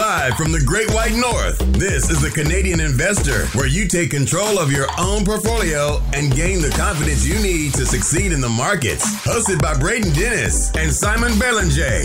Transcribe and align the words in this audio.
Live 0.00 0.34
from 0.34 0.50
the 0.50 0.64
Great 0.64 0.90
White 0.94 1.12
North, 1.12 1.58
this 1.74 2.08
is 2.08 2.22
the 2.22 2.30
Canadian 2.30 2.80
Investor, 2.80 3.44
where 3.48 3.66
you 3.66 3.86
take 3.86 4.10
control 4.10 4.58
of 4.58 4.72
your 4.72 4.86
own 4.98 5.26
portfolio 5.26 6.00
and 6.14 6.34
gain 6.34 6.62
the 6.62 6.70
confidence 6.70 7.26
you 7.26 7.34
need 7.42 7.74
to 7.74 7.84
succeed 7.84 8.32
in 8.32 8.40
the 8.40 8.48
markets. 8.48 9.04
Hosted 9.26 9.60
by 9.60 9.78
Braden 9.78 10.10
Dennis 10.14 10.74
and 10.74 10.90
Simon 10.90 11.38
Belanger. 11.38 12.00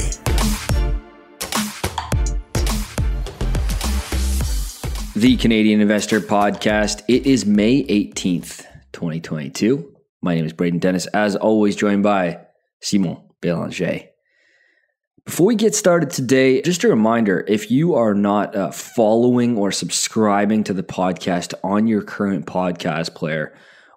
The 5.15 5.37
Canadian 5.37 5.79
Investor 5.79 6.19
Podcast. 6.19 7.01
It 7.07 7.25
is 7.25 7.45
May 7.45 7.81
18th, 7.83 8.65
2022. 8.91 9.95
My 10.21 10.35
name 10.35 10.45
is 10.45 10.51
Braden 10.51 10.79
Dennis, 10.79 11.05
as 11.07 11.37
always, 11.37 11.77
joined 11.77 12.03
by 12.03 12.41
Simon 12.81 13.19
Belanger. 13.39 14.14
Before 15.25 15.47
we 15.47 15.55
get 15.55 15.73
started 15.73 16.11
today, 16.11 16.61
just 16.61 16.83
a 16.83 16.87
reminder 16.87 17.43
if 17.47 17.71
you 17.71 17.95
are 17.95 18.13
not 18.13 18.55
uh, 18.55 18.69
following 18.69 19.57
or 19.57 19.71
subscribing 19.71 20.63
to 20.65 20.73
the 20.73 20.83
podcast 20.83 21.55
on 21.63 21.87
your 21.87 22.03
current 22.03 22.45
podcast 22.45 23.15
player, 23.15 23.51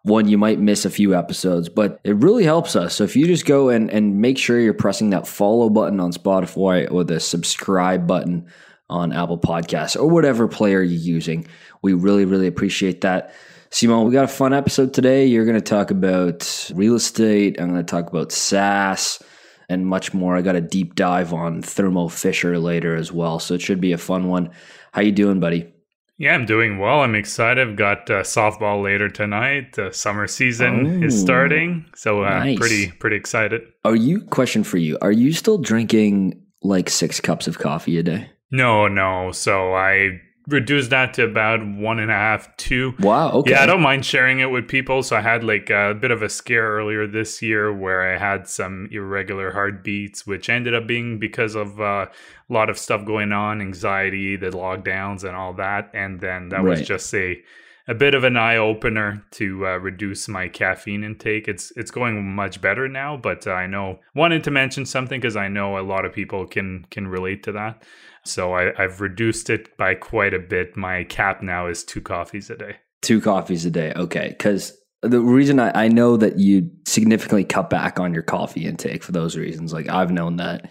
one, 0.05 0.27
you 0.27 0.39
might 0.39 0.59
miss 0.59 0.87
a 0.87 0.91
few 0.91 1.15
episodes, 1.15 1.69
but 1.69 2.01
it 2.03 2.17
really 2.17 2.45
helps 2.45 2.75
us. 2.75 2.95
So 2.95 3.05
if 3.05 3.15
you 3.15 3.27
just 3.27 3.45
go 3.45 3.69
and, 3.69 3.91
and 3.91 4.23
make 4.23 4.39
sure 4.39 4.59
you're 4.59 4.73
pressing 4.73 5.11
that 5.11 5.29
follow 5.29 5.69
button 5.69 6.01
on 6.01 6.13
Spotify 6.13 6.91
or 6.91 7.05
the 7.05 7.21
subscribe 7.21 8.07
button 8.07 8.47
on 8.89 9.13
Apple 9.13 9.39
Podcasts 9.39 10.01
or 10.01 10.09
whatever 10.09 10.49
player 10.49 10.83
you're 10.83 10.99
using, 10.99 11.47
we 11.83 11.93
really, 11.93 12.25
really 12.25 12.47
appreciate 12.47 13.03
that. 13.03 13.35
Simon, 13.69 14.07
we 14.07 14.13
got 14.15 14.25
a 14.25 14.29
fun 14.29 14.55
episode 14.55 14.95
today. 14.95 15.27
You're 15.27 15.45
going 15.45 15.57
to 15.57 15.61
talk 15.61 15.91
about 15.91 16.71
real 16.75 16.95
estate. 16.95 17.61
I'm 17.61 17.69
going 17.69 17.85
to 17.85 17.91
talk 17.91 18.09
about 18.09 18.33
SaaS 18.33 19.23
and 19.69 19.87
much 19.87 20.15
more. 20.15 20.37
I 20.37 20.43
got 20.43 20.57
a 20.57 20.61
deep 20.61 20.95
dive 20.95 21.33
on 21.33 21.63
Thermo 21.63 22.09
Fisher 22.09 22.59
later 22.59 22.97
as 22.97 23.13
well, 23.13 23.39
so 23.39 23.55
it 23.55 23.61
should 23.61 23.81
be 23.81 23.93
a 23.93 23.99
fun 23.99 24.29
one. 24.29 24.51
How 24.93 25.03
you 25.03 25.13
doing, 25.13 25.41
buddy? 25.41 25.73
Yeah, 26.19 26.35
I'm 26.35 26.47
doing 26.47 26.79
well. 26.79 27.03
I'm 27.03 27.15
excited. 27.15 27.67
I've 27.67 27.77
got 27.77 28.11
uh, 28.11 28.23
softball 28.23 28.83
later 28.83 29.09
tonight. 29.09 29.75
The 29.75 29.93
summer 29.93 30.27
season 30.27 31.03
oh, 31.03 31.07
is 31.07 31.19
starting, 31.19 31.87
so 31.95 32.25
uh, 32.25 32.41
nice. 32.41 32.59
pretty 32.59 32.91
pretty 32.91 33.17
excited. 33.17 33.63
Are 33.85 33.95
you 33.95 34.23
question 34.23 34.65
for 34.65 34.79
you? 34.79 34.99
Are 35.01 35.13
you 35.13 35.33
still 35.33 35.59
drinking 35.59 36.43
like 36.63 36.91
six 36.91 37.21
cups 37.21 37.47
of 37.47 37.61
coffee 37.61 37.99
a 37.99 38.03
day? 38.03 38.31
No, 38.51 38.89
no. 38.89 39.31
So 39.31 39.75
I 39.75 40.21
reduced 40.49 40.91
that 40.91 41.15
to 41.15 41.25
about 41.25 41.65
one 41.65 41.99
and 41.99 42.11
a 42.11 42.15
half, 42.15 42.55
two. 42.57 42.95
Wow. 43.01 43.31
Okay. 43.33 43.53
Yeah, 43.53 43.63
I 43.63 43.67
don't 43.67 43.83
mind 43.83 44.05
sharing 44.05 44.41
it 44.41 44.47
with 44.47 44.67
people. 44.67 45.03
So 45.03 45.17
I 45.17 45.21
had 45.21 45.45
like 45.45 45.71
a 45.71 45.95
bit 45.95 46.11
of 46.11 46.23
a 46.23 46.29
scare 46.29 46.73
earlier 46.73 47.07
this 47.07 47.43
year 47.43 47.73
where 47.73 48.15
I 48.15 48.19
had 48.19 48.49
some 48.49 48.89
irregular 48.91 49.53
heartbeats, 49.53 50.27
which 50.27 50.49
ended 50.49 50.75
up 50.75 50.87
being 50.87 51.19
because 51.19 51.55
of 51.55 51.81
uh, 51.81 52.07
a 52.49 52.53
lot 52.53 52.71
of 52.71 52.79
stuff 52.79 53.05
going 53.05 53.33
on, 53.33 53.61
anxiety, 53.61 54.37
the 54.37 54.51
lockdowns, 54.51 55.23
and 55.23 55.37
all 55.37 55.53
that. 55.55 55.91
And 55.95 56.21
then 56.21 56.49
that 56.49 56.63
right. 56.63 56.79
was 56.79 56.83
just 56.83 57.15
a 57.15 57.43
a 57.87 57.95
bit 57.95 58.15
of 58.15 58.23
an 58.23 58.37
eye 58.37 58.57
opener 58.57 59.25
to 59.31 59.67
uh, 59.67 59.79
reduce 59.79 60.29
my 60.29 60.47
caffeine 60.47 61.03
intake. 61.03 61.49
It's 61.49 61.73
it's 61.75 61.91
going 61.91 62.35
much 62.35 62.61
better 62.61 62.87
now, 62.87 63.17
but 63.17 63.47
uh, 63.47 63.53
I 63.53 63.67
know 63.67 64.01
wanted 64.15 64.45
to 64.45 64.51
mention 64.51 64.85
something 64.85 65.21
because 65.21 65.37
I 65.37 65.49
know 65.49 65.79
a 65.79 65.81
lot 65.81 66.05
of 66.05 66.13
people 66.13 66.47
can 66.47 66.87
can 66.91 67.09
relate 67.09 67.43
to 67.45 67.53
that. 67.53 67.83
So 68.25 68.55
I, 68.55 68.73
I've 68.83 69.01
reduced 69.01 69.51
it 69.51 69.77
by 69.77 69.95
quite 69.95 70.35
a 70.35 70.39
bit. 70.39 70.77
My 70.77 71.05
cap 71.05 71.43
now 71.43 71.67
is 71.67 71.85
two 71.85 72.01
coffees 72.01 72.51
a 72.51 72.57
day. 72.57 72.77
Two 73.03 73.21
coffees 73.21 73.65
a 73.65 73.71
day. 73.71 73.93
Okay. 73.95 74.29
Because 74.29 74.77
the 75.03 75.21
reason 75.21 75.61
I, 75.61 75.85
I 75.85 75.89
know 75.89 76.17
that 76.17 76.39
you 76.39 76.71
significantly 76.87 77.45
cut 77.45 77.71
back 77.71 78.01
on 78.01 78.13
your 78.13 78.23
coffee 78.23 78.67
intake 78.67 79.03
for 79.03 79.13
those 79.13 79.37
reasons, 79.37 79.73
like 79.73 79.89
I've 79.89 80.11
known 80.11 80.37
that. 80.37 80.71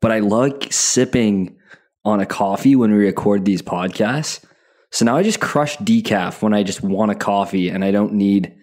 But 0.00 0.12
I 0.12 0.20
like 0.20 0.72
sipping 0.72 1.56
on 2.04 2.20
a 2.20 2.26
coffee 2.26 2.76
when 2.76 2.92
we 2.92 2.98
record 2.98 3.44
these 3.44 3.62
podcasts. 3.62 4.44
So 4.90 5.04
now 5.04 5.16
I 5.16 5.22
just 5.22 5.40
crush 5.40 5.76
decaf 5.78 6.40
when 6.40 6.54
I 6.54 6.62
just 6.62 6.82
want 6.82 7.10
a 7.10 7.14
coffee 7.14 7.68
and 7.68 7.84
I 7.84 7.90
don't 7.90 8.14
need 8.14 8.54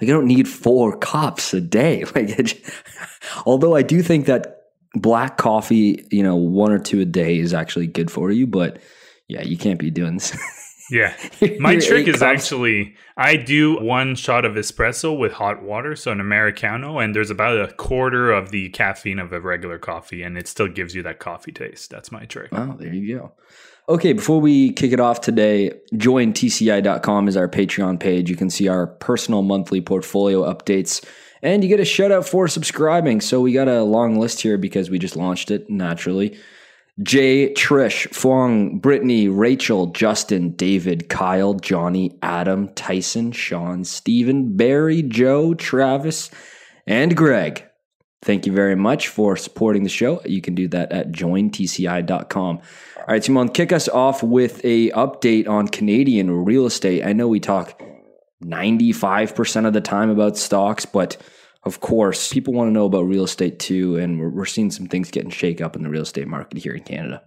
like 0.00 0.10
I 0.10 0.12
don't 0.12 0.26
need 0.26 0.48
four 0.48 0.96
cups 0.96 1.54
a 1.54 1.60
day. 1.60 2.04
Like, 2.14 2.30
it, 2.38 2.60
although 3.44 3.74
I 3.74 3.82
do 3.82 4.02
think 4.02 4.26
that 4.26 4.55
black 4.94 5.36
coffee, 5.36 6.06
you 6.10 6.22
know, 6.22 6.36
one 6.36 6.72
or 6.72 6.78
two 6.78 7.00
a 7.00 7.04
day 7.04 7.38
is 7.38 7.54
actually 7.54 7.86
good 7.86 8.10
for 8.10 8.30
you, 8.30 8.46
but 8.46 8.78
yeah, 9.28 9.42
you 9.42 9.56
can't 9.56 9.78
be 9.78 9.90
doing 9.90 10.14
this. 10.14 10.36
yeah. 10.90 11.14
My 11.58 11.76
trick 11.76 12.06
is 12.08 12.20
cups. 12.20 12.22
actually 12.22 12.94
I 13.16 13.36
do 13.36 13.78
one 13.80 14.14
shot 14.14 14.44
of 14.44 14.54
espresso 14.54 15.16
with 15.16 15.32
hot 15.32 15.62
water, 15.62 15.96
so 15.96 16.12
an 16.12 16.20
Americano, 16.20 16.98
and 16.98 17.14
there's 17.14 17.30
about 17.30 17.58
a 17.58 17.72
quarter 17.72 18.30
of 18.30 18.50
the 18.50 18.68
caffeine 18.70 19.18
of 19.18 19.32
a 19.32 19.40
regular 19.40 19.78
coffee, 19.78 20.22
and 20.22 20.36
it 20.36 20.46
still 20.46 20.68
gives 20.68 20.94
you 20.94 21.02
that 21.04 21.18
coffee 21.18 21.52
taste. 21.52 21.90
That's 21.90 22.12
my 22.12 22.24
trick. 22.26 22.50
Oh, 22.52 22.76
there 22.78 22.92
you 22.92 23.16
go. 23.16 23.32
Okay, 23.88 24.12
before 24.12 24.40
we 24.40 24.72
kick 24.72 24.92
it 24.92 24.98
off 24.98 25.20
today, 25.20 25.72
join 25.96 26.32
TCI.com 26.32 27.28
is 27.28 27.36
our 27.36 27.48
Patreon 27.48 28.00
page. 28.00 28.28
You 28.28 28.36
can 28.36 28.50
see 28.50 28.66
our 28.66 28.86
personal 28.86 29.42
monthly 29.42 29.80
portfolio 29.80 30.42
updates 30.42 31.04
and 31.42 31.62
you 31.62 31.68
get 31.68 31.80
a 31.80 31.84
shout 31.84 32.12
out 32.12 32.28
for 32.28 32.48
subscribing. 32.48 33.20
So 33.20 33.40
we 33.40 33.52
got 33.52 33.68
a 33.68 33.82
long 33.82 34.18
list 34.18 34.40
here 34.40 34.58
because 34.58 34.90
we 34.90 34.98
just 34.98 35.16
launched 35.16 35.50
it 35.50 35.68
naturally. 35.70 36.38
Jay, 37.02 37.52
Trish, 37.52 38.12
Fong, 38.14 38.78
Brittany, 38.78 39.28
Rachel, 39.28 39.88
Justin, 39.88 40.52
David, 40.52 41.10
Kyle, 41.10 41.52
Johnny, 41.52 42.16
Adam, 42.22 42.68
Tyson, 42.68 43.32
Sean, 43.32 43.84
Stephen, 43.84 44.56
Barry, 44.56 45.02
Joe, 45.02 45.52
Travis, 45.52 46.30
and 46.86 47.14
Greg. 47.14 47.66
Thank 48.22 48.46
you 48.46 48.52
very 48.52 48.76
much 48.76 49.08
for 49.08 49.36
supporting 49.36 49.82
the 49.82 49.90
show. 49.90 50.22
You 50.24 50.40
can 50.40 50.54
do 50.54 50.68
that 50.68 50.90
at 50.90 51.12
jointci.com. 51.12 52.56
All 52.96 53.04
right, 53.06 53.22
Simon, 53.22 53.50
kick 53.50 53.72
us 53.72 53.88
off 53.88 54.22
with 54.22 54.64
a 54.64 54.90
update 54.92 55.46
on 55.46 55.68
Canadian 55.68 56.30
real 56.30 56.64
estate. 56.66 57.04
I 57.04 57.12
know 57.12 57.28
we 57.28 57.40
talk 57.40 57.80
95% 58.46 59.66
of 59.66 59.72
the 59.72 59.80
time 59.80 60.10
about 60.10 60.36
stocks, 60.36 60.86
but 60.86 61.16
of 61.64 61.80
course, 61.80 62.32
people 62.32 62.54
want 62.54 62.68
to 62.68 62.72
know 62.72 62.86
about 62.86 63.02
real 63.02 63.24
estate 63.24 63.58
too. 63.58 63.96
And 63.96 64.20
we're, 64.20 64.30
we're 64.30 64.44
seeing 64.44 64.70
some 64.70 64.86
things 64.86 65.10
getting 65.10 65.30
shake 65.30 65.60
up 65.60 65.74
in 65.74 65.82
the 65.82 65.90
real 65.90 66.02
estate 66.02 66.28
market 66.28 66.58
here 66.58 66.74
in 66.74 66.84
Canada. 66.84 67.22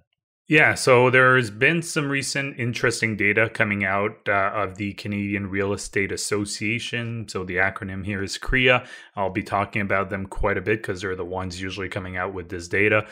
Yeah, 0.50 0.74
so 0.74 1.12
there's 1.12 1.52
been 1.52 1.84
some 1.84 2.10
recent 2.10 2.60
interesting 2.60 3.16
data 3.16 3.50
coming 3.50 3.86
out 3.86 4.18
uh, 4.28 4.52
of 4.56 4.78
the 4.78 4.94
Canadian 4.94 5.48
Real 5.48 5.74
Estate 5.74 6.12
Association. 6.12 7.28
So 7.30 7.44
the 7.44 7.58
acronym 7.58 8.04
here 8.04 8.24
is 8.24 8.40
CREA. 8.40 8.84
I'll 9.16 9.30
be 9.30 9.44
talking 9.44 9.84
about 9.84 10.10
them 10.10 10.26
quite 10.26 10.58
a 10.58 10.62
bit 10.62 10.82
because 10.82 11.02
they're 11.02 11.16
the 11.16 11.24
ones 11.24 11.62
usually 11.62 11.88
coming 11.88 12.18
out 12.18 12.34
with 12.34 12.50
this 12.50 12.68
data. 12.68 13.06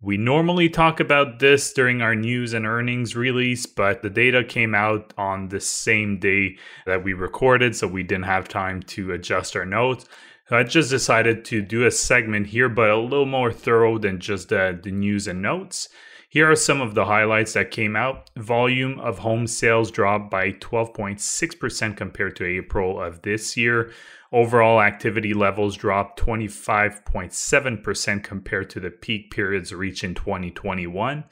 We 0.00 0.16
normally 0.18 0.68
talk 0.68 1.00
about 1.00 1.38
this 1.38 1.72
during 1.72 2.02
our 2.02 2.14
news 2.14 2.52
and 2.52 2.66
earnings 2.66 3.16
release, 3.16 3.64
but 3.64 4.02
the 4.02 4.10
data 4.10 4.44
came 4.44 4.74
out 4.74 5.14
on 5.16 5.48
the 5.48 5.60
same 5.60 6.18
day 6.18 6.58
that 6.84 7.02
we 7.02 7.14
recorded, 7.14 7.74
so 7.74 7.86
we 7.86 8.02
didn't 8.02 8.24
have 8.24 8.46
time 8.46 8.82
to 8.82 9.12
adjust 9.12 9.56
our 9.56 9.64
notes. 9.64 10.06
So 10.48 10.58
I 10.58 10.62
just 10.62 10.90
decided 10.90 11.44
to 11.46 11.62
do 11.62 11.86
a 11.86 11.90
segment 11.90 12.48
here, 12.48 12.68
but 12.68 12.90
a 12.90 12.98
little 12.98 13.24
more 13.24 13.50
thorough 13.50 13.96
than 13.98 14.20
just 14.20 14.50
the, 14.50 14.78
the 14.82 14.90
news 14.90 15.26
and 15.26 15.40
notes. 15.40 15.88
Here 16.28 16.50
are 16.50 16.56
some 16.56 16.80
of 16.80 16.94
the 16.94 17.04
highlights 17.04 17.52
that 17.52 17.70
came 17.70 17.96
out. 17.96 18.28
Volume 18.36 18.98
of 18.98 19.20
home 19.20 19.46
sales 19.46 19.90
dropped 19.90 20.30
by 20.30 20.50
12.6% 20.50 21.96
compared 21.96 22.36
to 22.36 22.44
April 22.44 23.00
of 23.00 23.22
this 23.22 23.56
year. 23.56 23.92
Overall 24.34 24.82
activity 24.82 25.32
levels 25.32 25.76
dropped 25.76 26.18
25.7% 26.18 28.24
compared 28.24 28.68
to 28.70 28.80
the 28.80 28.90
peak 28.90 29.30
periods 29.30 29.72
reached 29.72 30.02
in 30.02 30.16
2021. 30.16 31.22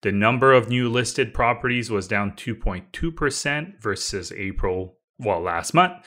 The 0.00 0.12
number 0.12 0.54
of 0.54 0.70
new 0.70 0.88
listed 0.88 1.34
properties 1.34 1.90
was 1.90 2.08
down 2.08 2.32
2.2% 2.32 3.82
versus 3.82 4.32
April, 4.32 4.96
well, 5.18 5.42
last 5.42 5.74
month. 5.74 6.02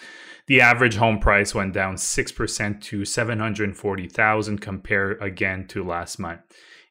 The 0.47 0.59
average 0.59 0.95
home 0.95 1.19
price 1.19 1.53
went 1.53 1.73
down 1.73 1.97
6% 1.97 2.81
to 2.81 3.05
740,000 3.05 4.57
compared 4.57 5.21
again 5.21 5.67
to 5.67 5.83
last 5.83 6.17
month. 6.17 6.41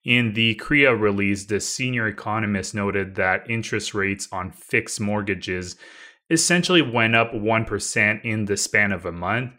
In 0.05 0.35
the 0.35 0.55
CREA 0.55 0.95
release, 0.95 1.47
the 1.47 1.59
senior 1.59 2.07
economist 2.07 2.77
noted 2.77 3.17
that 3.17 3.51
interest 3.51 3.93
rates 3.93 4.29
on 4.31 4.53
fixed 4.53 5.01
mortgages 5.01 5.75
essentially 6.31 6.83
went 6.83 7.17
up 7.17 7.33
1% 7.33 8.25
in 8.25 8.45
the 8.45 8.57
span 8.57 8.93
of 8.93 9.05
a 9.05 9.13
month. 9.13 9.53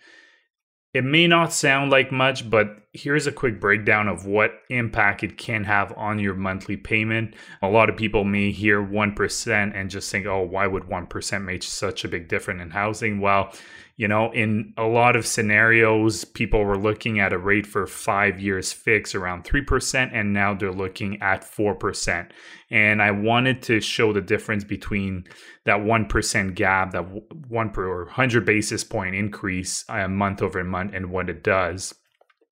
It 0.94 1.04
may 1.04 1.28
not 1.28 1.54
sound 1.54 1.92
like 1.92 2.12
much, 2.12 2.50
but 2.50 2.78
here's 2.94 3.28
a 3.28 3.32
quick 3.32 3.60
breakdown 3.60 4.08
of 4.08 4.26
what 4.26 4.52
impact 4.70 5.24
it 5.24 5.38
can 5.38 5.64
have 5.66 5.94
on 5.96 6.18
your 6.18 6.34
monthly 6.34 6.78
payment. 6.78 7.36
A 7.62 7.70
lot 7.70 7.90
of 7.90 7.98
people 7.98 8.24
may 8.24 8.52
hear 8.52 8.82
1% 8.82 9.72
and 9.76 9.90
just 9.90 10.12
think, 10.12 10.26
oh, 10.26 10.42
why 10.42 10.66
would 10.66 10.84
1% 10.84 11.44
make 11.44 11.62
such 11.62 12.04
a 12.04 12.08
big 12.08 12.28
difference 12.28 12.62
in 12.62 12.72
housing? 12.72 13.22
Well, 13.22 13.54
you 14.00 14.08
know, 14.08 14.32
in 14.32 14.74
a 14.78 14.86
lot 14.86 15.18
of 15.18 15.28
scenarios, 15.28 16.24
people 16.24 16.64
were 16.64 16.78
looking 16.78 17.20
at 17.20 17.34
a 17.34 17.38
rate 17.38 17.68
for 17.68 17.86
five 17.86 18.40
years 18.40 18.72
fix 18.72 19.14
around 19.14 19.44
3%, 19.44 20.12
and 20.14 20.32
now 20.32 20.54
they're 20.54 20.72
looking 20.72 21.22
at 21.22 21.42
4%. 21.42 22.30
And 22.72 23.02
I 23.02 23.12
wanted 23.12 23.62
to 23.64 23.82
show 23.82 24.14
the 24.14 24.22
difference 24.22 24.64
between 24.64 25.26
that 25.66 25.80
1% 25.80 26.56
gap, 26.56 26.92
that 26.92 27.02
one 27.50 27.72
per 27.72 28.06
100 28.06 28.46
basis 28.46 28.86
point 28.86 29.16
increase 29.16 29.84
uh, 29.90 30.08
month 30.08 30.42
over 30.42 30.64
month, 30.64 30.94
and 30.94 31.12
what 31.12 31.30
it 31.30 31.44
does. 31.44 31.94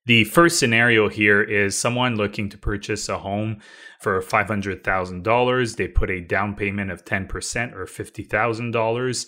The 0.05 0.25
first 0.25 0.59
scenario 0.59 1.07
here 1.07 1.41
is 1.41 1.77
someone 1.77 2.15
looking 2.15 2.49
to 2.49 2.57
purchase 2.57 3.07
a 3.07 3.19
home 3.19 3.61
for 4.01 4.21
$500,000. 4.21 5.75
They 5.75 5.87
put 5.87 6.09
a 6.09 6.19
down 6.19 6.55
payment 6.55 6.91
of 6.91 7.05
10% 7.05 7.73
or 7.73 7.85
$50,000. 7.85 9.25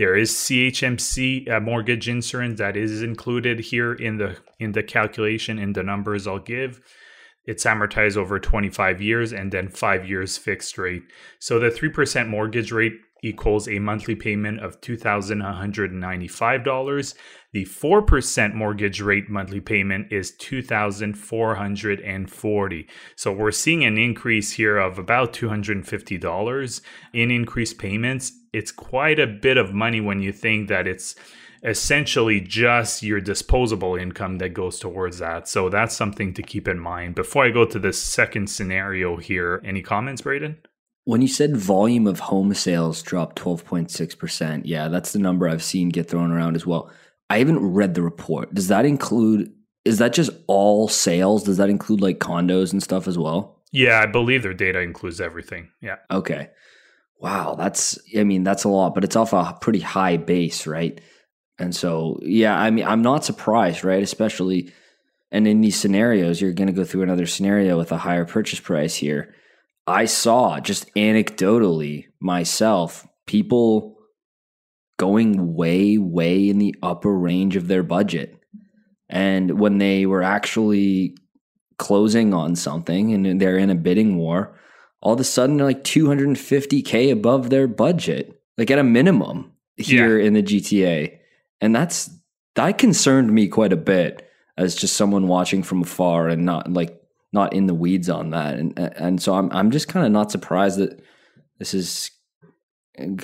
There 0.00 0.16
is 0.16 0.32
CHMC 0.32 1.48
uh, 1.50 1.60
mortgage 1.60 2.08
insurance 2.08 2.58
that 2.58 2.74
is 2.74 3.02
included 3.02 3.60
here 3.60 3.92
in 3.92 4.16
the 4.16 4.38
in 4.58 4.72
the 4.72 4.82
calculation 4.82 5.58
in 5.58 5.74
the 5.74 5.82
numbers 5.82 6.26
I'll 6.26 6.38
give. 6.38 6.80
It's 7.44 7.64
amortized 7.64 8.16
over 8.16 8.40
25 8.40 9.02
years 9.02 9.34
and 9.34 9.52
then 9.52 9.68
5 9.68 10.08
years 10.08 10.38
fixed 10.38 10.78
rate. 10.78 11.02
So 11.38 11.58
the 11.58 11.68
3% 11.68 12.28
mortgage 12.28 12.72
rate 12.72 12.94
equals 13.22 13.68
a 13.68 13.78
monthly 13.78 14.14
payment 14.14 14.60
of 14.60 14.80
$2,195. 14.80 17.14
The 17.52 17.66
4% 17.66 18.54
mortgage 18.54 19.02
rate 19.02 19.28
monthly 19.28 19.60
payment 19.60 20.10
is 20.10 20.30
2,440. 20.30 22.88
So 23.16 23.32
we're 23.34 23.50
seeing 23.50 23.84
an 23.84 23.98
increase 23.98 24.52
here 24.52 24.78
of 24.78 24.98
about 24.98 25.34
$250 25.34 26.80
in 27.12 27.30
increased 27.30 27.76
payments. 27.76 28.32
It's 28.52 28.72
quite 28.72 29.18
a 29.18 29.26
bit 29.26 29.56
of 29.56 29.72
money 29.72 30.00
when 30.00 30.20
you 30.20 30.32
think 30.32 30.68
that 30.68 30.86
it's 30.86 31.14
essentially 31.62 32.40
just 32.40 33.02
your 33.02 33.20
disposable 33.20 33.94
income 33.96 34.38
that 34.38 34.54
goes 34.54 34.78
towards 34.78 35.18
that. 35.18 35.46
So 35.46 35.68
that's 35.68 35.94
something 35.94 36.32
to 36.34 36.42
keep 36.42 36.66
in 36.66 36.78
mind. 36.78 37.14
Before 37.14 37.44
I 37.44 37.50
go 37.50 37.64
to 37.64 37.78
the 37.78 37.92
second 37.92 38.48
scenario 38.48 39.16
here, 39.16 39.60
any 39.64 39.82
comments, 39.82 40.22
Braden? 40.22 40.56
When 41.04 41.22
you 41.22 41.28
said 41.28 41.56
volume 41.56 42.06
of 42.06 42.20
home 42.20 42.54
sales 42.54 43.02
dropped 43.02 43.40
12.6%, 43.40 44.62
yeah, 44.64 44.88
that's 44.88 45.12
the 45.12 45.18
number 45.18 45.48
I've 45.48 45.62
seen 45.62 45.88
get 45.88 46.08
thrown 46.08 46.30
around 46.30 46.56
as 46.56 46.66
well. 46.66 46.90
I 47.28 47.38
haven't 47.38 47.60
read 47.60 47.94
the 47.94 48.02
report. 48.02 48.54
Does 48.54 48.68
that 48.68 48.84
include, 48.84 49.52
is 49.84 49.98
that 49.98 50.12
just 50.12 50.30
all 50.46 50.88
sales? 50.88 51.44
Does 51.44 51.56
that 51.58 51.70
include 51.70 52.00
like 52.00 52.18
condos 52.18 52.72
and 52.72 52.82
stuff 52.82 53.06
as 53.06 53.18
well? 53.18 53.62
Yeah, 53.72 54.00
I 54.00 54.06
believe 54.06 54.42
their 54.42 54.54
data 54.54 54.80
includes 54.80 55.20
everything. 55.20 55.68
Yeah. 55.80 55.96
Okay. 56.10 56.50
Wow, 57.20 57.54
that's, 57.54 57.98
I 58.16 58.24
mean, 58.24 58.44
that's 58.44 58.64
a 58.64 58.68
lot, 58.68 58.94
but 58.94 59.04
it's 59.04 59.14
off 59.14 59.34
a 59.34 59.56
pretty 59.60 59.80
high 59.80 60.16
base, 60.16 60.66
right? 60.66 60.98
And 61.58 61.76
so, 61.76 62.18
yeah, 62.22 62.58
I 62.58 62.70
mean, 62.70 62.86
I'm 62.86 63.02
not 63.02 63.26
surprised, 63.26 63.84
right? 63.84 64.02
Especially, 64.02 64.72
and 65.30 65.46
in 65.46 65.60
these 65.60 65.76
scenarios, 65.76 66.40
you're 66.40 66.54
going 66.54 66.68
to 66.68 66.72
go 66.72 66.84
through 66.84 67.02
another 67.02 67.26
scenario 67.26 67.76
with 67.76 67.92
a 67.92 67.98
higher 67.98 68.24
purchase 68.24 68.58
price 68.58 68.96
here. 68.96 69.34
I 69.86 70.06
saw 70.06 70.60
just 70.60 70.92
anecdotally 70.94 72.06
myself 72.20 73.06
people 73.26 73.98
going 74.98 75.54
way, 75.54 75.98
way 75.98 76.48
in 76.48 76.58
the 76.58 76.74
upper 76.82 77.12
range 77.12 77.56
of 77.56 77.68
their 77.68 77.82
budget. 77.82 78.34
And 79.10 79.58
when 79.58 79.76
they 79.76 80.06
were 80.06 80.22
actually 80.22 81.16
closing 81.78 82.32
on 82.32 82.56
something 82.56 83.12
and 83.12 83.40
they're 83.40 83.58
in 83.58 83.70
a 83.70 83.74
bidding 83.74 84.16
war, 84.16 84.58
all 85.02 85.14
of 85.14 85.20
a 85.20 85.24
sudden 85.24 85.56
they're 85.56 85.66
like 85.66 85.84
250K 85.84 87.10
above 87.12 87.50
their 87.50 87.66
budget, 87.66 88.40
like 88.58 88.70
at 88.70 88.78
a 88.78 88.84
minimum 88.84 89.52
here 89.76 90.18
yeah. 90.18 90.26
in 90.26 90.34
the 90.34 90.42
GTA. 90.42 91.18
And 91.60 91.74
that's, 91.74 92.10
that 92.54 92.78
concerned 92.78 93.32
me 93.32 93.48
quite 93.48 93.72
a 93.72 93.76
bit 93.76 94.30
as 94.56 94.74
just 94.74 94.96
someone 94.96 95.26
watching 95.26 95.62
from 95.62 95.82
afar 95.82 96.28
and 96.28 96.44
not 96.44 96.70
like 96.72 97.00
not 97.32 97.52
in 97.52 97.66
the 97.66 97.74
weeds 97.74 98.10
on 98.10 98.30
that, 98.30 98.58
and 98.58 98.78
and 98.78 99.22
so 99.22 99.34
I'm 99.34 99.50
I'm 99.52 99.70
just 99.70 99.88
kind 99.88 100.04
of 100.04 100.12
not 100.12 100.30
surprised 100.30 100.78
that 100.78 101.00
this 101.58 101.74
is. 101.74 102.10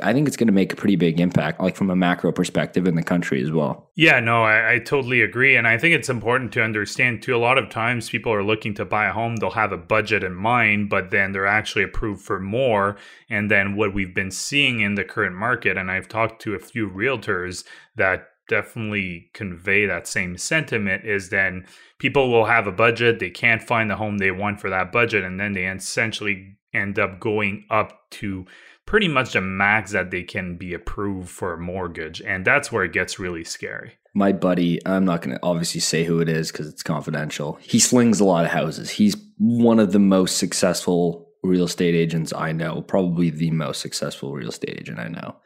I 0.02 0.12
think 0.12 0.28
it's 0.28 0.36
going 0.36 0.46
to 0.46 0.52
make 0.52 0.72
a 0.72 0.76
pretty 0.76 0.96
big 0.96 1.20
impact, 1.20 1.60
like 1.60 1.76
from 1.76 1.90
a 1.90 1.96
macro 1.96 2.32
perspective 2.32 2.86
in 2.86 2.94
the 2.94 3.02
country 3.02 3.42
as 3.42 3.50
well. 3.50 3.90
Yeah, 3.94 4.20
no, 4.20 4.44
I, 4.44 4.74
I, 4.74 4.78
totally 4.78 5.20
agree. 5.22 5.56
And 5.56 5.66
I 5.66 5.78
think 5.78 5.94
it's 5.94 6.08
important 6.08 6.52
to 6.52 6.62
understand 6.62 7.22
too. 7.22 7.34
A 7.34 7.38
lot 7.38 7.58
of 7.58 7.70
times 7.70 8.10
people 8.10 8.32
are 8.32 8.42
looking 8.42 8.74
to 8.74 8.84
buy 8.84 9.06
a 9.06 9.12
home, 9.12 9.36
they'll 9.36 9.50
have 9.50 9.72
a 9.72 9.78
budget 9.78 10.24
in 10.24 10.34
mind, 10.34 10.90
but 10.90 11.10
then 11.10 11.32
they're 11.32 11.46
actually 11.46 11.84
approved 11.84 12.22
for 12.22 12.40
more. 12.40 12.96
And 13.28 13.50
then 13.50 13.76
what 13.76 13.94
we've 13.94 14.14
been 14.14 14.30
seeing 14.30 14.80
in 14.80 14.94
the 14.94 15.04
current 15.04 15.36
market, 15.36 15.76
and 15.76 15.90
I've 15.90 16.08
talked 16.08 16.42
to 16.42 16.54
a 16.54 16.58
few 16.58 16.88
realtors 16.88 17.64
that 17.96 18.28
definitely 18.48 19.30
convey 19.34 19.86
that 19.86 20.06
same 20.06 20.38
sentiment 20.38 21.04
is 21.04 21.30
then 21.30 21.66
people 21.98 22.30
will 22.30 22.44
have 22.44 22.66
a 22.66 22.72
budget 22.72 23.18
they 23.18 23.30
can't 23.30 23.62
find 23.62 23.90
the 23.90 23.96
home 23.96 24.18
they 24.18 24.30
want 24.30 24.60
for 24.60 24.70
that 24.70 24.92
budget 24.92 25.24
and 25.24 25.40
then 25.40 25.52
they 25.52 25.66
essentially 25.66 26.56
end 26.72 26.98
up 26.98 27.18
going 27.18 27.64
up 27.70 28.08
to 28.10 28.46
pretty 28.86 29.08
much 29.08 29.32
the 29.32 29.40
max 29.40 29.92
that 29.92 30.10
they 30.10 30.22
can 30.22 30.56
be 30.56 30.72
approved 30.72 31.28
for 31.28 31.52
a 31.52 31.58
mortgage 31.58 32.22
and 32.22 32.44
that's 32.44 32.70
where 32.70 32.84
it 32.84 32.92
gets 32.92 33.18
really 33.18 33.44
scary. 33.44 33.92
My 34.14 34.32
buddy 34.32 34.84
i'm 34.86 35.04
not 35.04 35.20
going 35.20 35.36
to 35.36 35.42
obviously 35.42 35.80
say 35.80 36.04
who 36.04 36.20
it 36.20 36.28
is 36.28 36.50
because 36.50 36.68
it's 36.68 36.82
confidential. 36.82 37.58
He 37.60 37.78
slings 37.78 38.20
a 38.20 38.24
lot 38.24 38.44
of 38.44 38.50
houses. 38.50 38.90
He's 38.90 39.16
one 39.38 39.78
of 39.78 39.92
the 39.92 39.98
most 39.98 40.38
successful 40.38 41.28
real 41.42 41.64
estate 41.64 41.94
agents 41.94 42.32
i 42.32 42.52
know. 42.52 42.82
Probably 42.82 43.30
the 43.30 43.50
most 43.50 43.80
successful 43.80 44.32
real 44.32 44.48
estate 44.48 44.78
agent 44.80 44.98
i 44.98 45.08
know. 45.08 45.36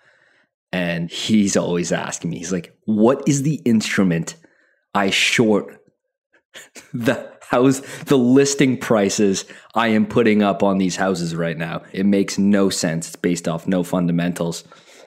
And 0.73 1.11
he's 1.11 1.57
always 1.57 1.91
asking 1.91 2.31
me, 2.31 2.39
he's 2.39 2.53
like, 2.53 2.77
what 2.85 3.23
is 3.27 3.43
the 3.43 3.57
instrument 3.65 4.37
I 4.95 5.11
short 5.11 5.79
the 6.93 7.33
house, 7.51 7.81
the 8.05 8.17
listing 8.17 8.79
prices 8.79 9.45
I 9.75 9.89
am 9.89 10.07
putting 10.07 10.43
up 10.43 10.63
on 10.63 10.79
these 10.79 10.97
houses 10.97 11.35
right 11.35 11.59
now? 11.59 11.83
It 11.93 12.07
makes 12.07 12.39
no 12.39 12.71
sense. 12.71 13.09
It's 13.09 13.17
based 13.17 13.49
off 13.49 13.67
no 13.67 13.83
fundamentals. 13.83 14.65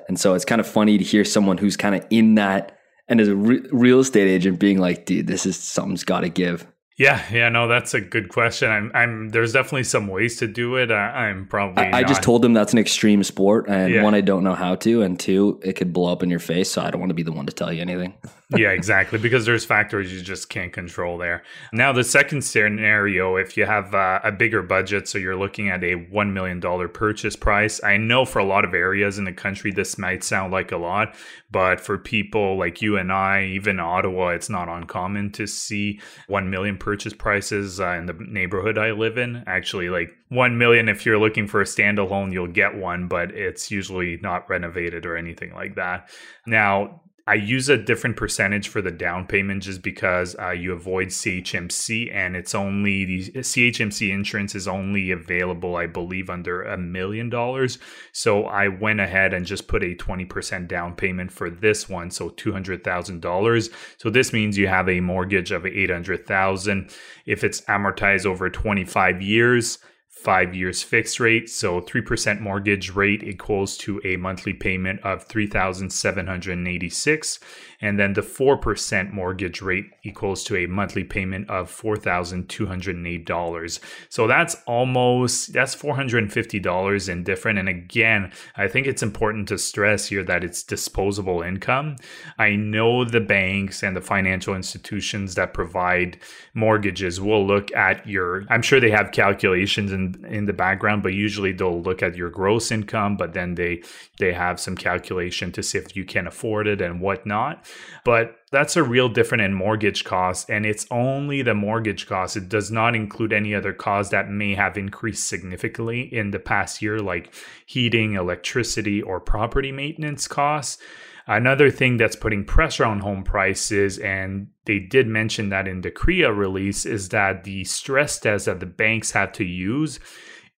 And 0.07 0.19
so 0.19 0.33
it's 0.33 0.45
kind 0.45 0.59
of 0.59 0.67
funny 0.67 0.97
to 0.97 1.03
hear 1.03 1.23
someone 1.23 1.57
who's 1.57 1.77
kind 1.77 1.95
of 1.95 2.05
in 2.09 2.35
that 2.35 2.77
and 3.07 3.19
as 3.21 3.27
a 3.27 3.35
re- 3.35 3.65
real 3.71 3.99
estate 3.99 4.27
agent 4.27 4.59
being 4.59 4.77
like, 4.77 5.05
dude, 5.05 5.27
this 5.27 5.45
is 5.45 5.57
something's 5.57 6.03
got 6.03 6.21
to 6.21 6.29
give. 6.29 6.67
Yeah, 6.97 7.23
yeah, 7.31 7.49
no, 7.49 7.67
that's 7.67 7.95
a 7.95 8.01
good 8.01 8.29
question. 8.29 8.69
I'm, 8.69 8.91
I'm. 8.93 9.29
There's 9.29 9.51
definitely 9.51 9.85
some 9.85 10.07
ways 10.07 10.37
to 10.37 10.47
do 10.47 10.75
it. 10.75 10.91
I, 10.91 11.27
am 11.29 11.47
probably. 11.47 11.83
I, 11.83 11.99
I 11.99 12.03
just 12.03 12.21
told 12.21 12.43
them 12.43 12.53
that's 12.53 12.71
an 12.71 12.77
extreme 12.77 13.23
sport, 13.23 13.67
and 13.67 13.91
yeah. 13.91 14.03
one, 14.03 14.13
I 14.13 14.21
don't 14.21 14.43
know 14.43 14.53
how 14.53 14.75
to, 14.75 15.01
and 15.01 15.19
two, 15.19 15.59
it 15.63 15.73
could 15.73 15.91
blow 15.91 16.11
up 16.11 16.21
in 16.21 16.29
your 16.29 16.39
face. 16.39 16.71
So 16.71 16.83
I 16.83 16.91
don't 16.91 17.01
want 17.01 17.09
to 17.09 17.15
be 17.15 17.23
the 17.23 17.31
one 17.31 17.47
to 17.47 17.53
tell 17.53 17.73
you 17.73 17.81
anything. 17.81 18.13
Yeah, 18.55 18.69
exactly, 18.69 19.19
because 19.19 19.45
there's 19.45 19.65
factors 19.65 20.11
you 20.11 20.21
just 20.21 20.49
can't 20.49 20.71
control 20.71 21.17
there. 21.17 21.43
Now, 21.71 21.91
the 21.91 22.03
second 22.03 22.43
scenario, 22.43 23.35
if 23.35 23.57
you 23.57 23.65
have 23.65 23.93
uh, 23.93 24.19
a 24.23 24.31
bigger 24.31 24.61
budget, 24.61 25.07
so 25.07 25.17
you're 25.17 25.35
looking 25.35 25.69
at 25.69 25.83
a 25.83 25.95
one 25.95 26.33
million 26.33 26.59
dollar 26.59 26.87
purchase 26.87 27.35
price. 27.35 27.83
I 27.83 27.97
know 27.97 28.25
for 28.25 28.39
a 28.39 28.45
lot 28.45 28.65
of 28.65 28.73
areas 28.73 29.17
in 29.17 29.25
the 29.25 29.33
country, 29.33 29.71
this 29.71 29.97
might 29.97 30.23
sound 30.23 30.51
like 30.51 30.71
a 30.71 30.77
lot, 30.77 31.15
but 31.51 31.79
for 31.79 31.97
people 31.97 32.57
like 32.57 32.81
you 32.81 32.97
and 32.97 33.11
I, 33.11 33.45
even 33.45 33.79
Ottawa, 33.79 34.29
it's 34.29 34.49
not 34.49 34.69
uncommon 34.69 35.31
to 35.33 35.47
see 35.47 35.99
one 36.27 36.49
million 36.49 36.77
purchase 36.77 37.13
prices 37.13 37.79
uh, 37.79 37.89
in 37.89 38.05
the 38.05 38.13
neighborhood 38.13 38.77
I 38.77 38.91
live 38.91 39.17
in. 39.17 39.43
Actually, 39.47 39.89
like 39.89 40.11
1 40.33 40.57
million 40.57 40.89
if 40.89 41.05
you're 41.05 41.19
looking 41.19 41.47
for 41.47 41.61
a 41.61 41.65
standalone, 41.65 42.33
you'll 42.33 42.47
get 42.47 42.75
one, 42.75 43.07
but 43.07 43.31
it's 43.31 43.69
usually 43.69 44.17
not 44.21 44.49
renovated 44.49 45.05
or 45.05 45.15
anything 45.15 45.53
like 45.53 45.75
that. 45.75 46.09
Now, 46.47 47.02
I 47.25 47.35
use 47.35 47.69
a 47.69 47.77
different 47.77 48.17
percentage 48.17 48.67
for 48.67 48.81
the 48.81 48.91
down 48.91 49.27
payment 49.27 49.63
just 49.63 49.81
because 49.81 50.35
uh, 50.37 50.49
you 50.49 50.73
avoid 50.73 51.07
CHMC 51.07 52.13
and 52.13 52.35
it's 52.35 52.53
only 52.53 53.05
the 53.05 53.31
CHMC 53.31 54.11
insurance 54.11 54.55
is 54.55 54.67
only 54.67 55.09
available, 55.09 55.77
I 55.77 55.87
believe, 55.87 56.29
under 56.29 56.63
a 56.63 56.77
million 56.77 57.29
dollars. 57.29 57.79
So 58.11 58.43
I 58.43 58.67
went 58.67 58.99
ahead 58.99 59.33
and 59.33 59.45
just 59.45 59.69
put 59.69 59.83
a 59.83 59.95
20% 59.95 60.67
down 60.67 60.95
payment 60.95 61.31
for 61.31 61.49
this 61.49 61.87
one. 61.87 62.11
So 62.11 62.29
$200,000. 62.29 63.69
So 63.97 64.09
this 64.09 64.33
means 64.33 64.57
you 64.57 64.67
have 64.67 64.89
a 64.89 64.99
mortgage 64.99 65.51
of 65.51 65.65
800,000. 65.65 66.89
If 67.25 67.45
it's 67.45 67.61
amortized 67.61 68.25
over 68.25 68.49
25 68.49 69.21
years, 69.21 69.77
five 70.23 70.55
years 70.55 70.81
fixed 70.81 71.19
rate. 71.19 71.49
So 71.49 71.81
3% 71.81 72.39
mortgage 72.39 72.91
rate 72.91 73.23
equals 73.23 73.75
to 73.79 73.99
a 74.05 74.15
monthly 74.15 74.53
payment 74.53 75.01
of 75.01 75.23
3786 75.23 77.39
and 77.83 77.99
then 77.99 78.13
the 78.13 78.21
4% 78.21 79.11
mortgage 79.11 79.61
rate 79.61 79.91
equals 80.03 80.45
to 80.45 80.55
a 80.55 80.67
monthly 80.67 81.03
payment 81.03 81.49
of 81.49 81.69
$4,208. 81.69 83.79
So 84.07 84.25
that's 84.25 84.55
almost 84.65 85.51
that's 85.51 85.75
$450 85.75 87.09
in 87.09 87.23
different 87.23 87.59
and 87.59 87.67
again, 87.67 88.31
I 88.55 88.69
think 88.69 88.87
it's 88.87 89.03
important 89.03 89.49
to 89.49 89.57
stress 89.57 90.07
here 90.07 90.23
that 90.23 90.45
it's 90.45 90.63
disposable 90.63 91.41
income. 91.41 91.97
I 92.39 92.55
know 92.55 93.03
the 93.03 93.19
banks 93.19 93.83
and 93.83 93.97
the 93.97 94.01
financial 94.01 94.55
institutions 94.55 95.35
that 95.35 95.53
provide 95.53 96.17
mortgages 96.53 97.19
will 97.19 97.45
look 97.45 97.69
at 97.75 98.07
your 98.07 98.45
I'm 98.49 98.61
sure 98.61 98.79
they 98.79 98.91
have 98.91 99.11
calculations 99.11 99.91
in 99.91 100.25
in 100.29 100.45
the 100.45 100.53
background, 100.53 101.03
but 101.03 101.11
usually 101.13 101.51
they'll 101.51 101.81
look 101.81 102.01
at 102.01 102.15
your 102.15 102.29
gross 102.29 102.71
income, 102.71 103.17
but 103.17 103.33
then 103.33 103.55
they 103.55 103.83
they 104.19 104.31
have 104.31 104.57
some 104.57 104.77
calculation 104.77 105.51
to 105.51 105.61
see 105.61 105.79
if 105.79 105.97
you 105.97 106.05
can 106.05 106.27
afford 106.27 106.65
it 106.65 106.79
and 106.79 107.01
whatnot. 107.01 107.65
But 108.05 108.35
that's 108.51 108.75
a 108.75 108.83
real 108.83 109.07
different 109.07 109.43
in 109.43 109.53
mortgage 109.53 110.03
costs, 110.03 110.49
and 110.49 110.65
it's 110.65 110.85
only 110.91 111.41
the 111.41 111.53
mortgage 111.53 112.05
costs. 112.07 112.35
It 112.35 112.49
does 112.49 112.69
not 112.69 112.95
include 112.95 113.31
any 113.31 113.55
other 113.55 113.73
costs 113.73 114.11
that 114.11 114.29
may 114.29 114.55
have 114.55 114.77
increased 114.77 115.27
significantly 115.27 116.01
in 116.13 116.31
the 116.31 116.39
past 116.39 116.81
year, 116.81 116.99
like 116.99 117.33
heating, 117.65 118.13
electricity, 118.13 119.01
or 119.01 119.19
property 119.19 119.71
maintenance 119.71 120.27
costs. 120.27 120.81
Another 121.25 121.71
thing 121.71 121.95
that's 121.95 122.17
putting 122.17 122.43
pressure 122.43 122.83
on 122.83 122.99
home 122.99 123.23
prices, 123.23 123.97
and 123.99 124.47
they 124.65 124.79
did 124.79 125.07
mention 125.07 125.47
that 125.49 125.69
in 125.69 125.79
the 125.79 125.91
CREA 125.91 126.29
release, 126.33 126.85
is 126.85 127.09
that 127.09 127.45
the 127.45 127.63
stress 127.63 128.19
test 128.19 128.45
that 128.47 128.59
the 128.59 128.65
banks 128.65 129.11
had 129.11 129.33
to 129.35 129.45
use 129.45 130.01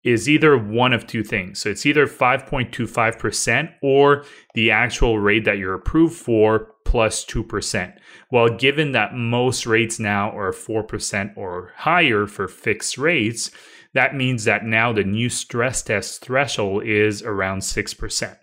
is 0.03 0.27
either 0.29 0.57
one 0.57 0.93
of 0.93 1.05
two 1.05 1.23
things. 1.23 1.59
So 1.59 1.69
it's 1.69 1.85
either 1.85 2.07
5.25% 2.07 3.73
or 3.81 4.23
the 4.53 4.71
actual 4.71 5.19
rate 5.19 5.45
that 5.45 5.57
you're 5.57 5.73
approved 5.73 6.15
for 6.15 6.74
plus 6.85 7.25
2%. 7.25 7.97
Well, 8.31 8.49
given 8.49 8.93
that 8.93 9.13
most 9.13 9.65
rates 9.65 9.99
now 9.99 10.35
are 10.35 10.53
4% 10.53 11.35
or 11.35 11.73
higher 11.75 12.25
for 12.25 12.47
fixed 12.47 12.97
rates, 12.97 13.51
that 13.93 14.15
means 14.15 14.45
that 14.45 14.63
now 14.63 14.93
the 14.93 15.03
new 15.03 15.29
stress 15.29 15.81
test 15.81 16.21
threshold 16.21 16.85
is 16.85 17.21
around 17.21 17.59
6%. 17.59 18.37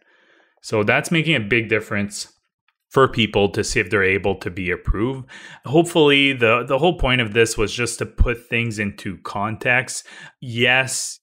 So 0.60 0.82
that's 0.82 1.10
making 1.10 1.36
a 1.36 1.40
big 1.40 1.68
difference 1.68 2.32
for 2.92 3.08
people 3.08 3.48
to 3.48 3.64
see 3.64 3.80
if 3.80 3.88
they're 3.88 4.04
able 4.04 4.34
to 4.36 4.50
be 4.50 4.70
approved. 4.70 5.26
Hopefully 5.64 6.34
the 6.34 6.62
the 6.66 6.78
whole 6.78 6.98
point 6.98 7.22
of 7.22 7.32
this 7.32 7.56
was 7.56 7.72
just 7.72 7.98
to 7.98 8.06
put 8.06 8.48
things 8.48 8.78
into 8.78 9.16
context. 9.24 10.06
Yes, 10.40 11.18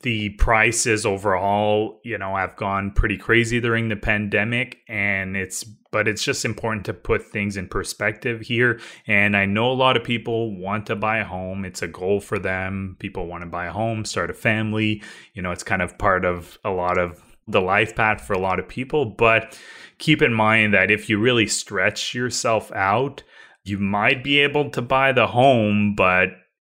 the 0.00 0.30
prices 0.30 1.04
overall, 1.06 2.00
you 2.02 2.18
know, 2.18 2.36
have 2.36 2.56
gone 2.56 2.92
pretty 2.92 3.16
crazy 3.16 3.60
during 3.60 3.88
the 3.88 3.96
pandemic 3.96 4.78
and 4.88 5.36
it's 5.36 5.64
but 5.90 6.08
it's 6.08 6.24
just 6.24 6.46
important 6.46 6.86
to 6.86 6.94
put 6.94 7.22
things 7.22 7.58
in 7.58 7.68
perspective 7.68 8.40
here 8.40 8.80
and 9.06 9.36
I 9.36 9.44
know 9.44 9.70
a 9.70 9.74
lot 9.74 9.98
of 9.98 10.02
people 10.02 10.56
want 10.56 10.86
to 10.86 10.96
buy 10.96 11.18
a 11.18 11.24
home. 11.24 11.66
It's 11.66 11.82
a 11.82 11.88
goal 11.88 12.18
for 12.20 12.38
them. 12.38 12.96
People 12.98 13.26
want 13.26 13.42
to 13.42 13.48
buy 13.48 13.66
a 13.66 13.72
home, 13.72 14.06
start 14.06 14.30
a 14.30 14.34
family. 14.34 15.02
You 15.34 15.42
know, 15.42 15.50
it's 15.50 15.62
kind 15.62 15.82
of 15.82 15.98
part 15.98 16.24
of 16.24 16.58
a 16.64 16.70
lot 16.70 16.96
of 16.96 17.22
the 17.46 17.60
life 17.60 17.94
path 17.94 18.22
for 18.22 18.32
a 18.32 18.38
lot 18.38 18.58
of 18.58 18.68
people, 18.68 19.04
but 19.04 19.58
keep 19.98 20.22
in 20.22 20.32
mind 20.32 20.72
that 20.72 20.90
if 20.90 21.10
you 21.10 21.18
really 21.18 21.46
stretch 21.46 22.14
yourself 22.14 22.72
out, 22.72 23.22
you 23.64 23.78
might 23.78 24.24
be 24.24 24.38
able 24.38 24.70
to 24.70 24.82
buy 24.82 25.12
the 25.12 25.26
home, 25.26 25.94
but 25.94 26.30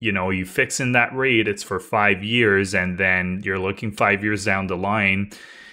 you 0.06 0.12
know, 0.12 0.30
you 0.30 0.46
fix 0.46 0.78
in 0.78 0.92
that 0.92 1.12
rate, 1.12 1.48
it's 1.48 1.64
for 1.64 1.80
five 1.80 2.22
years, 2.22 2.76
and 2.76 2.96
then 2.96 3.40
you're 3.42 3.58
looking 3.58 3.90
five 3.90 4.22
years 4.22 4.44
down 4.44 4.68
the 4.68 4.76
line. 4.76 5.32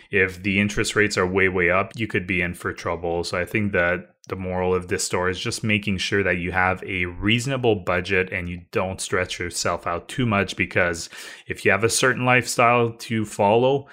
If 0.10 0.42
the 0.42 0.60
interest 0.60 0.96
rates 0.96 1.20
are 1.20 1.28
way, 1.28 1.50
way 1.50 1.70
up, 1.70 1.92
you 1.96 2.08
could 2.08 2.26
be 2.26 2.42
in 2.42 2.56
for 2.56 2.74
trouble. 2.74 3.24
So 3.24 3.40
I 3.40 3.46
think 3.46 3.74
that 3.74 4.16
the 4.30 4.36
moral 4.36 4.74
of 4.74 4.88
this 4.88 5.04
story 5.04 5.30
is 5.32 5.40
just 5.40 5.64
making 5.64 6.00
sure 6.00 6.24
that 6.24 6.38
you 6.38 6.52
have 6.52 6.84
a 6.84 7.06
reasonable 7.06 7.76
budget 7.76 8.34
and 8.34 8.50
you 8.50 8.62
don't 8.72 9.00
stretch 9.00 9.38
yourself 9.38 9.86
out 9.86 10.08
too 10.08 10.26
much 10.26 10.56
because 10.56 11.12
if 11.46 11.64
you 11.64 11.70
have 11.70 11.84
a 11.84 11.90
certain 11.90 12.26
lifestyle 12.26 12.92
to 12.92 13.26
follow, 13.26 13.88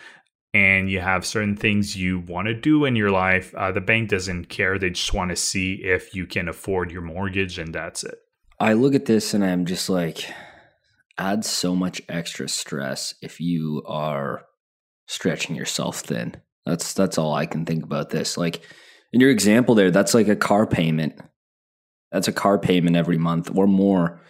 and 0.53 0.91
you 0.91 1.01
have 1.01 1.25
certain 1.25 1.55
things 1.55 1.97
you 1.97 2.19
want 2.19 2.49
to 2.49 2.55
do 2.55 2.85
in 2.85 2.97
your 2.97 3.11
life, 3.11 3.55
uh, 3.55 3.71
the 3.71 3.81
bank 3.81 4.09
doesn't 4.09 4.47
care. 4.47 4.79
They 4.79 4.91
just 4.91 5.15
want 5.15 5.31
to 5.31 5.37
see 5.37 5.75
if 5.75 6.13
you 6.13 6.27
can 6.27 6.49
afford 6.49 6.91
your 6.91 7.03
mortgage, 7.03 7.57
and 7.57 7.73
that's 7.73 8.03
it. 8.03 8.19
I 8.61 8.75
look 8.75 8.95
at 8.95 9.07
this 9.07 9.33
and 9.33 9.43
I'm 9.43 9.65
just 9.65 9.89
like, 9.89 10.31
adds 11.17 11.49
so 11.49 11.75
much 11.75 12.03
extra 12.09 12.49
stress 12.49 13.15
if 13.23 13.41
you 13.41 13.83
are 13.87 14.45
stretching 15.07 15.57
yourself 15.57 16.01
thin. 16.01 16.35
That's 16.67 16.93
that's 16.93 17.19
all 17.19 17.35
I 17.35 17.47
can 17.47 17.65
think 17.65 17.85
about 17.85 18.11
this. 18.11 18.37
Like 18.37 18.63
in 19.13 19.21
your 19.21 19.31
example 19.31 19.75
there, 19.75 19.91
that's 19.91 20.15
like 20.15 20.29
a 20.29 20.37
car 20.37 20.67
payment. 20.67 21.21
That's 22.13 22.29
a 22.29 22.33
car 22.33 22.59
payment 22.59 22.97
every 22.97 23.19
month 23.19 23.51
or 23.55 23.67
more. 23.67 24.21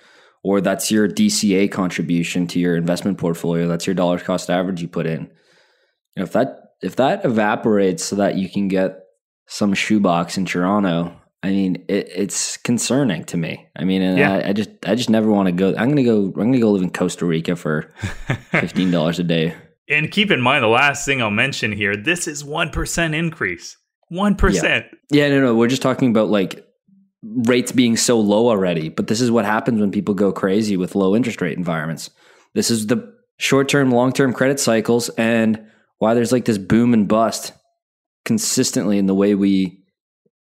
Or 0.42 0.60
that's 0.60 0.90
your 0.90 1.06
DCA 1.06 1.70
contribution 1.70 2.46
to 2.48 2.58
your 2.58 2.76
investment 2.76 3.18
portfolio. 3.18 3.68
That's 3.68 3.86
your 3.86 3.94
dollar 3.94 4.18
cost 4.18 4.48
average 4.48 4.80
you 4.80 4.88
put 4.88 5.06
in. 5.06 5.22
You 5.22 6.18
know, 6.18 6.22
if 6.22 6.32
that 6.32 6.56
if 6.82 6.96
that 6.96 7.24
evaporates 7.24 8.04
so 8.04 8.16
that 8.16 8.36
you 8.36 8.48
can 8.48 8.68
get 8.68 9.00
some 9.46 9.74
shoebox 9.74 10.38
in 10.38 10.46
Toronto, 10.46 11.14
I 11.42 11.48
mean, 11.50 11.84
it, 11.88 12.08
it's 12.14 12.56
concerning 12.58 13.24
to 13.24 13.36
me. 13.36 13.66
I 13.74 13.84
mean, 13.84 14.02
and 14.02 14.18
yeah. 14.18 14.34
I, 14.34 14.48
I, 14.48 14.52
just, 14.52 14.70
I 14.86 14.94
just 14.94 15.08
never 15.08 15.30
want 15.30 15.46
to 15.46 15.52
go. 15.52 15.74
I'm 15.76 15.88
gonna 15.88 16.04
go. 16.04 16.26
I'm 16.26 16.32
gonna 16.32 16.60
go 16.60 16.72
live 16.72 16.82
in 16.82 16.90
Costa 16.90 17.24
Rica 17.24 17.56
for 17.56 17.82
fifteen 18.50 18.90
dollars 18.90 19.18
a 19.18 19.24
day. 19.24 19.54
And 19.88 20.10
keep 20.10 20.30
in 20.30 20.40
mind, 20.40 20.62
the 20.62 20.68
last 20.68 21.06
thing 21.06 21.22
I'll 21.22 21.30
mention 21.30 21.72
here: 21.72 21.96
this 21.96 22.28
is 22.28 22.44
one 22.44 22.70
percent 22.70 23.14
increase. 23.14 23.76
One 24.08 24.34
percent. 24.34 24.86
Yeah. 25.10 25.28
yeah, 25.28 25.34
no, 25.36 25.40
no. 25.40 25.54
We're 25.54 25.68
just 25.68 25.82
talking 25.82 26.10
about 26.10 26.28
like 26.28 26.64
rates 27.22 27.72
being 27.72 27.96
so 27.96 28.20
low 28.20 28.48
already. 28.48 28.88
But 28.90 29.06
this 29.06 29.20
is 29.20 29.30
what 29.30 29.44
happens 29.44 29.80
when 29.80 29.90
people 29.90 30.14
go 30.14 30.32
crazy 30.32 30.76
with 30.76 30.94
low 30.94 31.16
interest 31.16 31.40
rate 31.40 31.56
environments. 31.56 32.10
This 32.54 32.70
is 32.70 32.86
the 32.86 33.14
short 33.38 33.68
term, 33.68 33.90
long 33.90 34.12
term 34.12 34.34
credit 34.34 34.60
cycles, 34.60 35.08
and 35.10 35.64
why 35.98 36.14
there's 36.14 36.32
like 36.32 36.44
this 36.44 36.58
boom 36.58 36.92
and 36.92 37.08
bust 37.08 37.52
consistently 38.24 38.98
in 38.98 39.06
the 39.06 39.14
way 39.14 39.34
we 39.34 39.79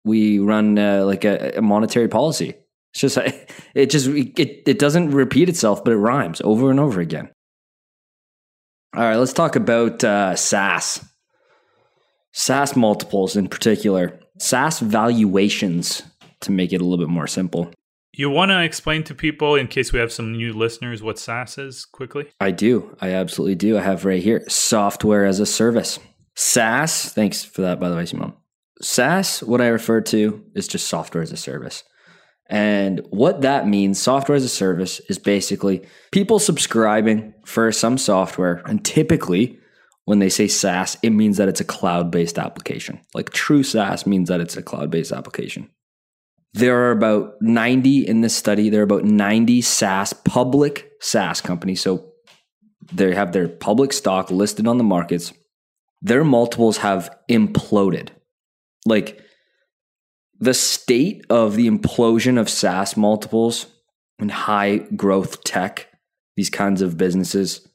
we 0.05 0.39
run 0.39 0.79
uh, 0.79 1.05
like 1.05 1.25
a, 1.25 1.55
a, 1.57 1.63
monetary 1.63 2.09
policy. 2.09 2.55
It's 2.93 3.01
just 3.01 3.19
it 3.75 3.91
just 3.91 4.09
it 4.09 4.63
it 4.67 4.79
doesn't 4.79 5.11
repeat 5.11 5.49
itself, 5.49 5.85
but 5.85 5.93
it 5.93 5.99
rhymes 5.99 6.41
over 6.43 6.71
and 6.71 6.81
over 6.81 7.01
again. 7.01 7.31
All 8.97 9.03
right, 9.03 9.17
let's 9.17 9.33
talk 9.33 9.55
about 9.55 10.03
uh, 10.03 10.35
SaaS. 10.35 11.05
SaaS 12.33 12.77
multiples 12.77 13.37
in 13.37 13.49
particular, 13.49 14.19
SaaS 14.39 14.81
valuations 14.81 16.03
to 16.41 16.53
make 16.53 16.73
it 16.73 16.81
a 16.81 16.85
little 16.85 17.05
bit 17.05 17.13
more 17.13 17.27
simple. 17.27 17.73
You 18.13 18.29
want 18.31 18.51
to 18.51 18.63
explain 18.63 19.05
to 19.05 19.15
people, 19.15 19.55
in 19.55 19.69
case 19.69 19.93
we 19.93 20.01
have 20.01 20.13
some 20.13 20.33
new 20.33 20.53
listeners, 20.53 21.03
what 21.03 21.19
SaaS 21.19 21.59
is 21.59 21.85
quickly? 21.85 22.27
I 22.41 22.51
do. 22.51 22.97
I 23.01 23.11
absolutely 23.11 23.55
do. 23.55 23.79
I 23.79 23.83
have 23.83 24.05
right 24.05 24.23
here 24.23 24.43
software 24.49 25.25
as 25.25 25.39
a 25.39 25.47
service. 25.47 26.01
SaaS, 26.35 27.13
thanks 27.13 27.45
for 27.45 27.63
that, 27.63 27.79
by 27.79 27.89
the 27.89 27.97
way, 27.97 28.07
Simon. 28.07 28.33
SaaS, 28.81 29.43
what 29.43 29.61
I 29.61 29.69
refer 29.69 30.01
to 30.03 30.45
is 30.55 30.69
just 30.69 30.89
software 30.89 31.23
as 31.23 31.33
a 31.33 31.37
service. 31.37 31.85
And 32.49 33.01
what 33.11 33.43
that 33.43 33.69
means, 33.69 34.01
software 34.01 34.35
as 34.35 34.45
a 34.45 34.49
service, 34.49 35.01
is 35.09 35.19
basically 35.19 35.87
people 36.11 36.39
subscribing 36.39 37.33
for 37.45 37.71
some 37.71 37.97
software. 37.97 38.63
And 38.67 38.85
typically, 38.85 39.59
when 40.05 40.19
they 40.19 40.29
say 40.29 40.49
SaaS, 40.49 40.97
it 41.03 41.11
means 41.11 41.37
that 41.37 41.49
it's 41.49 41.61
a 41.61 41.65
cloud 41.65 42.11
based 42.11 42.39
application. 42.39 43.01
Like 43.15 43.31
true 43.31 43.63
SaaS 43.63 44.07
means 44.07 44.29
that 44.29 44.41
it's 44.41 44.57
a 44.57 44.63
cloud 44.63 44.91
based 44.91 45.13
application. 45.13 45.71
There 46.53 46.77
are 46.85 46.91
about 46.91 47.35
90 47.41 48.09
in 48.09 48.23
this 48.23 48.35
study, 48.35 48.71
there 48.71 48.81
are 48.81 48.85
about 48.85 49.05
90 49.05 49.61
SaaS, 49.61 50.13
public 50.13 50.91
SaaS 51.01 51.41
companies. 51.41 51.81
So 51.81 52.13
they 52.93 53.15
have 53.15 53.31
their 53.31 53.49
public 53.49 53.93
stock 53.93 54.33
listed 54.33 54.67
on 54.67 54.79
the 54.79 54.85
markets. 54.85 55.33
Their 56.03 56.25
multiples 56.25 56.79
have 56.79 57.17
imploded 57.31 58.09
like 58.87 59.21
the 60.39 60.55
state 60.55 61.25
of 61.29 61.57
the 61.57 61.69
implosion 61.69 62.39
of 62.39 62.49
SaaS 62.49 62.97
multiples 62.97 63.67
and 64.19 64.31
high 64.31 64.79
growth 64.79 65.45
tech, 65.45 65.89
these 66.37 66.51
kinds 66.51 66.83
of 66.83 66.97
businesses, 66.97 67.67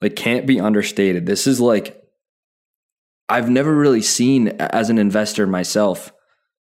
like 0.00 0.16
can't 0.16 0.46
be 0.46 0.60
understated. 0.60 1.26
This 1.26 1.46
is 1.46 1.60
like 1.60 2.02
I've 3.28 3.50
never 3.50 3.74
really 3.74 4.02
seen 4.02 4.48
as 4.48 4.90
an 4.90 4.98
investor 4.98 5.46
myself 5.46 6.12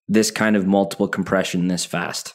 this 0.09 0.31
kind 0.31 0.57
of 0.57 0.67
multiple 0.67 1.09
compression 1.09 1.69
this 1.69 1.85
fast. 1.85 2.35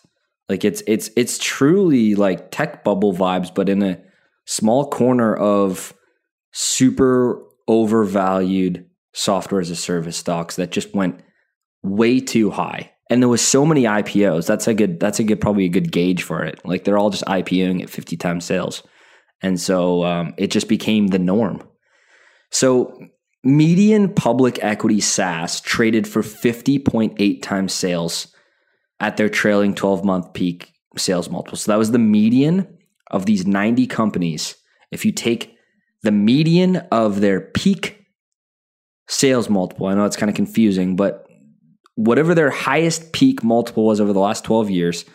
Like 0.49 0.65
it's 0.65 0.83
it's 0.85 1.09
it's 1.15 1.37
truly 1.37 2.15
like 2.15 2.51
tech 2.51 2.83
bubble 2.83 3.13
vibes, 3.13 3.53
but 3.53 3.69
in 3.69 3.81
a 3.81 3.99
small 4.45 4.89
corner 4.89 5.33
of 5.33 5.93
super 6.51 7.41
overvalued 7.67 8.85
software 9.13 9.61
as 9.61 9.69
a 9.69 9.75
service 9.75 10.17
stocks 10.17 10.55
that 10.55 10.71
just 10.71 10.93
went 10.93 11.21
way 11.83 12.19
too 12.19 12.51
high. 12.51 12.91
And 13.09 13.21
there 13.21 13.29
was 13.29 13.45
so 13.45 13.65
many 13.65 13.83
IPOs. 13.83 14.47
That's 14.47 14.67
a 14.67 14.73
good 14.73 14.99
that's 14.99 15.19
a 15.19 15.23
good 15.23 15.41
probably 15.41 15.65
a 15.65 15.69
good 15.69 15.91
gauge 15.91 16.23
for 16.23 16.43
it. 16.43 16.61
Like 16.63 16.83
they're 16.83 16.97
all 16.97 17.09
just 17.09 17.25
IPOing 17.25 17.81
at 17.81 17.89
50 17.89 18.15
times 18.17 18.45
sales. 18.45 18.83
And 19.41 19.59
so 19.59 20.05
um, 20.05 20.33
it 20.37 20.47
just 20.47 20.69
became 20.69 21.07
the 21.07 21.19
norm. 21.19 21.67
So 22.51 22.97
median 23.43 24.13
public 24.13 24.59
equity 24.63 25.01
SaaS 25.01 25.59
traded 25.61 26.07
for 26.07 26.21
50.8 26.21 27.41
times 27.41 27.73
sales 27.73 28.27
at 28.99 29.17
their 29.17 29.29
trailing 29.29 29.73
12 29.73 30.05
month 30.05 30.33
peak 30.33 30.71
sales 30.97 31.29
multiple. 31.29 31.57
So 31.57 31.71
that 31.71 31.77
was 31.77 31.91
the 31.91 31.99
median 31.99 32.77
of 33.09 33.25
these 33.25 33.45
90 33.45 33.87
companies. 33.87 34.55
If 34.91 35.05
you 35.05 35.11
take 35.11 35.55
the 36.03 36.11
median 36.11 36.77
of 36.91 37.19
their 37.19 37.41
peak 37.41 38.00
sales 39.11 39.49
multiple. 39.49 39.87
I 39.87 39.93
know 39.93 40.05
it's 40.05 40.15
kind 40.15 40.29
of 40.29 40.35
confusing, 40.35 40.95
but 40.95 41.27
whatever 41.95 42.33
their 42.33 42.49
highest 42.49 43.11
peak 43.11 43.43
multiple 43.43 43.85
was 43.85 43.99
over 43.99 44.13
the 44.13 44.19
last 44.19 44.45
12 44.45 44.69
years 44.69 45.05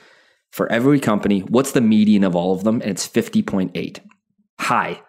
for 0.52 0.70
every 0.70 1.00
company, 1.00 1.40
what's 1.40 1.72
the 1.72 1.80
median 1.80 2.22
of 2.22 2.36
all 2.36 2.52
of 2.52 2.62
them? 2.62 2.82
And 2.82 2.90
it's 2.90 3.08
50.8. 3.08 4.00
High. 4.60 5.00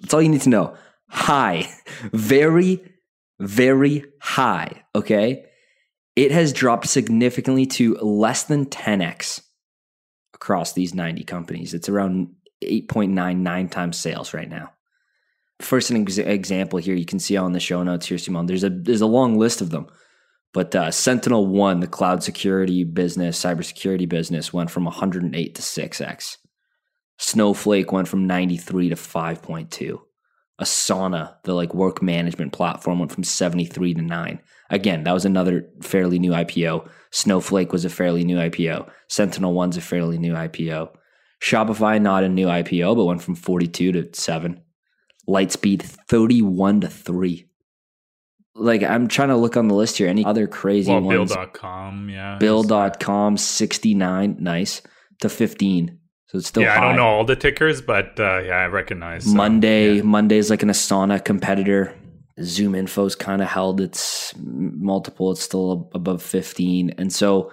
That's 0.00 0.12
all 0.12 0.22
you 0.22 0.28
need 0.28 0.42
to 0.42 0.50
know. 0.50 0.76
High. 1.08 1.66
Very, 2.12 2.82
very 3.38 4.04
high. 4.20 4.82
Okay. 4.94 5.44
It 6.14 6.32
has 6.32 6.54
dropped 6.54 6.88
significantly 6.88 7.66
to 7.66 7.96
less 7.96 8.44
than 8.44 8.66
10x 8.66 9.42
across 10.32 10.72
these 10.72 10.94
90 10.94 11.24
companies. 11.24 11.74
It's 11.74 11.90
around 11.90 12.34
8.99 12.64 13.70
times 13.70 13.98
sales 13.98 14.32
right 14.32 14.48
now 14.48 14.72
first 15.60 15.90
an 15.90 16.02
ex- 16.02 16.18
example 16.18 16.78
here 16.78 16.94
you 16.94 17.06
can 17.06 17.18
see 17.18 17.36
on 17.36 17.52
the 17.52 17.60
show 17.60 17.82
notes 17.82 18.06
here 18.06 18.18
simon 18.18 18.46
there's 18.46 18.64
a 18.64 18.70
there's 18.70 19.00
a 19.00 19.06
long 19.06 19.38
list 19.38 19.60
of 19.60 19.70
them 19.70 19.86
But 20.56 20.74
uh, 20.74 20.90
Sentinel 20.90 21.46
One, 21.46 21.80
the 21.80 21.86
cloud 21.86 22.22
security 22.22 22.82
business, 22.82 23.38
cybersecurity 23.38 24.08
business, 24.08 24.54
went 24.54 24.70
from 24.70 24.84
108 24.84 25.54
to 25.54 25.60
6x. 25.60 26.38
Snowflake 27.18 27.92
went 27.92 28.08
from 28.08 28.26
93 28.26 28.88
to 28.88 28.94
5.2. 28.94 29.98
Asana, 30.58 31.34
the 31.44 31.52
like 31.52 31.74
work 31.74 32.00
management 32.00 32.54
platform, 32.54 33.00
went 33.00 33.12
from 33.12 33.22
73 33.22 33.94
to 33.94 34.00
9. 34.00 34.40
Again, 34.70 35.04
that 35.04 35.12
was 35.12 35.26
another 35.26 35.68
fairly 35.82 36.18
new 36.18 36.30
IPO. 36.30 36.88
Snowflake 37.10 37.72
was 37.72 37.84
a 37.84 37.90
fairly 37.90 38.24
new 38.24 38.38
IPO. 38.38 38.88
Sentinel 39.08 39.52
One's 39.52 39.76
a 39.76 39.82
fairly 39.82 40.16
new 40.16 40.32
IPO. 40.32 40.88
Shopify, 41.42 42.00
not 42.00 42.24
a 42.24 42.30
new 42.30 42.46
IPO, 42.46 42.96
but 42.96 43.04
went 43.04 43.22
from 43.22 43.34
42 43.34 43.92
to 43.92 44.08
7. 44.14 44.62
Lightspeed, 45.28 45.82
31 45.82 46.82
to 46.82 46.88
3. 46.88 47.46
Like, 48.54 48.82
I'm 48.82 49.08
trying 49.08 49.28
to 49.28 49.36
look 49.36 49.56
on 49.56 49.68
the 49.68 49.74
list 49.74 49.98
here. 49.98 50.08
Any 50.08 50.24
other 50.24 50.46
crazy 50.46 50.90
well, 50.90 51.02
ones? 51.02 51.34
Bill.com, 51.34 52.08
yeah. 52.08 52.38
Bill.com, 52.38 53.36
69, 53.36 54.36
nice, 54.40 54.82
to 55.20 55.28
15. 55.28 55.98
So 56.28 56.38
it's 56.38 56.48
still 56.48 56.62
yeah, 56.62 56.74
high. 56.76 56.84
I 56.84 56.88
don't 56.88 56.96
know 56.96 57.06
all 57.06 57.24
the 57.24 57.36
tickers, 57.36 57.82
but 57.82 58.18
uh, 58.18 58.38
yeah, 58.38 58.56
I 58.56 58.66
recognize. 58.66 59.26
um, 59.26 59.36
Monday, 59.36 59.96
yeah. 59.96 60.02
Monday's 60.02 60.50
like 60.50 60.62
an 60.62 60.70
Asana 60.70 61.24
competitor. 61.24 61.94
Zoom 62.42 62.74
Info's 62.74 63.14
kind 63.14 63.40
of 63.40 63.48
held 63.48 63.80
its 63.80 64.34
multiple. 64.36 65.32
It's 65.32 65.42
still 65.42 65.90
above 65.94 66.22
15. 66.22 66.94
And 66.98 67.12
so 67.12 67.52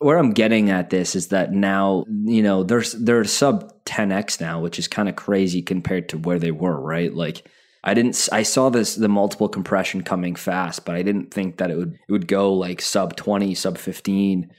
where 0.00 0.18
I'm 0.18 0.32
getting 0.32 0.70
at 0.70 0.90
this 0.90 1.14
is 1.14 1.28
that 1.28 1.52
now, 1.52 2.04
you 2.24 2.42
know, 2.42 2.62
there's 2.64 2.92
they're 2.92 3.22
sub 3.24 3.72
10x 3.84 4.40
now, 4.40 4.60
which 4.60 4.78
is 4.78 4.88
kind 4.88 5.08
of 5.08 5.14
crazy 5.16 5.62
compared 5.62 6.08
to 6.10 6.18
where 6.18 6.38
they 6.38 6.50
were, 6.50 6.80
right? 6.80 7.14
Like 7.14 7.46
I 7.84 7.94
didn't 7.94 8.28
I 8.32 8.42
saw 8.42 8.68
this 8.70 8.94
the 8.96 9.08
multiple 9.08 9.48
compression 9.48 10.02
coming 10.02 10.34
fast, 10.34 10.84
but 10.84 10.94
I 10.96 11.02
didn't 11.02 11.32
think 11.32 11.58
that 11.58 11.70
it 11.70 11.76
would 11.76 11.94
it 12.08 12.12
would 12.12 12.26
go 12.26 12.52
like 12.54 12.82
sub 12.82 13.14
20, 13.16 13.54
sub 13.54 13.78
15 13.78 14.50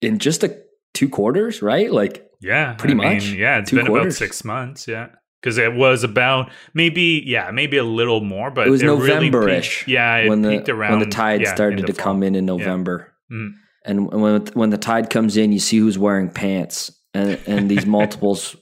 in 0.00 0.18
just 0.18 0.42
a 0.44 0.58
two 0.92 1.08
quarters, 1.08 1.60
right? 1.60 1.90
Like 1.92 2.28
Yeah, 2.40 2.74
Pretty 2.74 2.94
I 2.94 2.96
mean, 2.96 3.14
much. 3.14 3.26
yeah, 3.32 3.58
it's 3.58 3.70
Two 3.70 3.76
been 3.76 3.86
quarters. 3.86 4.14
about 4.16 4.18
six 4.18 4.44
months. 4.44 4.86
Yeah, 4.86 5.08
because 5.42 5.58
it 5.58 5.74
was 5.74 6.04
about 6.04 6.50
maybe 6.72 7.22
yeah, 7.26 7.50
maybe 7.50 7.78
a 7.78 7.84
little 7.84 8.20
more, 8.20 8.50
but 8.50 8.66
it 8.68 8.70
was 8.70 8.82
really 8.82 8.98
November-ish 9.30 9.78
peaked- 9.80 9.88
yeah, 9.88 10.16
it 10.18 10.28
when 10.28 10.42
the 10.42 10.50
peaked 10.50 10.68
around 10.68 10.92
when 10.92 11.00
the 11.00 11.06
tide 11.14 11.40
yeah, 11.42 11.54
started 11.54 11.84
to 11.86 11.92
the 11.92 11.98
come 12.00 12.22
in 12.22 12.34
in 12.36 12.46
November. 12.46 13.12
Mm. 13.32 13.54
And 13.84 14.10
when 14.10 14.46
when 14.46 14.70
the 14.70 14.78
tide 14.78 15.10
comes 15.10 15.36
in, 15.36 15.52
you 15.52 15.58
see 15.58 15.78
who's 15.78 15.98
wearing 15.98 16.30
pants, 16.30 16.90
and 17.12 17.38
and 17.46 17.70
these 17.70 17.86
multiples, 17.98 18.56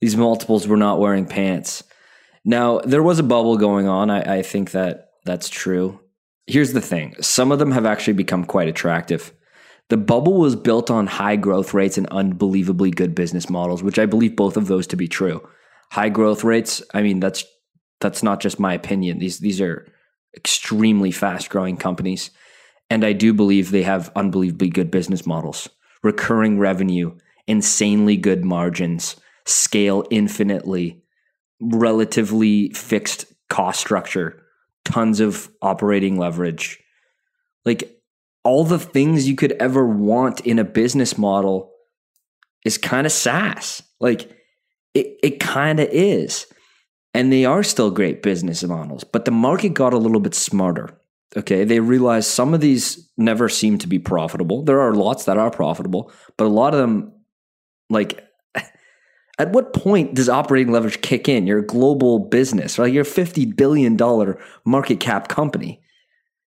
these 0.00 0.16
multiples 0.16 0.66
were 0.66 0.76
not 0.76 1.00
wearing 1.00 1.26
pants. 1.26 1.82
Now 2.44 2.78
there 2.80 3.02
was 3.02 3.18
a 3.18 3.24
bubble 3.24 3.56
going 3.56 3.88
on. 3.88 4.10
I, 4.10 4.38
I 4.38 4.42
think 4.42 4.72
that 4.72 5.10
that's 5.24 5.48
true. 5.48 6.00
Here's 6.46 6.72
the 6.72 6.80
thing: 6.80 7.14
some 7.20 7.52
of 7.52 7.58
them 7.58 7.72
have 7.72 7.86
actually 7.86 8.14
become 8.14 8.44
quite 8.44 8.68
attractive. 8.68 9.32
The 9.88 9.96
bubble 9.96 10.34
was 10.34 10.56
built 10.56 10.90
on 10.90 11.06
high 11.06 11.36
growth 11.36 11.72
rates 11.72 11.96
and 11.96 12.08
unbelievably 12.08 12.90
good 12.90 13.14
business 13.14 13.48
models, 13.48 13.84
which 13.84 14.00
I 14.00 14.06
believe 14.06 14.34
both 14.34 14.56
of 14.56 14.66
those 14.66 14.88
to 14.88 14.96
be 14.96 15.06
true. 15.06 15.48
High 15.92 16.08
growth 16.08 16.42
rates. 16.42 16.82
I 16.92 17.02
mean, 17.02 17.20
that's 17.20 17.44
that's 18.00 18.22
not 18.22 18.40
just 18.40 18.58
my 18.58 18.74
opinion. 18.74 19.20
These 19.20 19.38
these 19.38 19.60
are 19.60 19.86
extremely 20.36 21.12
fast 21.12 21.50
growing 21.50 21.76
companies. 21.76 22.30
And 22.88 23.04
I 23.04 23.12
do 23.12 23.32
believe 23.32 23.70
they 23.70 23.82
have 23.82 24.12
unbelievably 24.14 24.70
good 24.70 24.90
business 24.90 25.26
models, 25.26 25.68
recurring 26.02 26.58
revenue, 26.58 27.16
insanely 27.46 28.16
good 28.16 28.44
margins, 28.44 29.16
scale 29.44 30.04
infinitely, 30.10 31.02
relatively 31.60 32.70
fixed 32.70 33.26
cost 33.48 33.80
structure, 33.80 34.42
tons 34.84 35.20
of 35.20 35.50
operating 35.62 36.16
leverage. 36.18 36.78
Like 37.64 38.00
all 38.44 38.64
the 38.64 38.78
things 38.78 39.28
you 39.28 39.34
could 39.34 39.52
ever 39.52 39.86
want 39.86 40.40
in 40.40 40.58
a 40.58 40.64
business 40.64 41.18
model 41.18 41.72
is 42.64 42.78
kind 42.78 43.06
of 43.06 43.12
SaaS. 43.12 43.82
Like 44.00 44.30
it, 44.94 45.18
it 45.22 45.40
kind 45.40 45.80
of 45.80 45.88
is. 45.90 46.46
And 47.14 47.32
they 47.32 47.44
are 47.44 47.62
still 47.62 47.90
great 47.90 48.22
business 48.22 48.62
models, 48.62 49.02
but 49.02 49.24
the 49.24 49.30
market 49.30 49.74
got 49.74 49.94
a 49.94 49.98
little 49.98 50.20
bit 50.20 50.34
smarter. 50.34 51.00
Okay. 51.36 51.64
They 51.64 51.80
realize 51.80 52.26
some 52.26 52.54
of 52.54 52.60
these 52.60 53.10
never 53.16 53.48
seem 53.48 53.78
to 53.78 53.86
be 53.86 53.98
profitable. 53.98 54.62
There 54.62 54.80
are 54.80 54.94
lots 54.94 55.24
that 55.24 55.38
are 55.38 55.50
profitable, 55.50 56.12
but 56.36 56.44
a 56.44 56.48
lot 56.48 56.74
of 56.74 56.80
them, 56.80 57.12
like, 57.88 58.22
at 59.38 59.50
what 59.50 59.72
point 59.72 60.14
does 60.14 60.28
operating 60.28 60.72
leverage 60.72 61.00
kick 61.00 61.28
in? 61.28 61.46
You're 61.46 61.60
a 61.60 61.66
global 61.66 62.18
business, 62.18 62.78
right? 62.78 62.92
You're 62.92 63.02
a 63.02 63.06
$50 63.06 63.56
billion 63.56 63.96
market 64.64 65.00
cap 65.00 65.28
company. 65.28 65.80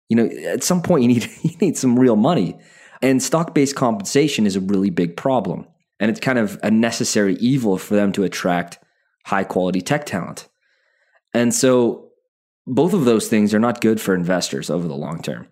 You 0.08 0.16
know, 0.16 0.26
at 0.46 0.62
some 0.62 0.82
point 0.82 1.02
you 1.02 1.08
need 1.08 1.28
you 1.42 1.56
need 1.60 1.76
some 1.76 1.98
real 1.98 2.16
money. 2.16 2.58
And 3.00 3.22
stock-based 3.22 3.76
compensation 3.76 4.46
is 4.46 4.56
a 4.56 4.60
really 4.60 4.90
big 4.90 5.16
problem. 5.16 5.66
And 6.00 6.10
it's 6.10 6.20
kind 6.20 6.38
of 6.38 6.58
a 6.62 6.70
necessary 6.70 7.34
evil 7.36 7.78
for 7.78 7.94
them 7.94 8.12
to 8.12 8.24
attract 8.24 8.78
high 9.26 9.44
quality 9.44 9.80
tech 9.80 10.06
talent. 10.06 10.48
And 11.34 11.54
so 11.54 12.07
both 12.68 12.92
of 12.92 13.04
those 13.04 13.28
things 13.28 13.54
are 13.54 13.58
not 13.58 13.80
good 13.80 14.00
for 14.00 14.14
investors 14.14 14.70
over 14.70 14.86
the 14.86 14.94
long 14.94 15.22
term. 15.22 15.48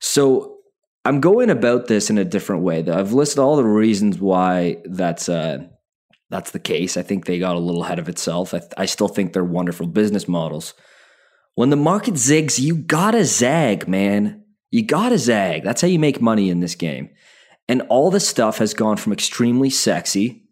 So 0.00 0.58
I'm 1.04 1.20
going 1.20 1.50
about 1.50 1.86
this 1.86 2.10
in 2.10 2.18
a 2.18 2.24
different 2.24 2.62
way. 2.62 2.82
Though 2.82 2.98
I've 2.98 3.12
listed 3.12 3.38
all 3.38 3.56
the 3.56 3.64
reasons 3.64 4.18
why 4.18 4.78
that's 4.84 5.28
uh, 5.28 5.66
that's 6.30 6.50
the 6.50 6.58
case. 6.58 6.96
I 6.96 7.02
think 7.02 7.24
they 7.24 7.38
got 7.38 7.56
a 7.56 7.60
little 7.60 7.84
ahead 7.84 7.98
of 7.98 8.08
itself. 8.08 8.54
I, 8.54 8.60
I 8.76 8.86
still 8.86 9.08
think 9.08 9.32
they're 9.32 9.44
wonderful 9.44 9.86
business 9.86 10.28
models. 10.28 10.74
When 11.54 11.70
the 11.70 11.76
market 11.76 12.14
zigs, 12.14 12.58
you 12.58 12.76
gotta 12.76 13.24
zag, 13.24 13.88
man. 13.88 14.44
You 14.70 14.84
gotta 14.84 15.18
zag. 15.18 15.64
That's 15.64 15.80
how 15.80 15.88
you 15.88 15.98
make 15.98 16.20
money 16.20 16.50
in 16.50 16.60
this 16.60 16.74
game. 16.74 17.10
And 17.68 17.82
all 17.82 18.10
this 18.10 18.28
stuff 18.28 18.58
has 18.58 18.74
gone 18.74 18.96
from 18.96 19.12
extremely 19.12 19.70
sexy, 19.70 20.44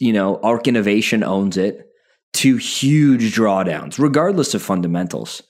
you 0.00 0.12
know, 0.12 0.40
ARK 0.42 0.66
Innovation 0.66 1.22
owns 1.22 1.56
it, 1.56 1.89
to 2.34 2.56
huge 2.56 3.34
drawdowns, 3.34 3.98
regardless 3.98 4.54
of 4.54 4.62
fundamentals. 4.62 5.42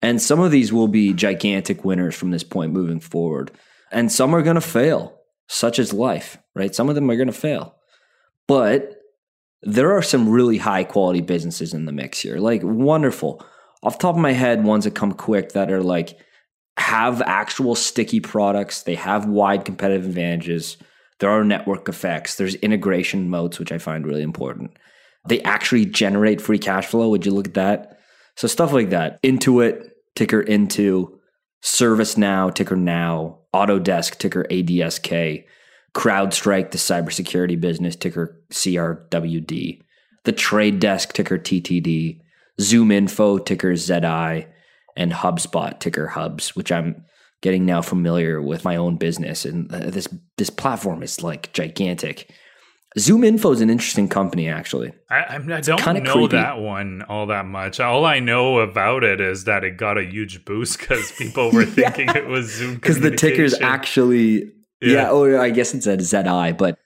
And 0.00 0.20
some 0.20 0.40
of 0.40 0.50
these 0.50 0.72
will 0.72 0.88
be 0.88 1.12
gigantic 1.12 1.84
winners 1.84 2.14
from 2.14 2.30
this 2.30 2.44
point 2.44 2.72
moving 2.72 3.00
forward. 3.00 3.50
And 3.90 4.12
some 4.12 4.34
are 4.34 4.42
going 4.42 4.56
to 4.56 4.60
fail, 4.60 5.20
such 5.48 5.78
as 5.78 5.92
life, 5.92 6.36
right? 6.54 6.74
Some 6.74 6.88
of 6.88 6.94
them 6.94 7.10
are 7.10 7.16
going 7.16 7.26
to 7.26 7.32
fail. 7.32 7.76
But 8.46 9.00
there 9.62 9.92
are 9.96 10.02
some 10.02 10.28
really 10.28 10.58
high 10.58 10.84
quality 10.84 11.22
businesses 11.22 11.72
in 11.72 11.86
the 11.86 11.92
mix 11.92 12.20
here, 12.20 12.36
like 12.36 12.60
wonderful. 12.62 13.44
Off 13.82 13.98
top 13.98 14.14
of 14.14 14.20
my 14.20 14.32
head, 14.32 14.64
ones 14.64 14.84
that 14.84 14.94
come 14.94 15.12
quick 15.12 15.52
that 15.52 15.70
are 15.70 15.82
like 15.82 16.18
have 16.76 17.22
actual 17.22 17.74
sticky 17.74 18.20
products, 18.20 18.82
they 18.82 18.94
have 18.94 19.26
wide 19.26 19.64
competitive 19.64 20.04
advantages. 20.04 20.76
There 21.20 21.30
are 21.30 21.44
network 21.44 21.88
effects, 21.88 22.34
there's 22.34 22.56
integration 22.56 23.30
modes, 23.30 23.58
which 23.58 23.72
I 23.72 23.78
find 23.78 24.06
really 24.06 24.22
important. 24.22 24.76
They 25.28 25.40
actually 25.42 25.86
generate 25.86 26.40
free 26.40 26.58
cash 26.58 26.86
flow. 26.86 27.08
Would 27.10 27.24
you 27.26 27.32
look 27.32 27.48
at 27.48 27.54
that? 27.54 27.98
So 28.36 28.48
stuff 28.48 28.72
like 28.72 28.90
that. 28.90 29.22
Intuit, 29.22 29.90
ticker 30.14 30.40
into, 30.40 31.20
ServiceNow, 31.62 32.54
ticker 32.54 32.76
now, 32.76 33.38
Autodesk, 33.54 34.18
ticker 34.18 34.44
ADSK, 34.50 35.44
CrowdStrike, 35.94 36.72
the 36.72 36.78
cybersecurity 36.78 37.58
business, 37.58 37.96
ticker 37.96 38.40
CRWD, 38.50 39.80
the 40.24 40.32
Trade 40.32 40.80
Desk, 40.80 41.12
ticker 41.12 41.38
TTD, 41.38 42.20
Zoom 42.60 42.90
Info, 42.90 43.38
ticker 43.38 43.76
ZI, 43.76 44.46
and 44.96 45.12
HubSpot, 45.12 45.78
ticker 45.80 46.08
Hubs, 46.08 46.54
which 46.54 46.70
I'm 46.70 47.04
getting 47.40 47.64
now 47.64 47.82
familiar 47.82 48.40
with 48.42 48.64
my 48.64 48.76
own 48.76 48.96
business. 48.96 49.44
And 49.44 49.72
uh, 49.72 49.90
this 49.90 50.08
this 50.36 50.50
platform 50.50 51.02
is 51.02 51.22
like 51.22 51.52
gigantic. 51.52 52.30
Zoom 52.96 53.24
Info 53.24 53.50
is 53.50 53.60
an 53.60 53.70
interesting 53.70 54.08
company, 54.08 54.48
actually. 54.48 54.92
I, 55.10 55.16
I'm- 55.22 55.46
don't 55.48 55.80
kinda 55.80 56.00
know 56.02 56.12
creepy. 56.14 56.36
that 56.36 56.58
one 56.60 57.02
all 57.08 57.26
that 57.26 57.44
much. 57.46 57.80
All 57.80 58.04
I 58.04 58.20
know 58.20 58.60
about 58.60 59.02
it 59.02 59.20
is 59.20 59.44
that 59.44 59.64
it 59.64 59.76
got 59.76 59.98
a 59.98 60.04
huge 60.04 60.44
boost 60.44 60.78
because 60.78 61.10
people 61.12 61.50
were 61.50 61.62
Yeah. 61.76 61.90
thinking 61.90 62.08
it 62.14 62.28
was 62.28 62.52
Zoom. 62.54 62.74
because 62.76 63.00
the 63.00 63.10
ticker's 63.10 63.60
actually 63.60 64.52
yeah. 64.80 64.92
Yeah. 64.92 65.10
oh 65.10 65.40
I 65.40 65.50
guess 65.50 65.74
it 65.74 65.82
said 65.82 66.02
ZI, 66.02 66.52
but 66.52 66.78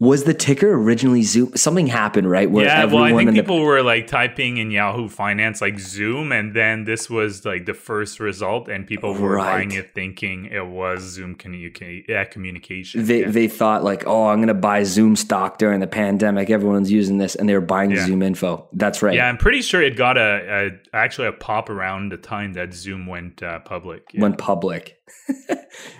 was 0.00 0.22
the 0.22 0.32
ticker 0.34 0.72
originally 0.74 1.22
Zoom? 1.22 1.56
Something 1.56 1.88
happened, 1.88 2.30
right? 2.30 2.48
Where 2.48 2.64
yeah, 2.64 2.84
well, 2.84 3.02
I 3.02 3.08
think 3.10 3.30
in 3.30 3.34
the- 3.34 3.42
people 3.42 3.60
were 3.62 3.82
like 3.82 4.06
typing 4.06 4.58
in 4.58 4.70
Yahoo 4.70 5.08
Finance 5.08 5.60
like 5.60 5.80
Zoom, 5.80 6.30
and 6.30 6.54
then 6.54 6.84
this 6.84 7.10
was 7.10 7.44
like 7.44 7.66
the 7.66 7.74
first 7.74 8.20
result, 8.20 8.68
and 8.68 8.86
people 8.86 9.12
were 9.14 9.34
Right. 9.34 9.44
buying 9.56 9.72
it 9.72 9.90
thinking 9.94 10.44
it 10.46 10.64
was 10.66 11.02
Zoom 11.02 11.34
communica- 11.34 12.04
yeah, 12.08 12.22
communication. 12.24 13.06
they 13.06 13.22
yeah. 13.22 13.30
they 13.30 13.48
thought 13.48 13.82
like, 13.82 14.04
oh, 14.06 14.28
I'm 14.28 14.38
gonna 14.40 14.54
buy 14.54 14.84
Zoom 14.84 15.16
stock 15.16 15.58
during 15.58 15.80
the 15.80 15.88
pandemic. 15.88 16.48
Everyone's 16.48 16.92
using 16.92 17.18
this, 17.18 17.34
and 17.34 17.48
they 17.48 17.54
were 17.54 17.60
buying 17.60 17.90
Yeah. 17.90 18.06
Zoom 18.06 18.22
info. 18.22 18.68
That's 18.72 19.02
right. 19.02 19.14
Yeah, 19.16 19.28
I'm 19.28 19.36
pretty 19.36 19.62
sure 19.62 19.82
it 19.82 19.96
got 19.96 20.16
a, 20.16 20.70
a 20.92 20.96
actually 20.96 21.26
a 21.26 21.32
pop 21.32 21.70
around 21.70 22.12
the 22.12 22.18
time 22.18 22.52
that 22.52 22.72
Zoom 22.72 23.06
went 23.06 23.42
uh, 23.42 23.58
public. 23.60 24.02
Yeah. 24.12 24.22
Went 24.22 24.38
public, 24.38 24.97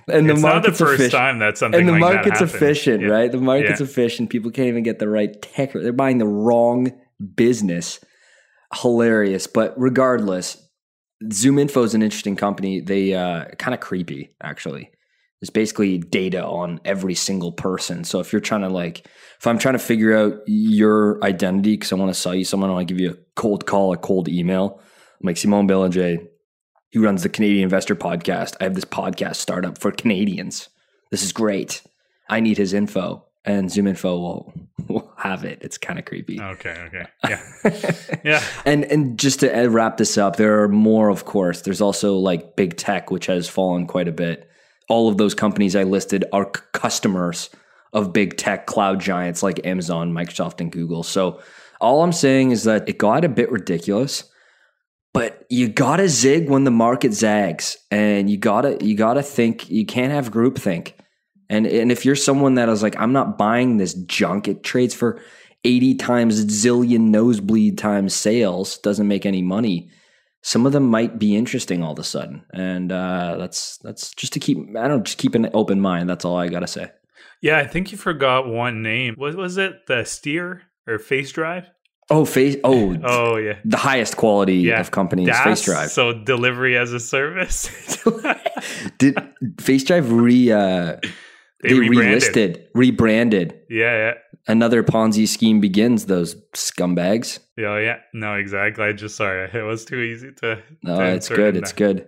and 0.08 0.28
the 0.28 0.32
it's 0.34 0.42
not 0.42 0.62
the 0.62 0.68
market's 0.70 0.78
first 0.78 0.94
efficient. 0.94 1.12
time 1.12 1.38
that 1.40 1.58
something 1.58 1.80
And 1.80 1.88
the 1.88 1.92
like 1.92 2.00
market's 2.00 2.40
efficient, 2.40 3.02
Yeah. 3.02 3.08
right? 3.08 3.32
The 3.32 3.38
market's 3.38 3.80
Yeah. 3.80 3.86
efficient. 3.86 4.30
People 4.30 4.50
can't 4.50 4.68
even 4.68 4.82
get 4.82 4.98
the 4.98 5.08
right 5.08 5.40
ticker. 5.40 5.82
They're 5.82 5.92
buying 5.92 6.18
the 6.18 6.26
wrong 6.26 6.92
business. 7.36 8.00
Hilarious, 8.82 9.46
but 9.46 9.72
regardless, 9.80 10.62
Zoom 11.32 11.58
Info 11.58 11.82
is 11.84 11.94
an 11.94 12.02
interesting 12.02 12.36
company. 12.36 12.80
They 12.80 13.14
uh, 13.14 13.46
kind 13.58 13.72
of 13.74 13.80
creepy, 13.80 14.34
actually. 14.42 14.90
It's 15.40 15.50
basically 15.50 15.98
data 15.98 16.44
on 16.44 16.80
every 16.84 17.14
single 17.14 17.50
person. 17.52 18.04
So 18.04 18.20
if 18.20 18.30
you're 18.32 18.40
trying 18.40 18.60
to 18.62 18.68
like, 18.68 19.06
if 19.38 19.46
I'm 19.46 19.58
trying 19.58 19.72
to 19.74 19.78
figure 19.78 20.14
out 20.14 20.34
your 20.46 21.18
identity 21.24 21.76
because 21.76 21.92
I 21.92 21.94
want 21.94 22.12
to 22.12 22.20
sell 22.20 22.34
you 22.34 22.44
someone, 22.44 22.68
I 22.70 22.74
want 22.74 22.88
to 22.88 22.92
give 22.94 23.00
you 23.00 23.12
a 23.12 23.16
cold 23.36 23.64
call, 23.64 23.92
a 23.92 23.96
cold 23.96 24.28
email. 24.28 24.80
I'm 25.20 25.26
like 25.26 25.36
Simon 25.38 25.66
Belanger. 25.66 26.18
He 26.90 26.98
runs 26.98 27.22
the 27.22 27.28
Canadian 27.28 27.64
Investor 27.64 27.94
Podcast. 27.94 28.56
I 28.60 28.64
have 28.64 28.74
this 28.74 28.84
podcast 28.84 29.36
startup 29.36 29.78
for 29.78 29.90
Canadians. 29.92 30.68
This 31.10 31.22
is 31.22 31.32
great. 31.32 31.82
I 32.30 32.40
need 32.40 32.58
his 32.58 32.72
info, 32.72 33.24
and 33.44 33.70
Zoom 33.70 33.86
Info 33.86 34.18
will, 34.18 34.52
will 34.88 35.12
have 35.18 35.44
it. 35.44 35.58
It's 35.62 35.78
kind 35.78 35.98
of 35.98 36.04
creepy. 36.04 36.40
Okay. 36.40 36.76
Okay. 36.86 37.06
Yeah. 37.28 38.20
yeah. 38.24 38.44
And 38.64 38.84
and 38.84 39.18
just 39.18 39.40
to 39.40 39.50
wrap 39.68 39.96
this 39.98 40.16
up, 40.16 40.36
there 40.36 40.62
are 40.62 40.68
more, 40.68 41.08
of 41.10 41.24
course. 41.24 41.62
There's 41.62 41.80
also 41.80 42.16
like 42.16 42.56
big 42.56 42.76
tech, 42.76 43.10
which 43.10 43.26
has 43.26 43.48
fallen 43.48 43.86
quite 43.86 44.08
a 44.08 44.12
bit. 44.12 44.48
All 44.88 45.08
of 45.08 45.18
those 45.18 45.34
companies 45.34 45.76
I 45.76 45.82
listed 45.82 46.24
are 46.32 46.50
c- 46.54 46.62
customers 46.72 47.50
of 47.92 48.12
big 48.12 48.36
tech 48.38 48.66
cloud 48.66 49.00
giants 49.00 49.42
like 49.42 49.64
Amazon, 49.66 50.12
Microsoft, 50.12 50.60
and 50.60 50.72
Google. 50.72 51.02
So 51.02 51.40
all 51.80 52.02
I'm 52.02 52.12
saying 52.12 52.50
is 52.50 52.64
that 52.64 52.88
it 52.88 52.96
got 52.98 53.24
a 53.24 53.28
bit 53.28 53.50
ridiculous, 53.50 54.24
but 55.18 55.44
you 55.50 55.68
gotta 55.68 56.08
zig 56.08 56.48
when 56.48 56.62
the 56.62 56.70
market 56.70 57.12
zags, 57.12 57.76
and 57.90 58.30
you 58.30 58.36
gotta 58.36 58.78
you 58.80 58.96
gotta 58.96 59.22
think. 59.22 59.68
You 59.68 59.84
can't 59.84 60.12
have 60.12 60.30
groupthink. 60.30 60.92
And 61.50 61.66
and 61.66 61.90
if 61.90 62.04
you're 62.04 62.14
someone 62.14 62.54
that 62.54 62.68
is 62.68 62.84
like, 62.84 62.96
I'm 63.00 63.12
not 63.12 63.36
buying 63.36 63.78
this 63.78 63.94
junk, 63.94 64.46
it 64.46 64.62
trades 64.62 64.94
for 64.94 65.20
80 65.64 65.96
times 65.96 66.44
zillion 66.44 67.10
nosebleed 67.10 67.78
times 67.78 68.14
sales, 68.14 68.78
doesn't 68.78 69.08
make 69.08 69.26
any 69.26 69.42
money. 69.42 69.90
Some 70.42 70.66
of 70.66 70.72
them 70.72 70.86
might 70.86 71.18
be 71.18 71.34
interesting 71.34 71.82
all 71.82 71.94
of 71.94 71.98
a 71.98 72.04
sudden, 72.04 72.44
and 72.52 72.92
uh, 72.92 73.36
that's 73.38 73.78
that's 73.78 74.14
just 74.14 74.34
to 74.34 74.40
keep. 74.40 74.58
I 74.76 74.86
don't 74.86 75.04
just 75.04 75.18
keep 75.18 75.34
an 75.34 75.50
open 75.52 75.80
mind. 75.80 76.08
That's 76.08 76.24
all 76.24 76.36
I 76.36 76.46
gotta 76.46 76.68
say. 76.68 76.92
Yeah, 77.42 77.58
I 77.58 77.66
think 77.66 77.90
you 77.90 77.98
forgot 77.98 78.46
one 78.46 78.82
name. 78.82 79.14
What 79.16 79.34
was 79.34 79.58
it? 79.58 79.86
The 79.88 80.04
Steer 80.04 80.62
or 80.86 81.00
Face 81.00 81.32
Drive? 81.32 81.68
Oh, 82.10 82.24
face. 82.24 82.56
Oh, 82.64 82.96
Oh 83.04 83.36
yeah. 83.36 83.58
the 83.64 83.76
highest 83.76 84.16
quality 84.16 84.54
Yeah. 84.56 84.80
of 84.80 84.90
companies, 84.90 85.28
Face 85.44 85.62
Drive. 85.64 85.90
So 85.90 86.12
delivery 86.12 86.76
as 86.76 86.92
a 86.92 87.00
service. 87.00 87.68
Did 88.98 89.16
Face 89.60 89.84
Drive 89.84 90.10
re? 90.12 90.50
Uh, 90.52 90.96
They 91.62 91.70
they 91.70 91.74
rebranded. 91.74 92.22
relisted, 92.22 92.64
rebranded. 92.74 93.60
yeah, 93.68 93.96
yeah. 93.96 94.14
Another 94.46 94.82
Ponzi 94.82 95.26
scheme 95.28 95.60
begins. 95.60 96.06
Those 96.06 96.34
scumbags. 96.54 97.40
Yeah, 97.58 97.78
yeah. 97.80 97.96
No, 98.14 98.34
exactly. 98.36 98.84
I 98.84 98.92
just 98.92 99.16
sorry. 99.16 99.50
It 99.52 99.62
was 99.62 99.84
too 99.84 100.00
easy 100.00 100.30
to. 100.40 100.62
No, 100.82 100.96
to 100.98 101.04
it's 101.14 101.28
good. 101.28 101.56
It's 101.56 101.72
there. 101.72 101.94
good. 101.94 102.06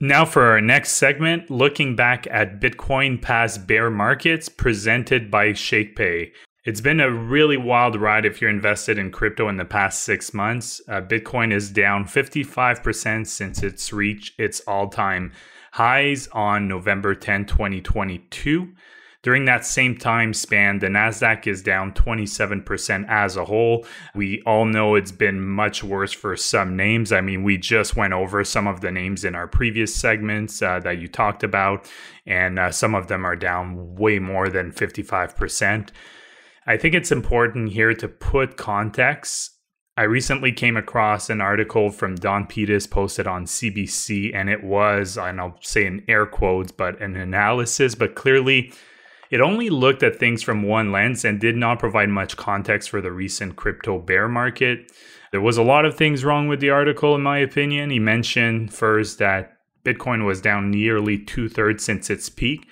Now, 0.00 0.24
for 0.24 0.44
our 0.44 0.60
next 0.60 0.92
segment, 0.92 1.50
looking 1.50 1.96
back 1.96 2.26
at 2.30 2.60
Bitcoin 2.60 3.20
past 3.20 3.66
bear 3.66 3.90
markets 3.90 4.48
presented 4.48 5.28
by 5.30 5.48
ShakePay. 5.48 6.30
It's 6.68 6.82
been 6.82 7.00
a 7.00 7.10
really 7.10 7.56
wild 7.56 7.96
ride 7.96 8.26
if 8.26 8.42
you're 8.42 8.50
invested 8.50 8.98
in 8.98 9.10
crypto 9.10 9.48
in 9.48 9.56
the 9.56 9.64
past 9.64 10.02
six 10.02 10.34
months. 10.34 10.82
Uh, 10.86 11.00
Bitcoin 11.00 11.50
is 11.50 11.70
down 11.70 12.04
55% 12.04 13.26
since 13.26 13.62
it's 13.62 13.90
reached 13.90 14.38
its 14.38 14.60
all 14.60 14.88
time 14.88 15.32
highs 15.72 16.28
on 16.28 16.68
November 16.68 17.14
10, 17.14 17.46
2022. 17.46 18.74
During 19.22 19.46
that 19.46 19.64
same 19.64 19.96
time 19.96 20.34
span, 20.34 20.80
the 20.80 20.88
NASDAQ 20.88 21.46
is 21.46 21.62
down 21.62 21.92
27% 21.94 23.08
as 23.08 23.36
a 23.36 23.46
whole. 23.46 23.86
We 24.14 24.42
all 24.42 24.66
know 24.66 24.94
it's 24.94 25.10
been 25.10 25.40
much 25.40 25.82
worse 25.82 26.12
for 26.12 26.36
some 26.36 26.76
names. 26.76 27.12
I 27.12 27.22
mean, 27.22 27.44
we 27.44 27.56
just 27.56 27.96
went 27.96 28.12
over 28.12 28.44
some 28.44 28.66
of 28.66 28.82
the 28.82 28.92
names 28.92 29.24
in 29.24 29.34
our 29.34 29.48
previous 29.48 29.94
segments 29.94 30.60
uh, 30.60 30.80
that 30.80 30.98
you 30.98 31.08
talked 31.08 31.42
about, 31.42 31.90
and 32.26 32.58
uh, 32.58 32.70
some 32.72 32.94
of 32.94 33.06
them 33.08 33.24
are 33.24 33.36
down 33.36 33.96
way 33.96 34.18
more 34.18 34.50
than 34.50 34.70
55%. 34.70 35.88
I 36.68 36.76
think 36.76 36.94
it's 36.94 37.10
important 37.10 37.70
here 37.72 37.94
to 37.94 38.06
put 38.06 38.58
context. 38.58 39.52
I 39.96 40.02
recently 40.02 40.52
came 40.52 40.76
across 40.76 41.30
an 41.30 41.40
article 41.40 41.88
from 41.88 42.14
Don 42.14 42.46
Pittis 42.46 42.86
posted 42.86 43.26
on 43.26 43.46
CBC, 43.46 44.34
and 44.34 44.50
it 44.50 44.62
was, 44.62 45.16
and 45.16 45.40
I'll 45.40 45.56
say 45.62 45.86
in 45.86 46.04
air 46.08 46.26
quotes, 46.26 46.70
but 46.70 47.00
an 47.00 47.16
analysis, 47.16 47.94
but 47.94 48.14
clearly 48.14 48.70
it 49.30 49.40
only 49.40 49.70
looked 49.70 50.02
at 50.02 50.16
things 50.16 50.42
from 50.42 50.62
one 50.62 50.92
lens 50.92 51.24
and 51.24 51.40
did 51.40 51.56
not 51.56 51.78
provide 51.78 52.10
much 52.10 52.36
context 52.36 52.90
for 52.90 53.00
the 53.00 53.12
recent 53.12 53.56
crypto 53.56 53.98
bear 53.98 54.28
market. 54.28 54.92
There 55.32 55.40
was 55.40 55.56
a 55.56 55.62
lot 55.62 55.86
of 55.86 55.96
things 55.96 56.22
wrong 56.22 56.48
with 56.48 56.60
the 56.60 56.68
article, 56.68 57.14
in 57.14 57.22
my 57.22 57.38
opinion. 57.38 57.88
He 57.88 57.98
mentioned 57.98 58.74
first 58.74 59.18
that 59.20 59.56
Bitcoin 59.86 60.26
was 60.26 60.42
down 60.42 60.70
nearly 60.70 61.18
two 61.18 61.48
thirds 61.48 61.82
since 61.82 62.10
its 62.10 62.28
peak. 62.28 62.68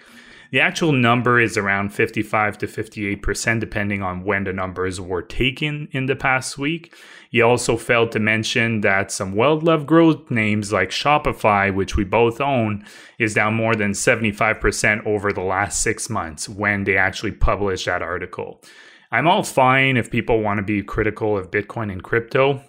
The 0.53 0.61
actual 0.61 0.93
number 0.93 1.41
is 1.41 1.57
around 1.57 1.93
55 1.93 2.59
to 2.59 2.67
58%, 2.67 3.61
depending 3.61 4.03
on 4.03 4.25
when 4.25 4.45
the 4.45 4.53
numbers 4.53 5.01
were 5.01 5.23
taken 5.23 5.89
in 5.93 6.07
the 6.07 6.17
past 6.17 6.57
week. 6.57 6.95
He 7.31 7.43
also 7.43 7.77
failed 7.77 8.13
to 8.13 8.21
mention 8.21 8.81
that 8.83 9.11
some 9.11 9.35
well 9.35 9.59
loved 9.59 9.87
growth 9.87 10.31
names 10.31 10.73
like 10.73 10.91
Shopify, 10.91 11.75
which 11.75 11.97
we 11.97 12.05
both 12.05 12.41
own, 12.41 12.85
is 13.19 13.35
down 13.35 13.55
more 13.55 13.75
than 13.75 13.93
75% 13.93 15.05
over 15.07 15.33
the 15.33 15.43
last 15.43 15.83
six 15.83 16.09
months 16.09 16.49
when 16.49 16.85
they 16.85 16.97
actually 16.97 17.33
published 17.33 17.87
that 17.87 18.03
article. 18.03 18.63
I'm 19.11 19.27
all 19.27 19.43
fine 19.43 19.97
if 19.97 20.11
people 20.11 20.41
want 20.41 20.59
to 20.59 20.63
be 20.63 20.83
critical 20.83 21.37
of 21.37 21.51
Bitcoin 21.51 21.93
and 21.93 22.03
crypto. 22.03 22.63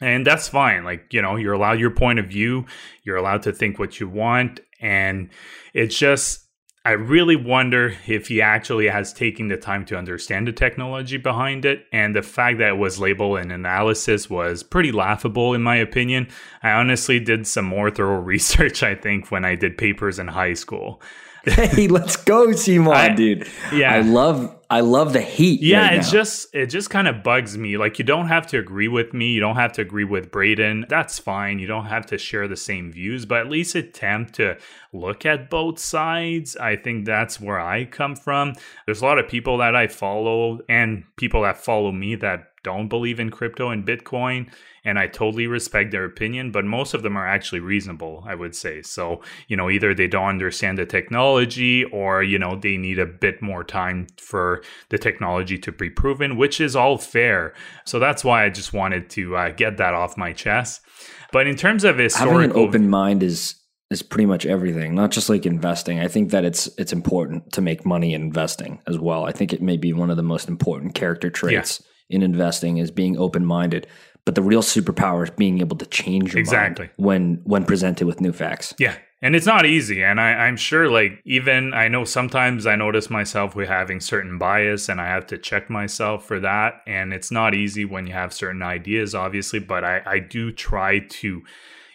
And 0.00 0.26
that's 0.26 0.48
fine. 0.48 0.84
Like, 0.84 1.12
you 1.12 1.20
know, 1.20 1.36
you're 1.36 1.54
allowed 1.54 1.80
your 1.80 1.90
point 1.90 2.18
of 2.18 2.26
view, 2.26 2.66
you're 3.02 3.16
allowed 3.16 3.42
to 3.42 3.52
think 3.52 3.78
what 3.78 3.98
you 3.98 4.08
want. 4.08 4.60
And 4.80 5.30
it's 5.74 5.98
just, 5.98 6.47
I 6.84 6.92
really 6.92 7.36
wonder 7.36 7.96
if 8.06 8.28
he 8.28 8.40
actually 8.40 8.88
has 8.88 9.12
taken 9.12 9.48
the 9.48 9.56
time 9.56 9.84
to 9.86 9.98
understand 9.98 10.46
the 10.46 10.52
technology 10.52 11.16
behind 11.16 11.64
it. 11.64 11.86
And 11.92 12.14
the 12.14 12.22
fact 12.22 12.58
that 12.58 12.70
it 12.70 12.78
was 12.78 12.98
labeled 12.98 13.40
an 13.40 13.50
analysis 13.50 14.30
was 14.30 14.62
pretty 14.62 14.92
laughable, 14.92 15.54
in 15.54 15.62
my 15.62 15.76
opinion. 15.76 16.28
I 16.62 16.70
honestly 16.70 17.20
did 17.20 17.46
some 17.46 17.64
more 17.64 17.90
thorough 17.90 18.20
research, 18.20 18.82
I 18.82 18.94
think, 18.94 19.30
when 19.30 19.44
I 19.44 19.54
did 19.54 19.76
papers 19.76 20.18
in 20.18 20.28
high 20.28 20.54
school. 20.54 21.02
Hey, 21.54 21.88
let's 21.88 22.16
go, 22.16 22.52
Simon, 22.52 22.92
I- 22.92 23.08
dude. 23.14 23.48
yeah. 23.72 23.94
I 23.94 24.00
love 24.00 24.54
I 24.70 24.80
love 24.80 25.14
the 25.14 25.22
heat. 25.22 25.62
Yeah, 25.62 25.80
right 25.88 25.94
it's 25.94 26.08
now. 26.12 26.18
just 26.20 26.54
it 26.54 26.66
just 26.66 26.90
kind 26.90 27.08
of 27.08 27.22
bugs 27.22 27.56
me. 27.56 27.78
Like 27.78 27.98
you 27.98 28.04
don't 28.04 28.28
have 28.28 28.46
to 28.48 28.58
agree 28.58 28.88
with 28.88 29.14
me, 29.14 29.32
you 29.32 29.40
don't 29.40 29.56
have 29.56 29.72
to 29.74 29.80
agree 29.80 30.04
with 30.04 30.30
Braden. 30.30 30.84
That's 30.90 31.18
fine. 31.18 31.58
You 31.58 31.66
don't 31.66 31.86
have 31.86 32.04
to 32.06 32.18
share 32.18 32.46
the 32.48 32.56
same 32.56 32.92
views, 32.92 33.24
but 33.24 33.38
at 33.40 33.48
least 33.48 33.74
attempt 33.74 34.34
to 34.34 34.58
look 34.92 35.24
at 35.24 35.48
both 35.48 35.78
sides. 35.78 36.54
I 36.56 36.76
think 36.76 37.06
that's 37.06 37.40
where 37.40 37.58
I 37.58 37.86
come 37.86 38.14
from. 38.14 38.54
There's 38.84 39.00
a 39.00 39.06
lot 39.06 39.18
of 39.18 39.26
people 39.26 39.56
that 39.58 39.74
I 39.74 39.86
follow 39.86 40.60
and 40.68 41.04
people 41.16 41.42
that 41.42 41.56
follow 41.56 41.90
me 41.90 42.14
that 42.16 42.50
don't 42.62 42.88
believe 42.88 43.20
in 43.20 43.30
crypto 43.30 43.70
and 43.70 43.86
Bitcoin, 43.86 44.50
and 44.88 44.98
I 44.98 45.06
totally 45.06 45.46
respect 45.46 45.90
their 45.90 46.06
opinion, 46.06 46.50
but 46.50 46.64
most 46.64 46.94
of 46.94 47.02
them 47.02 47.14
are 47.14 47.28
actually 47.28 47.60
reasonable, 47.60 48.24
I 48.26 48.34
would 48.34 48.56
say. 48.56 48.80
So, 48.80 49.20
you 49.46 49.54
know, 49.54 49.68
either 49.68 49.92
they 49.92 50.06
don't 50.06 50.28
understand 50.28 50.78
the 50.78 50.86
technology 50.86 51.84
or, 51.84 52.22
you 52.22 52.38
know, 52.38 52.56
they 52.56 52.78
need 52.78 52.98
a 52.98 53.04
bit 53.04 53.42
more 53.42 53.62
time 53.62 54.06
for 54.16 54.62
the 54.88 54.96
technology 54.96 55.58
to 55.58 55.72
be 55.72 55.90
proven, 55.90 56.38
which 56.38 56.58
is 56.58 56.74
all 56.74 56.96
fair. 56.96 57.52
So 57.84 57.98
that's 57.98 58.24
why 58.24 58.46
I 58.46 58.48
just 58.48 58.72
wanted 58.72 59.10
to 59.10 59.36
uh, 59.36 59.50
get 59.50 59.76
that 59.76 59.92
off 59.92 60.16
my 60.16 60.32
chest. 60.32 60.80
But 61.32 61.46
in 61.46 61.56
terms 61.56 61.84
of 61.84 61.98
having 61.98 62.42
an 62.42 62.52
open 62.52 62.88
mind 62.88 63.22
is 63.22 63.56
is 63.90 64.02
pretty 64.02 64.26
much 64.26 64.44
everything 64.44 64.94
not 64.94 65.10
just 65.10 65.30
like 65.30 65.46
investing 65.46 65.98
i 65.98 66.06
think 66.06 66.30
that 66.30 66.44
it's 66.44 66.68
it's 66.76 66.92
important 66.92 67.50
to 67.54 67.62
make 67.62 67.86
money 67.86 68.12
in 68.12 68.20
investing 68.20 68.78
as 68.86 68.98
well 68.98 69.24
i 69.24 69.32
think 69.32 69.50
it 69.50 69.62
may 69.62 69.78
be 69.78 69.94
one 69.94 70.10
of 70.10 70.18
the 70.18 70.22
most 70.22 70.46
important 70.46 70.94
character 70.94 71.30
traits 71.30 71.82
in 72.10 72.22
investing 72.22 72.78
is 72.78 72.90
being 72.90 73.16
open 73.16 73.44
minded 73.44 73.86
but 74.28 74.34
the 74.34 74.42
real 74.42 74.60
superpower 74.60 75.24
is 75.24 75.30
being 75.30 75.60
able 75.60 75.74
to 75.74 75.86
change 75.86 76.34
your 76.34 76.40
Exactly. 76.40 76.84
mind 76.84 76.92
when 76.96 77.40
when 77.44 77.64
presented 77.64 78.06
with 78.06 78.20
new 78.20 78.32
facts 78.32 78.74
Yeah. 78.78 78.94
And 79.22 79.34
it's 79.34 79.46
not 79.46 79.66
easy. 79.66 80.04
And 80.04 80.20
I, 80.20 80.30
I'm 80.46 80.56
sure, 80.56 80.88
like, 80.88 81.20
even 81.24 81.74
I 81.74 81.88
know 81.88 82.04
sometimes 82.04 82.66
I 82.66 82.76
notice 82.76 83.10
myself 83.10 83.56
with 83.56 83.66
having 83.68 83.98
certain 84.00 84.38
bias 84.38 84.88
and 84.88 85.00
I 85.00 85.06
have 85.06 85.26
to 85.28 85.38
check 85.38 85.68
myself 85.68 86.24
for 86.24 86.38
that. 86.40 86.82
And 86.86 87.12
it's 87.12 87.32
not 87.32 87.52
easy 87.52 87.84
when 87.84 88.06
you 88.06 88.12
have 88.12 88.32
certain 88.32 88.62
ideas, 88.62 89.16
obviously, 89.16 89.58
but 89.58 89.82
I, 89.82 90.02
I 90.06 90.18
do 90.20 90.52
try 90.52 91.00
to 91.00 91.42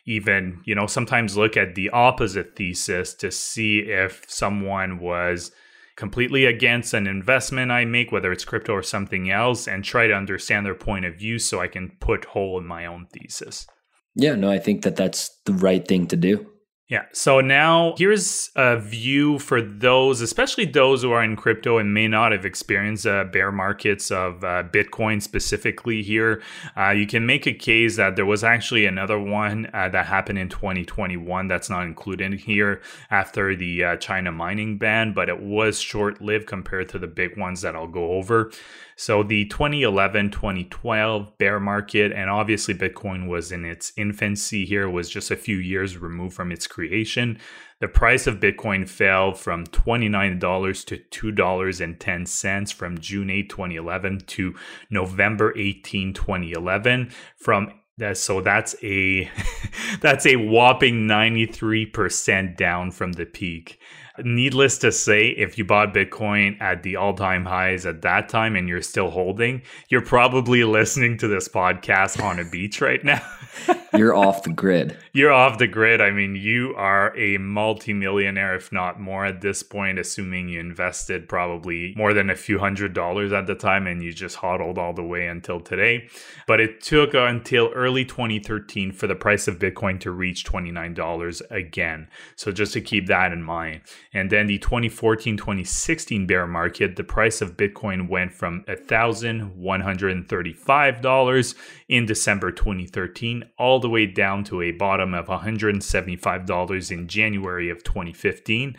even, 0.05 0.61
you 0.65 0.75
know, 0.75 0.85
sometimes 0.87 1.37
look 1.37 1.55
at 1.55 1.75
the 1.75 1.89
opposite 1.91 2.57
thesis 2.57 3.13
to 3.13 3.31
see 3.31 3.79
if 3.79 4.25
someone 4.27 4.99
was 4.99 5.51
completely 5.95 6.45
against 6.45 6.93
an 6.93 7.07
investment 7.07 7.71
I 7.71 7.85
make, 7.85 8.11
whether 8.11 8.31
it's 8.31 8.45
crypto 8.45 8.73
or 8.73 8.83
something 8.83 9.29
else, 9.29 9.67
and 9.67 9.83
try 9.83 10.07
to 10.07 10.13
understand 10.13 10.65
their 10.65 10.75
point 10.75 11.05
of 11.05 11.15
view 11.15 11.39
so 11.39 11.59
I 11.59 11.67
can 11.67 11.91
put 11.99 12.25
hole 12.25 12.57
in 12.59 12.65
my 12.65 12.85
own 12.85 13.07
thesis. 13.13 13.67
yeah 14.15 14.35
no 14.35 14.51
i 14.51 14.59
think 14.59 14.83
that 14.83 14.95
that's 14.95 15.29
the 15.45 15.53
right 15.53 15.87
thing 15.87 16.05
to 16.07 16.15
do 16.15 16.47
Yeah. 16.93 17.05
So 17.11 17.41
now 17.41 17.95
here's 17.97 18.51
a 18.55 18.77
view 18.77 19.39
for 19.39 19.63
those, 19.63 20.21
especially 20.21 20.65
those 20.65 21.01
who 21.01 21.11
are 21.11 21.23
in 21.23 21.35
crypto 21.35 21.79
and 21.79 21.91
may 21.91 22.07
not 22.07 22.33
have 22.33 22.45
experienced 22.45 23.07
uh, 23.07 23.23
bear 23.23 23.51
markets 23.51 24.11
of 24.11 24.43
uh, 24.43 24.61
Bitcoin 24.61 25.19
specifically 25.19 26.03
here. 26.03 26.43
Uh, 26.77 26.91
you 26.91 27.07
can 27.07 27.25
make 27.25 27.47
a 27.47 27.53
case 27.53 27.95
that 27.95 28.15
there 28.15 28.27
was 28.27 28.43
actually 28.43 28.85
another 28.85 29.17
one 29.19 29.71
uh, 29.73 29.89
that 29.89 30.05
happened 30.05 30.37
in 30.37 30.49
2021 30.49 31.47
that's 31.47 31.67
not 31.67 31.81
included 31.81 32.31
here 32.41 32.79
after 33.09 33.55
the 33.55 33.83
uh, 33.83 33.97
China 33.97 34.31
mining 34.31 34.77
ban, 34.77 35.13
but 35.13 35.29
it 35.29 35.41
was 35.41 35.79
short 35.79 36.21
lived 36.21 36.45
compared 36.45 36.89
to 36.89 36.99
the 36.99 37.07
big 37.07 37.35
ones 37.39 37.61
that 37.61 37.75
I'll 37.75 37.87
go 37.87 38.11
over. 38.11 38.51
So 38.95 39.23
the 39.23 39.45
2011 39.45 40.31
2012 40.31 41.37
bear 41.37 41.59
market, 41.59 42.11
and 42.11 42.29
obviously 42.29 42.73
Bitcoin 42.73 43.27
was 43.27 43.51
in 43.51 43.65
its 43.65 43.91
infancy 43.97 44.65
here, 44.65 44.89
was 44.89 45.09
just 45.09 45.31
a 45.31 45.35
few 45.35 45.57
years 45.57 45.97
removed 45.97 46.35
from 46.35 46.51
its 46.51 46.67
creation. 46.67 47.39
The 47.79 47.87
price 47.87 48.27
of 48.27 48.39
Bitcoin 48.39 48.87
fell 48.87 49.33
from 49.33 49.65
$29 49.65 50.85
to 50.85 51.33
$2.10 51.33 52.73
from 52.73 52.97
June 52.97 53.29
8, 53.29 53.49
2011 53.49 54.19
to 54.27 54.55
November 54.89 55.53
18, 55.57 56.13
2011. 56.13 57.11
From 57.35 57.73
so 58.13 58.41
that's 58.41 58.75
a 58.83 59.29
that's 60.01 60.25
a 60.25 60.35
whopping 60.37 61.07
93% 61.07 62.57
down 62.57 62.91
from 62.91 63.13
the 63.13 63.25
peak. 63.25 63.79
Needless 64.19 64.77
to 64.79 64.91
say, 64.91 65.29
if 65.29 65.57
you 65.57 65.65
bought 65.65 65.91
Bitcoin 65.93 66.61
at 66.61 66.83
the 66.83 66.97
all 66.97 67.15
time 67.15 67.45
highs 67.45 67.87
at 67.87 68.03
that 68.03 68.29
time 68.29 68.55
and 68.55 68.69
you're 68.69 68.83
still 68.83 69.09
holding, 69.09 69.63
you're 69.89 70.05
probably 70.05 70.63
listening 70.63 71.17
to 71.17 71.27
this 71.27 71.47
podcast 71.47 72.23
on 72.23 72.39
a 72.39 72.45
beach 72.45 72.79
right 72.79 73.03
now. 73.03 73.21
you're 73.97 74.15
off 74.15 74.43
the 74.43 74.51
grid. 74.51 74.97
You're 75.13 75.31
off 75.31 75.57
the 75.57 75.67
grid. 75.67 75.99
I 75.99 76.11
mean, 76.11 76.35
you 76.35 76.75
are 76.75 77.15
a 77.17 77.37
multimillionaire, 77.39 78.55
if 78.55 78.71
not 78.71 78.99
more, 78.99 79.25
at 79.25 79.41
this 79.41 79.63
point, 79.63 79.97
assuming 79.97 80.47
you 80.47 80.59
invested 80.59 81.27
probably 81.27 81.93
more 81.97 82.13
than 82.13 82.29
a 82.29 82.35
few 82.35 82.59
hundred 82.59 82.93
dollars 82.93 83.31
at 83.33 83.47
the 83.47 83.55
time 83.55 83.87
and 83.87 84.03
you 84.03 84.13
just 84.13 84.35
hodled 84.35 84.77
all 84.77 84.93
the 84.93 85.03
way 85.03 85.27
until 85.27 85.59
today. 85.59 86.07
But 86.45 86.59
it 86.59 86.81
took 86.81 87.15
until 87.15 87.71
early 87.73 88.05
2013 88.05 88.91
for 88.91 89.07
the 89.07 89.15
price 89.15 89.47
of 89.47 89.59
Bitcoin 89.59 89.99
to 90.01 90.11
reach 90.11 90.45
$29 90.45 91.41
again. 91.49 92.07
So 92.35 92.51
just 92.51 92.73
to 92.73 92.81
keep 92.81 93.07
that 93.07 93.31
in 93.31 93.41
mind. 93.41 93.81
And 94.13 94.29
then 94.29 94.47
the 94.47 94.59
2014 94.59 95.37
2016 95.37 96.27
bear 96.27 96.45
market, 96.45 96.95
the 96.95 97.03
price 97.03 97.41
of 97.41 97.57
Bitcoin 97.57 98.07
went 98.07 98.31
from 98.31 98.63
$1,135 98.67 101.55
in 101.89 102.05
December 102.05 102.51
2013 102.51 103.43
all 103.57 103.79
the 103.79 103.89
way 103.89 104.05
down 104.05 104.43
to 104.43 104.61
a 104.61 104.69
bottom 104.71 105.15
of 105.15 105.25
$175 105.27 106.91
in 106.91 107.07
January 107.07 107.69
of 107.69 107.83
2015. 107.83 108.77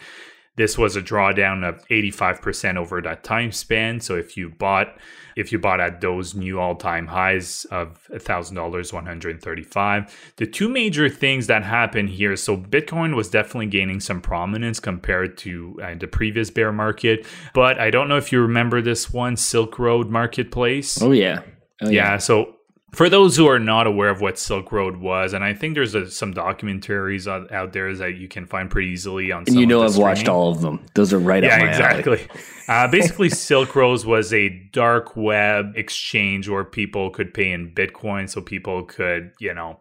This 0.57 0.79
was 0.79 0.95
a 0.95 1.03
drawdown 1.03 1.69
of 1.69 1.85
85% 1.89 2.77
over 2.77 3.03
that 3.03 3.25
time 3.25 3.51
span. 3.51 3.99
So 4.01 4.15
if 4.15 4.37
you 4.37 4.51
bought 4.51 4.97
if 5.37 5.53
you 5.53 5.59
bought 5.59 5.81
at 5.81 6.01
those 6.01 6.35
new 6.35 6.59
all-time 6.59 7.07
highs 7.07 7.65
of 7.71 8.07
$1000 8.13 8.93
135 8.93 10.33
the 10.37 10.47
two 10.47 10.69
major 10.69 11.09
things 11.09 11.47
that 11.47 11.63
happened 11.63 12.09
here 12.09 12.37
so 12.37 12.57
bitcoin 12.57 13.15
was 13.15 13.29
definitely 13.29 13.67
gaining 13.67 14.01
some 14.01 14.21
prominence 14.21 14.81
compared 14.81 15.37
to 15.37 15.79
uh, 15.83 15.95
the 15.95 16.07
previous 16.07 16.51
bear 16.51 16.73
market 16.73 17.27
but 17.53 17.79
i 17.79 17.91
don't 17.91 18.09
know 18.09 18.17
if 18.17 18.33
you 18.33 18.41
remember 18.41 18.81
this 18.81 19.13
one 19.13 19.37
silk 19.37 19.79
road 19.79 20.11
marketplace. 20.11 21.01
Oh 21.03 21.13
yeah. 21.13 21.43
Oh, 21.81 21.89
yeah. 21.89 22.13
yeah 22.13 22.19
so 22.19 22.54
for 22.95 23.09
those 23.09 23.37
who 23.37 23.47
are 23.49 23.59
not 23.59 23.87
aware 23.87 24.09
of 24.09 24.21
what 24.21 24.39
Silk 24.39 24.73
Road 24.73 24.97
was, 24.97 25.33
and 25.33 25.45
I 25.45 25.53
think 25.55 25.75
there's 25.75 25.95
a, 25.95 26.11
some 26.11 26.33
documentaries 26.33 27.27
out, 27.27 27.53
out, 27.53 27.73
there 27.73 27.95
that 27.95 28.17
you 28.17 28.29
can 28.29 28.47
find 28.47 28.71
pretty 28.71 28.89
easily 28.89 29.33
on. 29.33 29.45
And 29.47 29.57
you 29.57 29.67
know, 29.67 29.83
I've 29.83 29.93
streaming. 29.93 30.09
watched 30.09 30.29
all 30.29 30.51
of 30.51 30.61
them. 30.61 30.85
Those 30.95 31.13
are 31.13 31.19
right 31.19 31.43
yeah, 31.43 31.55
up 31.55 31.61
my 31.61 31.69
exactly. 31.69 32.27
uh, 32.69 32.89
basically, 32.89 33.29
Silk 33.29 33.75
Road 33.75 34.05
was 34.05 34.33
a 34.33 34.49
dark 34.73 35.17
web 35.17 35.73
exchange 35.77 36.49
where 36.49 36.65
people 36.65 37.11
could 37.11 37.35
pay 37.35 37.53
in 37.53 37.73
Bitcoin, 37.73 38.29
so 38.29 38.41
people 38.41 38.85
could, 38.85 39.33
you 39.39 39.53
know, 39.55 39.79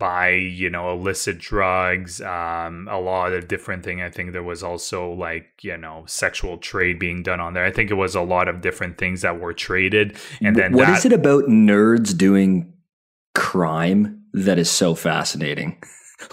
buy 0.00 0.30
you 0.30 0.70
know 0.70 0.90
illicit 0.92 1.38
drugs 1.38 2.20
um 2.22 2.88
a 2.90 2.98
lot 2.98 3.32
of 3.32 3.46
different 3.46 3.84
thing. 3.84 4.02
I 4.02 4.10
think 4.10 4.32
there 4.32 4.42
was 4.42 4.64
also 4.64 5.12
like 5.12 5.46
you 5.60 5.76
know 5.76 6.04
sexual 6.06 6.58
trade 6.58 6.98
being 6.98 7.22
done 7.22 7.38
on 7.38 7.54
there. 7.54 7.64
I 7.64 7.70
think 7.70 7.90
it 7.90 7.94
was 7.94 8.16
a 8.16 8.22
lot 8.22 8.48
of 8.48 8.60
different 8.62 8.98
things 8.98 9.20
that 9.22 9.38
were 9.38 9.52
traded. 9.52 10.16
And 10.40 10.56
then 10.56 10.72
what 10.72 10.86
that, 10.86 10.98
is 10.98 11.04
it 11.04 11.12
about 11.12 11.44
nerds 11.44 12.16
doing 12.16 12.72
crime 13.36 14.24
that 14.32 14.58
is 14.58 14.70
so 14.70 14.96
fascinating? 14.96 15.78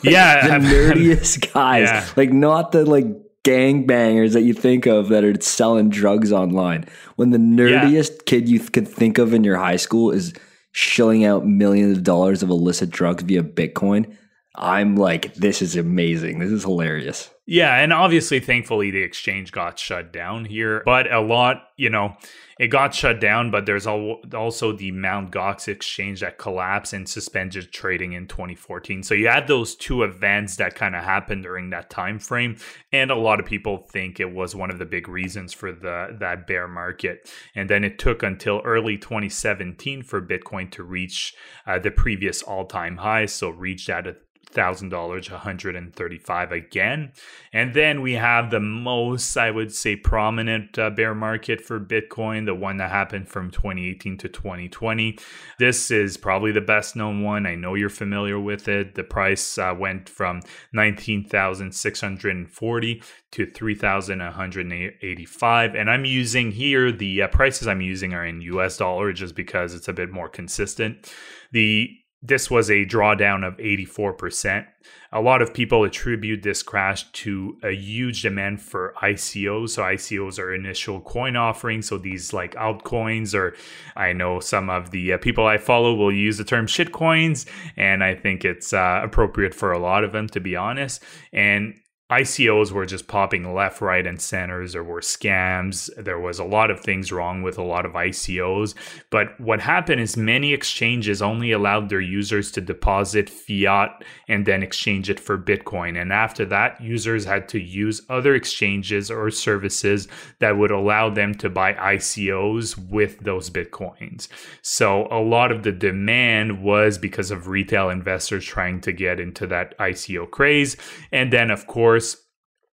Like 0.03 0.13
yeah 0.13 0.57
the 0.57 0.65
nerdiest 0.73 1.53
guys. 1.53 1.89
yeah. 1.89 2.07
like 2.15 2.31
not 2.31 2.71
the 2.71 2.85
like 2.85 3.05
gangbangers 3.43 4.33
that 4.33 4.41
you 4.41 4.53
think 4.53 4.85
of 4.85 5.09
that 5.09 5.23
are 5.23 5.39
selling 5.41 5.89
drugs 5.89 6.31
online. 6.31 6.85
When 7.15 7.29
the 7.31 7.37
nerdiest 7.37 8.11
yeah. 8.11 8.23
kid 8.25 8.49
you 8.49 8.59
could 8.59 8.87
think 8.87 9.17
of 9.17 9.33
in 9.33 9.43
your 9.43 9.57
high 9.57 9.77
school 9.77 10.11
is 10.11 10.33
shilling 10.77 11.25
out 11.25 11.43
millions 11.43 11.97
of 11.97 12.03
dollars 12.03 12.43
of 12.43 12.51
illicit 12.51 12.91
drugs 12.91 13.23
via 13.23 13.41
Bitcoin. 13.41 14.15
I'm 14.55 14.95
like, 14.95 15.33
this 15.33 15.63
is 15.63 15.75
amazing. 15.75 16.37
This 16.37 16.51
is 16.51 16.63
hilarious. 16.63 17.31
Yeah, 17.49 17.77
and 17.77 17.93
obviously, 17.93 18.41
thankfully, 18.41 18.91
the 18.91 19.01
exchange 19.01 19.53
got 19.53 19.79
shut 19.79 20.11
down 20.11 20.43
here. 20.43 20.81
But 20.83 21.09
a 21.09 21.21
lot, 21.21 21.69
you 21.77 21.89
know, 21.89 22.17
it 22.59 22.67
got 22.67 22.93
shut 22.93 23.21
down. 23.21 23.51
But 23.51 23.65
there's 23.65 23.87
also 23.87 24.73
the 24.73 24.91
Mount 24.91 25.31
Gox 25.31 25.69
exchange 25.69 26.19
that 26.19 26.37
collapsed 26.37 26.91
and 26.91 27.07
suspended 27.07 27.71
trading 27.71 28.11
in 28.11 28.27
2014. 28.27 29.01
So 29.01 29.13
you 29.13 29.29
had 29.29 29.47
those 29.47 29.77
two 29.77 30.03
events 30.03 30.57
that 30.57 30.75
kind 30.75 30.93
of 30.93 31.05
happened 31.05 31.43
during 31.43 31.69
that 31.69 31.89
time 31.89 32.19
frame, 32.19 32.57
and 32.91 33.11
a 33.11 33.15
lot 33.15 33.39
of 33.39 33.45
people 33.45 33.87
think 33.93 34.19
it 34.19 34.33
was 34.33 34.53
one 34.53 34.69
of 34.69 34.77
the 34.77 34.85
big 34.85 35.07
reasons 35.07 35.53
for 35.53 35.71
the 35.71 36.17
that 36.19 36.47
bear 36.47 36.67
market. 36.67 37.31
And 37.55 37.69
then 37.69 37.85
it 37.85 37.97
took 37.97 38.23
until 38.23 38.59
early 38.65 38.97
2017 38.97 40.03
for 40.03 40.21
Bitcoin 40.21 40.69
to 40.71 40.83
reach 40.83 41.33
uh, 41.65 41.79
the 41.79 41.91
previous 41.91 42.43
all-time 42.43 42.97
high. 42.97 43.25
So 43.27 43.49
reached 43.51 43.89
at 43.89 44.05
a 44.05 44.17
thousand 44.49 44.89
dollars 44.89 45.29
135 45.29 46.51
again. 46.51 47.11
And 47.53 47.73
then 47.73 48.01
we 48.01 48.13
have 48.13 48.49
the 48.49 48.59
most 48.59 49.37
i 49.37 49.51
would 49.51 49.73
say 49.73 49.95
prominent 49.95 50.79
uh, 50.79 50.89
bear 50.89 51.13
market 51.13 51.61
for 51.61 51.79
bitcoin 51.79 52.45
the 52.45 52.55
one 52.55 52.77
that 52.77 52.89
happened 52.89 53.27
from 53.27 53.51
2018 53.51 54.17
to 54.17 54.29
2020 54.29 55.19
this 55.59 55.91
is 55.91 56.17
probably 56.17 56.51
the 56.51 56.61
best 56.61 56.95
known 56.95 57.21
one. 57.23 57.45
I 57.45 57.53
know 57.55 57.75
you're 57.75 57.89
familiar 57.89 58.39
with 58.39 58.67
it. 58.67 58.95
The 58.95 59.03
price 59.03 59.57
uh, 59.57 59.75
went 59.77 60.09
from 60.09 60.41
19640 60.73 63.03
to 63.31 63.45
3185 63.45 65.75
and 65.75 65.91
i'm 65.91 66.05
using 66.05 66.51
here 66.51 66.91
the 66.91 67.21
uh, 67.21 67.27
prices 67.27 67.67
i'm 67.67 67.81
using 67.81 68.13
are 68.13 68.25
in 68.25 68.41
us 68.41 68.77
dollar 68.77 69.11
just 69.11 69.35
because 69.35 69.73
it's 69.73 69.87
a 69.87 69.93
bit 69.93 70.11
more 70.11 70.29
consistent. 70.29 71.11
The 71.51 71.89
this 72.21 72.49
was 72.49 72.69
a 72.69 72.85
drawdown 72.85 73.47
of 73.47 73.57
84%. 73.57 74.65
A 75.11 75.21
lot 75.21 75.41
of 75.41 75.53
people 75.53 75.83
attribute 75.83 76.41
this 76.41 76.63
crash 76.63 77.09
to 77.11 77.57
a 77.63 77.71
huge 77.71 78.23
demand 78.23 78.61
for 78.61 78.93
ICOs. 79.01 79.69
So 79.71 79.83
ICOs 79.83 80.39
are 80.39 80.53
initial 80.53 80.99
coin 80.99 81.35
offerings. 81.35 81.87
So 81.87 81.97
these 81.97 82.33
like 82.33 82.55
altcoins, 82.55 83.35
or 83.35 83.55
I 83.95 84.13
know 84.13 84.39
some 84.39 84.69
of 84.69 84.91
the 84.91 85.13
uh, 85.13 85.17
people 85.17 85.45
I 85.45 85.57
follow 85.57 85.93
will 85.93 86.11
use 86.11 86.37
the 86.37 86.43
term 86.43 86.65
shitcoins, 86.65 87.45
and 87.77 88.03
I 88.03 88.15
think 88.15 88.43
it's 88.43 88.73
uh, 88.73 89.01
appropriate 89.03 89.53
for 89.53 89.71
a 89.71 89.79
lot 89.79 90.03
of 90.03 90.11
them 90.11 90.27
to 90.29 90.39
be 90.39 90.55
honest. 90.55 91.03
And 91.31 91.75
ICOs 92.09 92.71
were 92.71 92.85
just 92.85 93.07
popping 93.07 93.53
left, 93.53 93.81
right, 93.81 94.07
and 94.07 94.21
centers. 94.21 94.71
There 94.71 94.83
were 94.83 95.01
scams. 95.01 95.89
There 96.01 96.19
was 96.19 96.39
a 96.39 96.45
lot 96.45 96.71
of 96.71 96.79
things 96.79 97.11
wrong 97.11 97.41
with 97.41 97.57
a 97.57 97.63
lot 97.63 97.85
of 97.85 97.93
ICOs. 97.93 98.75
But 99.09 99.37
what 99.41 99.59
happened 99.59 99.99
is 99.99 100.15
many 100.15 100.53
exchanges 100.53 101.21
only 101.21 101.51
allowed 101.51 101.89
their 101.89 101.99
users 101.99 102.49
to 102.53 102.61
deposit 102.61 103.29
fiat 103.29 104.05
and 104.29 104.45
then 104.45 104.63
exchange 104.63 105.09
it 105.09 105.19
for 105.19 105.37
Bitcoin. 105.37 106.01
And 106.01 106.13
after 106.13 106.45
that, 106.45 106.79
users 106.79 107.25
had 107.25 107.49
to 107.49 107.59
use 107.59 108.01
other 108.09 108.35
exchanges 108.35 109.11
or 109.11 109.29
services 109.29 110.07
that 110.39 110.57
would 110.57 110.71
allow 110.71 111.09
them 111.09 111.35
to 111.35 111.49
buy 111.49 111.73
ICOs 111.73 112.77
with 112.89 113.19
those 113.19 113.49
Bitcoins. 113.49 114.29
So 114.61 115.09
a 115.11 115.19
lot 115.19 115.51
of 115.51 115.63
the 115.63 115.73
demand 115.73 116.63
was 116.63 116.97
because 116.97 117.31
of 117.31 117.49
retail 117.49 117.89
investors 117.89 118.45
trying 118.45 118.79
to 118.81 118.93
get 118.93 119.19
into 119.19 119.45
that 119.47 119.77
ICO 119.77 120.29
craze. 120.31 120.77
And 121.11 121.33
then, 121.33 121.51
of 121.51 121.67
course, 121.67 121.96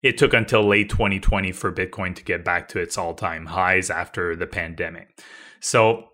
it 0.03 0.19
took 0.19 0.35
until 0.35 0.67
late 0.67 0.91
2020 0.91 1.53
for 1.53 1.73
Bitcoin 1.73 2.15
to 2.17 2.25
get 2.25 2.45
back 2.45 2.69
to 2.69 2.81
its 2.81 2.99
all 2.99 3.15
time 3.15 3.47
highs 3.47 3.91
after 3.91 4.35
the 4.37 4.47
pandemic. 4.47 5.21
So, 5.61 6.09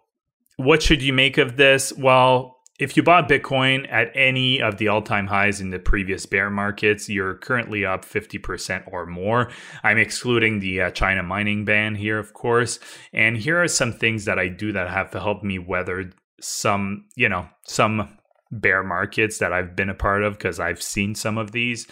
what 0.56 0.82
should 0.82 1.02
you 1.02 1.12
make 1.12 1.38
of 1.38 1.56
this? 1.56 1.92
Well, 1.92 2.58
if 2.78 2.96
you 2.96 3.02
bought 3.02 3.28
Bitcoin 3.28 3.90
at 3.90 4.12
any 4.14 4.62
of 4.62 4.78
the 4.78 4.88
all 4.88 5.02
time 5.02 5.26
highs 5.26 5.60
in 5.60 5.70
the 5.70 5.78
previous 5.78 6.26
bear 6.26 6.48
markets, 6.48 7.08
you're 7.08 7.34
currently 7.34 7.84
up 7.84 8.04
50% 8.04 8.92
or 8.92 9.04
more. 9.06 9.50
I'm 9.82 9.98
excluding 9.98 10.60
the 10.60 10.82
uh, 10.82 10.90
China 10.90 11.22
mining 11.22 11.64
ban 11.64 11.96
here, 11.96 12.18
of 12.18 12.34
course. 12.34 12.78
And 13.12 13.36
here 13.36 13.60
are 13.60 13.68
some 13.68 13.92
things 13.92 14.26
that 14.26 14.38
I 14.38 14.48
do 14.48 14.72
that 14.72 14.88
have 14.88 15.12
helped 15.12 15.44
me 15.44 15.58
weather 15.58 16.10
some, 16.40 17.06
you 17.16 17.28
know, 17.28 17.48
some 17.64 18.17
bear 18.50 18.82
markets 18.82 19.38
that 19.38 19.52
I've 19.52 19.76
been 19.76 19.88
a 19.88 19.94
part 19.94 20.22
of 20.22 20.34
because 20.34 20.60
I've 20.60 20.82
seen 20.82 21.14
some 21.14 21.38
of 21.38 21.52
these. 21.52 21.86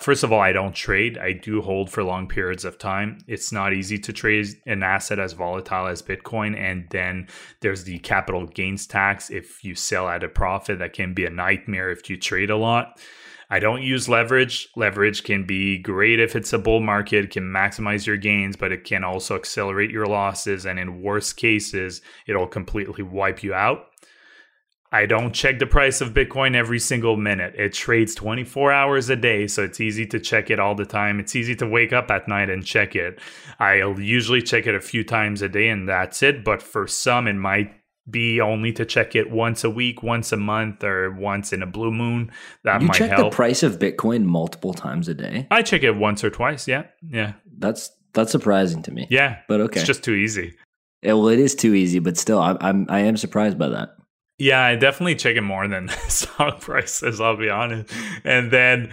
First 0.00 0.24
of 0.24 0.32
all, 0.32 0.40
I 0.40 0.52
don't 0.52 0.74
trade. 0.74 1.16
I 1.16 1.32
do 1.32 1.62
hold 1.62 1.88
for 1.88 2.02
long 2.02 2.26
periods 2.26 2.64
of 2.64 2.76
time. 2.76 3.18
It's 3.28 3.52
not 3.52 3.72
easy 3.72 3.98
to 3.98 4.12
trade 4.12 4.48
an 4.66 4.82
asset 4.82 5.20
as 5.20 5.32
volatile 5.32 5.86
as 5.86 6.02
Bitcoin. 6.02 6.58
And 6.58 6.88
then 6.90 7.28
there's 7.60 7.84
the 7.84 8.00
capital 8.00 8.46
gains 8.46 8.88
tax. 8.88 9.30
If 9.30 9.62
you 9.62 9.76
sell 9.76 10.08
at 10.08 10.24
a 10.24 10.28
profit, 10.28 10.80
that 10.80 10.92
can 10.92 11.14
be 11.14 11.24
a 11.24 11.30
nightmare 11.30 11.92
if 11.92 12.10
you 12.10 12.16
trade 12.16 12.50
a 12.50 12.56
lot. 12.56 13.00
I 13.48 13.60
don't 13.60 13.82
use 13.82 14.08
leverage. 14.08 14.66
Leverage 14.74 15.22
can 15.22 15.46
be 15.46 15.78
great 15.78 16.18
if 16.18 16.34
it's 16.34 16.52
a 16.52 16.58
bull 16.58 16.80
market, 16.80 17.30
can 17.30 17.44
maximize 17.44 18.04
your 18.04 18.16
gains, 18.16 18.56
but 18.56 18.72
it 18.72 18.82
can 18.82 19.04
also 19.04 19.36
accelerate 19.36 19.90
your 19.90 20.06
losses. 20.06 20.66
And 20.66 20.80
in 20.80 21.02
worst 21.02 21.36
cases, 21.36 22.02
it'll 22.26 22.48
completely 22.48 23.04
wipe 23.04 23.44
you 23.44 23.54
out. 23.54 23.91
I 24.92 25.06
don't 25.06 25.32
check 25.32 25.58
the 25.58 25.66
price 25.66 26.02
of 26.02 26.12
Bitcoin 26.12 26.54
every 26.54 26.78
single 26.78 27.16
minute. 27.16 27.54
It 27.56 27.72
trades 27.72 28.14
24 28.14 28.72
hours 28.72 29.08
a 29.08 29.16
day, 29.16 29.46
so 29.46 29.62
it's 29.62 29.80
easy 29.80 30.06
to 30.08 30.20
check 30.20 30.50
it 30.50 30.60
all 30.60 30.74
the 30.74 30.84
time. 30.84 31.18
It's 31.18 31.34
easy 31.34 31.56
to 31.56 31.66
wake 31.66 31.94
up 31.94 32.10
at 32.10 32.28
night 32.28 32.50
and 32.50 32.64
check 32.64 32.94
it. 32.94 33.18
I'll 33.58 33.98
usually 33.98 34.42
check 34.42 34.66
it 34.66 34.74
a 34.74 34.80
few 34.80 35.02
times 35.02 35.40
a 35.40 35.48
day, 35.48 35.68
and 35.68 35.88
that's 35.88 36.22
it. 36.22 36.44
But 36.44 36.62
for 36.62 36.86
some, 36.86 37.26
it 37.26 37.32
might 37.32 37.72
be 38.10 38.40
only 38.40 38.72
to 38.72 38.84
check 38.84 39.14
it 39.16 39.30
once 39.30 39.64
a 39.64 39.70
week, 39.70 40.02
once 40.02 40.30
a 40.30 40.36
month, 40.36 40.84
or 40.84 41.10
once 41.12 41.54
in 41.54 41.62
a 41.62 41.66
blue 41.66 41.90
moon. 41.92 42.30
That 42.64 42.82
you 42.82 42.88
might 42.88 42.96
check 42.96 43.12
help. 43.12 43.30
the 43.30 43.34
price 43.34 43.62
of 43.62 43.78
Bitcoin 43.78 44.24
multiple 44.24 44.74
times 44.74 45.08
a 45.08 45.14
day. 45.14 45.46
I 45.50 45.62
check 45.62 45.84
it 45.84 45.92
once 45.96 46.22
or 46.22 46.28
twice. 46.28 46.68
Yeah, 46.68 46.84
yeah, 47.00 47.32
That's 47.58 47.90
that's 48.12 48.30
surprising 48.30 48.82
to 48.82 48.90
me. 48.90 49.06
yeah. 49.08 49.38
But 49.48 49.62
okay. 49.62 49.80
It's 49.80 49.86
just 49.86 50.02
too 50.02 50.14
easy. 50.14 50.54
Yeah, 51.02 51.14
well, 51.14 51.28
it 51.28 51.38
is 51.40 51.54
too 51.54 51.74
easy, 51.74 51.98
but 51.98 52.18
still, 52.18 52.38
I'm, 52.40 52.58
I'm 52.60 52.86
I 52.90 53.00
am 53.00 53.16
surprised 53.16 53.58
by 53.58 53.68
that. 53.68 53.96
Yeah, 54.42 54.64
I 54.64 54.74
definitely 54.74 55.14
check 55.14 55.36
it 55.36 55.42
more 55.42 55.68
than 55.68 55.88
stock 56.08 56.60
prices. 56.60 57.20
I'll 57.20 57.36
be 57.36 57.48
honest. 57.48 57.94
And 58.24 58.50
then, 58.50 58.90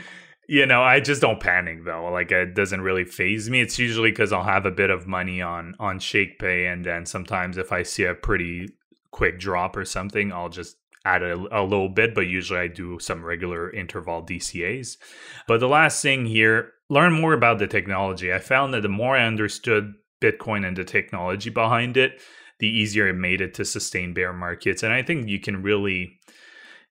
you 0.47 0.67
know, 0.67 0.83
I 0.83 0.99
just 0.99 1.21
don't 1.23 1.39
panic 1.39 1.85
though. 1.85 2.07
Like 2.11 2.31
it 2.31 2.53
doesn't 2.53 2.81
really 2.81 3.03
faze 3.03 3.49
me. 3.49 3.59
It's 3.59 3.79
usually 3.79 4.11
because 4.11 4.31
I'll 4.31 4.43
have 4.43 4.67
a 4.67 4.71
bit 4.71 4.91
of 4.91 5.07
money 5.07 5.41
on 5.41 5.73
on 5.79 5.97
ShakePay, 5.97 6.71
and 6.71 6.85
then 6.85 7.07
sometimes 7.07 7.57
if 7.57 7.71
I 7.71 7.81
see 7.81 8.03
a 8.03 8.13
pretty 8.13 8.69
quick 9.09 9.39
drop 9.39 9.75
or 9.75 9.85
something, 9.85 10.31
I'll 10.31 10.49
just 10.49 10.77
add 11.03 11.23
a, 11.23 11.33
a 11.51 11.63
little 11.63 11.89
bit. 11.89 12.13
But 12.13 12.27
usually, 12.27 12.59
I 12.59 12.67
do 12.67 12.99
some 12.99 13.25
regular 13.25 13.71
interval 13.71 14.21
DCA's. 14.21 14.99
But 15.47 15.61
the 15.61 15.67
last 15.67 15.99
thing 16.03 16.27
here, 16.27 16.73
learn 16.89 17.13
more 17.13 17.33
about 17.33 17.57
the 17.57 17.65
technology. 17.65 18.31
I 18.31 18.37
found 18.37 18.71
that 18.75 18.83
the 18.83 18.87
more 18.87 19.17
I 19.17 19.25
understood 19.25 19.95
Bitcoin 20.21 20.63
and 20.63 20.77
the 20.77 20.83
technology 20.83 21.49
behind 21.49 21.97
it, 21.97 22.21
the 22.59 22.67
easier 22.67 23.07
it 23.07 23.13
made 23.13 23.41
it 23.41 23.53
to 23.55 23.65
sustain 23.65 24.13
bear 24.13 24.33
markets. 24.33 24.83
And 24.83 24.93
I 24.93 25.01
think 25.01 25.27
you 25.27 25.39
can 25.39 25.63
really 25.63 26.19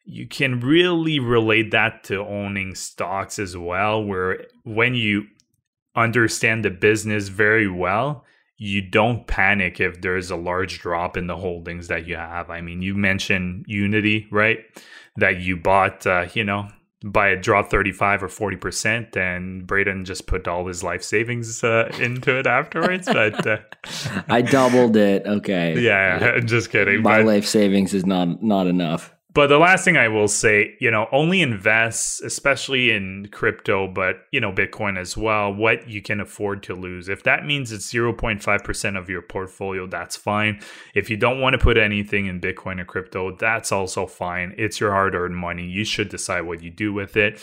you 0.04 0.26
can 0.26 0.60
really 0.60 1.20
relate 1.20 1.70
that 1.70 2.02
to 2.04 2.24
owning 2.24 2.74
stocks 2.74 3.38
as 3.38 3.56
well, 3.56 4.02
where 4.02 4.46
when 4.64 4.94
you 4.94 5.26
understand 5.94 6.64
the 6.64 6.70
business 6.70 7.28
very 7.28 7.68
well, 7.68 8.24
you 8.56 8.80
don't 8.80 9.26
panic 9.26 9.80
if 9.80 10.00
there's 10.00 10.30
a 10.30 10.36
large 10.36 10.78
drop 10.80 11.16
in 11.16 11.26
the 11.26 11.36
holdings 11.36 11.88
that 11.88 12.06
you 12.06 12.16
have. 12.16 12.48
I 12.48 12.62
mean, 12.62 12.80
you 12.80 12.94
mentioned 12.94 13.66
Unity, 13.68 14.26
right? 14.32 14.60
That 15.16 15.40
you 15.40 15.58
bought, 15.58 16.06
uh, 16.06 16.26
you 16.32 16.42
know, 16.42 16.68
by 17.04 17.28
a 17.28 17.36
drop 17.40 17.70
35 17.70 18.24
or 18.24 18.28
40% 18.28 19.16
and 19.16 19.66
Braden 19.66 20.04
just 20.04 20.26
put 20.26 20.48
all 20.48 20.66
his 20.66 20.82
life 20.82 21.02
savings 21.02 21.62
uh, 21.62 21.90
into 22.00 22.36
it 22.38 22.46
afterwards. 22.46 23.06
but 23.06 23.46
uh, 23.46 23.58
I 24.28 24.42
doubled 24.42 24.96
it. 24.96 25.24
Okay. 25.26 25.78
yeah, 25.78 26.40
just 26.44 26.70
kidding. 26.70 27.02
My 27.02 27.18
but- 27.18 27.26
life 27.26 27.46
savings 27.46 27.94
is 27.94 28.04
not 28.04 28.42
not 28.42 28.66
enough. 28.66 29.14
But 29.38 29.46
the 29.46 29.58
last 29.58 29.84
thing 29.84 29.96
I 29.96 30.08
will 30.08 30.26
say, 30.26 30.74
you 30.80 30.90
know, 30.90 31.06
only 31.12 31.42
invest, 31.42 32.24
especially 32.24 32.90
in 32.90 33.28
crypto, 33.30 33.86
but, 33.86 34.24
you 34.32 34.40
know, 34.40 34.50
Bitcoin 34.50 34.98
as 34.98 35.16
well, 35.16 35.54
what 35.54 35.88
you 35.88 36.02
can 36.02 36.18
afford 36.18 36.64
to 36.64 36.74
lose. 36.74 37.08
If 37.08 37.22
that 37.22 37.46
means 37.46 37.70
it's 37.70 37.86
0.5% 37.86 38.98
of 38.98 39.08
your 39.08 39.22
portfolio, 39.22 39.86
that's 39.86 40.16
fine. 40.16 40.60
If 40.92 41.08
you 41.08 41.16
don't 41.16 41.40
want 41.40 41.54
to 41.54 41.58
put 41.58 41.78
anything 41.78 42.26
in 42.26 42.40
Bitcoin 42.40 42.80
or 42.80 42.84
crypto, 42.84 43.36
that's 43.36 43.70
also 43.70 44.08
fine. 44.08 44.56
It's 44.58 44.80
your 44.80 44.90
hard 44.90 45.14
earned 45.14 45.36
money. 45.36 45.66
You 45.66 45.84
should 45.84 46.08
decide 46.08 46.40
what 46.40 46.60
you 46.60 46.72
do 46.72 46.92
with 46.92 47.16
it. 47.16 47.40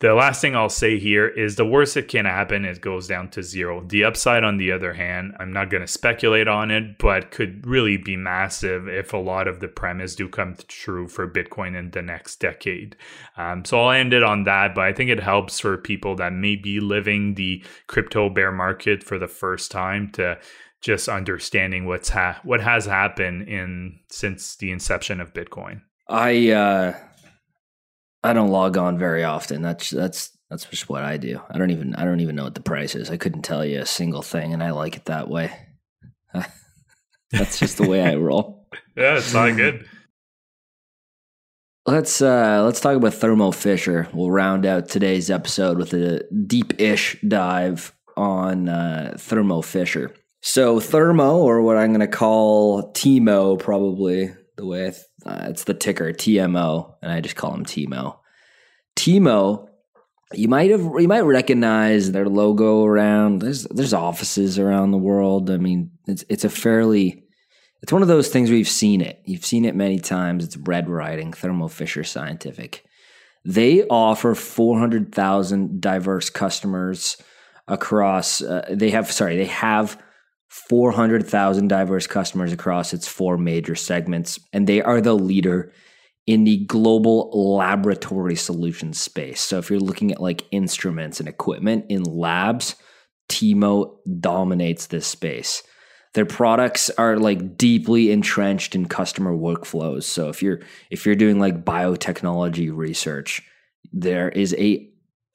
The 0.00 0.12
last 0.12 0.40
thing 0.40 0.56
I'll 0.56 0.68
say 0.68 0.98
here 0.98 1.28
is 1.28 1.54
the 1.54 1.64
worst 1.64 1.94
that 1.94 2.08
can 2.08 2.24
happen 2.24 2.64
is 2.64 2.78
goes 2.78 3.06
down 3.06 3.30
to 3.30 3.42
zero. 3.42 3.82
The 3.86 4.04
upside, 4.04 4.42
on 4.42 4.56
the 4.56 4.72
other 4.72 4.92
hand, 4.92 5.34
I'm 5.38 5.52
not 5.52 5.70
going 5.70 5.82
to 5.82 5.86
speculate 5.86 6.48
on 6.48 6.72
it, 6.72 6.98
but 6.98 7.30
could 7.30 7.64
really 7.64 7.96
be 7.96 8.16
massive 8.16 8.88
if 8.88 9.12
a 9.12 9.18
lot 9.18 9.46
of 9.46 9.60
the 9.60 9.68
premise 9.68 10.16
do 10.16 10.28
come 10.28 10.56
true 10.66 11.06
for 11.06 11.30
Bitcoin 11.30 11.78
in 11.78 11.92
the 11.92 12.02
next 12.02 12.40
decade. 12.40 12.96
Um, 13.36 13.64
so 13.64 13.80
I'll 13.80 13.92
end 13.92 14.12
it 14.12 14.24
on 14.24 14.44
that, 14.44 14.74
but 14.74 14.84
I 14.84 14.92
think 14.92 15.10
it 15.10 15.20
helps 15.20 15.60
for 15.60 15.78
people 15.78 16.16
that 16.16 16.32
may 16.32 16.56
be 16.56 16.80
living 16.80 17.34
the 17.34 17.64
crypto 17.86 18.28
bear 18.28 18.50
market 18.50 19.04
for 19.04 19.18
the 19.18 19.28
first 19.28 19.70
time 19.70 20.10
to 20.14 20.38
just 20.82 21.08
understanding 21.08 21.86
what's 21.86 22.10
ha- 22.10 22.40
what 22.42 22.60
has 22.60 22.84
happened 22.84 23.48
in 23.48 24.00
since 24.10 24.56
the 24.56 24.70
inception 24.70 25.20
of 25.20 25.32
Bitcoin. 25.32 25.80
I 26.08 26.50
uh 26.50 26.98
I 28.24 28.32
don't 28.32 28.50
log 28.50 28.78
on 28.78 28.98
very 28.98 29.22
often. 29.22 29.60
That's 29.60 29.90
that's 29.90 30.36
that's 30.48 30.64
just 30.64 30.88
what 30.88 31.04
I 31.04 31.18
do. 31.18 31.40
I 31.50 31.58
don't 31.58 31.70
even 31.70 31.94
I 31.94 32.04
don't 32.04 32.20
even 32.20 32.34
know 32.34 32.44
what 32.44 32.54
the 32.54 32.62
price 32.62 32.94
is. 32.94 33.10
I 33.10 33.18
couldn't 33.18 33.42
tell 33.42 33.64
you 33.64 33.80
a 33.80 33.86
single 33.86 34.22
thing, 34.22 34.54
and 34.54 34.62
I 34.62 34.70
like 34.70 34.96
it 34.96 35.04
that 35.04 35.28
way. 35.28 35.52
that's 37.30 37.58
just 37.58 37.76
the 37.76 37.88
way 37.88 38.02
I 38.02 38.16
roll. 38.16 38.62
Yeah, 38.96 39.18
it's 39.18 39.32
not 39.32 39.56
good. 39.56 39.88
Let's 41.86 42.20
uh 42.20 42.62
let's 42.64 42.80
talk 42.80 42.96
about 42.96 43.14
Thermo 43.14 43.52
Fisher. 43.52 44.08
We'll 44.12 44.30
round 44.30 44.66
out 44.66 44.88
today's 44.88 45.30
episode 45.30 45.78
with 45.78 45.92
a 45.94 46.24
deep-ish 46.46 47.20
dive 47.26 47.92
on 48.16 48.68
uh, 48.68 49.16
Thermo 49.18 49.62
Fisher. 49.62 50.12
So 50.40 50.80
Thermo, 50.80 51.38
or 51.38 51.62
what 51.62 51.76
I'm 51.76 51.90
going 51.90 52.00
to 52.00 52.08
call 52.08 52.92
Timo, 52.92 53.58
probably 53.58 54.32
the 54.56 54.66
way 54.66 54.88
I 54.88 54.90
th- 54.90 55.02
uh, 55.24 55.46
it's 55.48 55.64
the 55.64 55.74
ticker 55.74 56.12
TMO, 56.12 56.94
and 57.02 57.12
I 57.12 57.20
just 57.20 57.36
call 57.36 57.54
him 57.54 57.64
Timo. 57.64 58.18
Timo, 58.96 59.68
you 60.32 60.48
might 60.48 60.70
have 60.70 60.80
you 60.80 61.08
might 61.08 61.22
recognize 61.22 62.12
their 62.12 62.28
logo 62.28 62.84
around. 62.84 63.40
There's 63.40 63.64
there's 63.64 63.94
offices 63.94 64.58
around 64.58 64.90
the 64.90 64.98
world. 64.98 65.50
I 65.50 65.56
mean, 65.56 65.92
it's 66.06 66.24
it's 66.28 66.44
a 66.44 66.50
fairly 66.50 67.24
it's 67.84 67.92
one 67.92 68.00
of 68.00 68.08
those 68.08 68.28
things 68.28 68.48
where 68.48 68.56
you've 68.56 68.68
seen 68.68 69.02
it. 69.02 69.20
You've 69.26 69.44
seen 69.44 69.66
it 69.66 69.76
many 69.76 69.98
times. 69.98 70.42
It's 70.42 70.56
red 70.56 70.88
writing, 70.88 71.34
Thermo 71.34 71.68
Fisher 71.68 72.02
Scientific. 72.02 72.82
They 73.44 73.84
offer 73.84 74.34
400,000 74.34 75.82
diverse 75.82 76.30
customers 76.30 77.18
across, 77.68 78.40
uh, 78.40 78.64
they 78.70 78.88
have, 78.88 79.12
sorry, 79.12 79.36
they 79.36 79.44
have 79.44 80.02
400,000 80.54 81.66
diverse 81.66 82.06
customers 82.06 82.52
across 82.52 82.94
its 82.94 83.08
four 83.08 83.36
major 83.36 83.74
segments, 83.74 84.38
and 84.52 84.68
they 84.68 84.80
are 84.80 85.00
the 85.00 85.14
leader 85.14 85.72
in 86.28 86.44
the 86.44 86.64
global 86.66 87.56
laboratory 87.56 88.36
solutions 88.36 89.00
space. 89.00 89.40
So 89.40 89.58
if 89.58 89.68
you're 89.68 89.80
looking 89.80 90.12
at 90.12 90.22
like 90.22 90.44
instruments 90.52 91.18
and 91.18 91.28
equipment 91.28 91.86
in 91.88 92.04
labs, 92.04 92.76
Timo 93.28 93.96
dominates 94.20 94.86
this 94.86 95.08
space. 95.08 95.64
Their 96.14 96.24
products 96.24 96.88
are 96.90 97.18
like 97.18 97.58
deeply 97.58 98.12
entrenched 98.12 98.76
in 98.76 98.86
customer 98.86 99.32
workflows. 99.32 100.04
So 100.04 100.28
if 100.28 100.40
you're 100.40 100.60
if 100.88 101.04
you're 101.04 101.16
doing 101.16 101.40
like 101.40 101.64
biotechnology 101.64 102.70
research, 102.72 103.42
there 103.92 104.28
is 104.28 104.54
a 104.56 104.88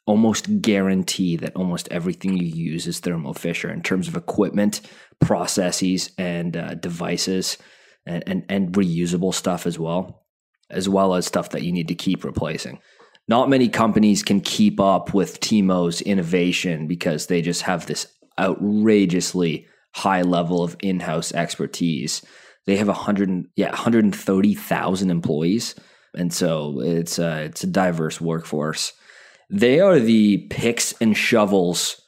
almost 0.06 0.62
guarantee 0.62 1.36
that 1.38 1.56
almost 1.56 1.88
everything 1.90 2.36
you 2.36 2.46
use 2.46 2.88
is 2.88 3.00
Thermo 3.00 3.34
Fisher 3.34 3.70
in 3.70 3.82
terms 3.82 4.08
of 4.08 4.16
equipment, 4.16 4.82
processes, 5.20 6.12
and 6.18 6.58
uh, 6.58 6.74
devices, 6.76 7.58
and, 8.06 8.24
and 8.28 8.46
and 8.50 8.74
reusable 8.74 9.34
stuff 9.34 9.66
as 9.66 9.78
well, 9.78 10.26
as 10.70 10.90
well 10.90 11.16
as 11.16 11.26
stuff 11.26 11.50
that 11.52 11.64
you 11.64 11.72
need 11.72 11.88
to 11.88 11.96
keep 11.96 12.24
replacing. 12.24 12.80
Not 13.28 13.50
many 13.50 13.70
companies 13.70 14.24
can 14.24 14.42
keep 14.42 14.80
up 14.80 15.14
with 15.14 15.40
Timo's 15.40 16.02
innovation 16.02 16.88
because 16.88 17.28
they 17.28 17.42
just 17.42 17.62
have 17.64 17.86
this 17.86 18.08
outrageously 18.40 19.68
high 19.94 20.24
level 20.24 20.64
of 20.64 20.76
in-house 20.82 21.32
expertise. 21.34 22.24
They 22.66 22.78
have 22.78 22.88
100 22.88 23.46
yeah, 23.56 23.70
130,000 23.70 25.12
employees 25.12 25.76
and 26.16 26.34
so 26.34 26.82
it's 26.82 27.20
a, 27.20 27.44
it's 27.44 27.64
a 27.64 27.68
diverse 27.68 28.20
workforce. 28.20 28.94
They 29.50 29.80
are 29.80 30.00
the 30.00 30.38
picks 30.50 30.94
and 31.02 31.16
shovels 31.16 32.02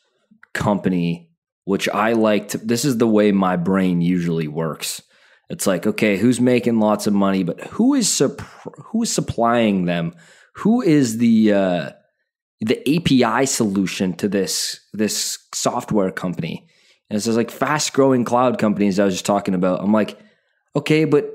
company 0.53 1.31
which 1.65 1.87
I 1.89 2.13
like 2.13 2.49
to 2.49 2.57
this 2.57 2.85
is 2.85 2.97
the 2.97 3.07
way 3.07 3.31
my 3.31 3.55
brain 3.55 4.01
usually 4.01 4.47
works. 4.47 5.01
It's 5.49 5.67
like, 5.67 5.85
okay, 5.85 6.17
who's 6.17 6.39
making 6.39 6.79
lots 6.79 7.07
of 7.07 7.13
money, 7.13 7.43
but 7.43 7.59
who 7.61 7.93
is 7.93 8.07
supp- 8.07 8.45
who 8.87 9.03
is 9.03 9.13
supplying 9.13 9.85
them? 9.85 10.13
Who 10.55 10.81
is 10.81 11.17
the 11.17 11.53
uh, 11.53 11.89
the 12.61 12.79
API 12.97 13.45
solution 13.45 14.13
to 14.13 14.27
this 14.27 14.79
this 14.93 15.37
software 15.53 16.11
company? 16.11 16.67
And 17.09 17.17
it's 17.17 17.27
like 17.27 17.51
fast 17.51 17.93
growing 17.93 18.23
cloud 18.23 18.57
companies 18.57 18.99
I 18.99 19.05
was 19.05 19.13
just 19.13 19.25
talking 19.25 19.53
about. 19.53 19.81
I'm 19.81 19.91
like, 19.91 20.17
okay, 20.75 21.05
but 21.05 21.29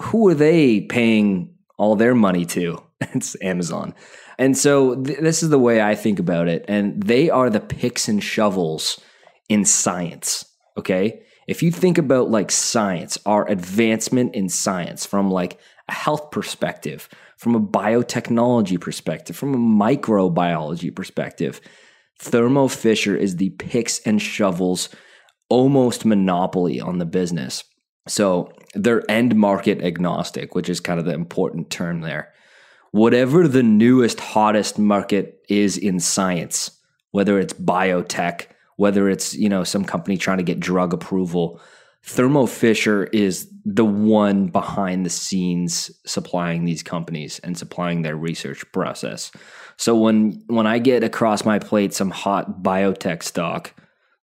who 0.00 0.28
are 0.28 0.34
they 0.34 0.80
paying 0.80 1.52
all 1.76 1.96
their 1.96 2.14
money 2.14 2.44
to. 2.46 2.82
It's 3.14 3.36
Amazon. 3.42 3.94
And 4.38 4.56
so 4.56 4.94
th- 4.94 5.18
this 5.18 5.42
is 5.42 5.50
the 5.50 5.58
way 5.58 5.80
I 5.80 5.94
think 5.94 6.18
about 6.18 6.48
it. 6.48 6.64
And 6.68 7.02
they 7.02 7.30
are 7.30 7.50
the 7.50 7.60
picks 7.60 8.08
and 8.08 8.22
shovels 8.22 9.00
in 9.48 9.64
science. 9.64 10.44
Okay. 10.76 11.22
If 11.46 11.62
you 11.62 11.70
think 11.70 11.98
about 11.98 12.30
like 12.30 12.50
science, 12.50 13.18
our 13.26 13.48
advancement 13.48 14.34
in 14.34 14.48
science 14.48 15.04
from 15.04 15.30
like 15.30 15.58
a 15.88 15.92
health 15.92 16.30
perspective, 16.30 17.08
from 17.36 17.54
a 17.54 17.60
biotechnology 17.60 18.80
perspective, 18.80 19.36
from 19.36 19.54
a 19.54 19.58
microbiology 19.58 20.94
perspective, 20.94 21.60
Thermo 22.20 22.68
Fisher 22.68 23.16
is 23.16 23.36
the 23.36 23.50
picks 23.50 23.98
and 24.00 24.22
shovels 24.22 24.88
almost 25.48 26.04
monopoly 26.04 26.80
on 26.80 26.98
the 26.98 27.04
business. 27.04 27.64
So 28.08 28.52
they're 28.74 29.08
end 29.10 29.34
market 29.34 29.82
agnostic, 29.82 30.54
which 30.54 30.68
is 30.68 30.80
kind 30.80 30.98
of 30.98 31.04
the 31.04 31.12
important 31.12 31.70
term 31.70 32.00
there. 32.00 32.31
Whatever 32.92 33.48
the 33.48 33.62
newest, 33.62 34.20
hottest 34.20 34.78
market 34.78 35.44
is 35.48 35.76
in 35.76 35.98
science, 35.98 36.70
whether 37.10 37.38
it's 37.38 37.54
biotech, 37.54 38.46
whether 38.76 39.08
it's, 39.08 39.34
you 39.34 39.48
know, 39.48 39.64
some 39.64 39.84
company 39.84 40.16
trying 40.16 40.38
to 40.38 40.44
get 40.44 40.60
drug 40.60 40.92
approval, 40.92 41.60
Thermo 42.04 42.46
Fisher 42.46 43.04
is 43.04 43.48
the 43.64 43.84
one 43.84 44.48
behind 44.48 45.06
the 45.06 45.10
scenes 45.10 45.90
supplying 46.04 46.64
these 46.64 46.82
companies 46.82 47.38
and 47.40 47.56
supplying 47.56 48.02
their 48.02 48.16
research 48.16 48.64
process. 48.72 49.30
So 49.76 49.96
when 49.96 50.42
when 50.48 50.66
I 50.66 50.78
get 50.78 51.04
across 51.04 51.44
my 51.44 51.58
plate 51.58 51.94
some 51.94 52.10
hot 52.10 52.62
biotech 52.62 53.22
stock 53.22 53.72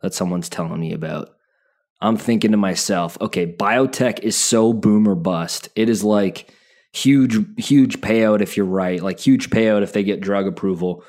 that 0.03 0.12
someone's 0.12 0.49
telling 0.49 0.81
me 0.81 0.93
about, 0.93 1.31
I'm 2.01 2.16
thinking 2.16 2.51
to 2.51 2.57
myself, 2.57 3.16
okay, 3.21 3.47
biotech 3.47 4.21
is 4.21 4.37
so 4.37 4.73
boomer 4.73 5.14
bust. 5.14 5.69
It 5.77 5.89
is 5.89 6.03
like 6.03 6.53
huge, 6.93 7.39
huge 7.59 8.01
payout 8.01 8.41
if 8.41 8.57
you're 8.57 8.66
right, 8.66 9.03
like 9.03 9.20
huge 9.20 9.51
payout 9.51 9.82
if 9.82 9.93
they 9.93 10.03
get 10.03 10.20
drug 10.20 10.47
approval. 10.47 11.05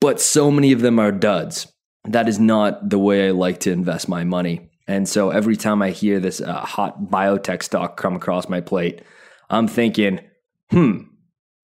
But 0.00 0.20
so 0.20 0.50
many 0.50 0.72
of 0.72 0.80
them 0.80 0.98
are 0.98 1.12
duds. 1.12 1.66
That 2.04 2.28
is 2.28 2.38
not 2.38 2.90
the 2.90 2.98
way 2.98 3.28
I 3.28 3.30
like 3.30 3.60
to 3.60 3.72
invest 3.72 4.08
my 4.08 4.24
money. 4.24 4.70
And 4.86 5.08
so 5.08 5.30
every 5.30 5.56
time 5.56 5.80
I 5.80 5.90
hear 5.90 6.20
this 6.20 6.40
uh, 6.40 6.60
hot 6.60 7.04
biotech 7.04 7.62
stock 7.62 7.96
come 7.96 8.14
across 8.14 8.48
my 8.48 8.60
plate, 8.60 9.00
I'm 9.48 9.66
thinking, 9.66 10.20
hmm, 10.70 10.98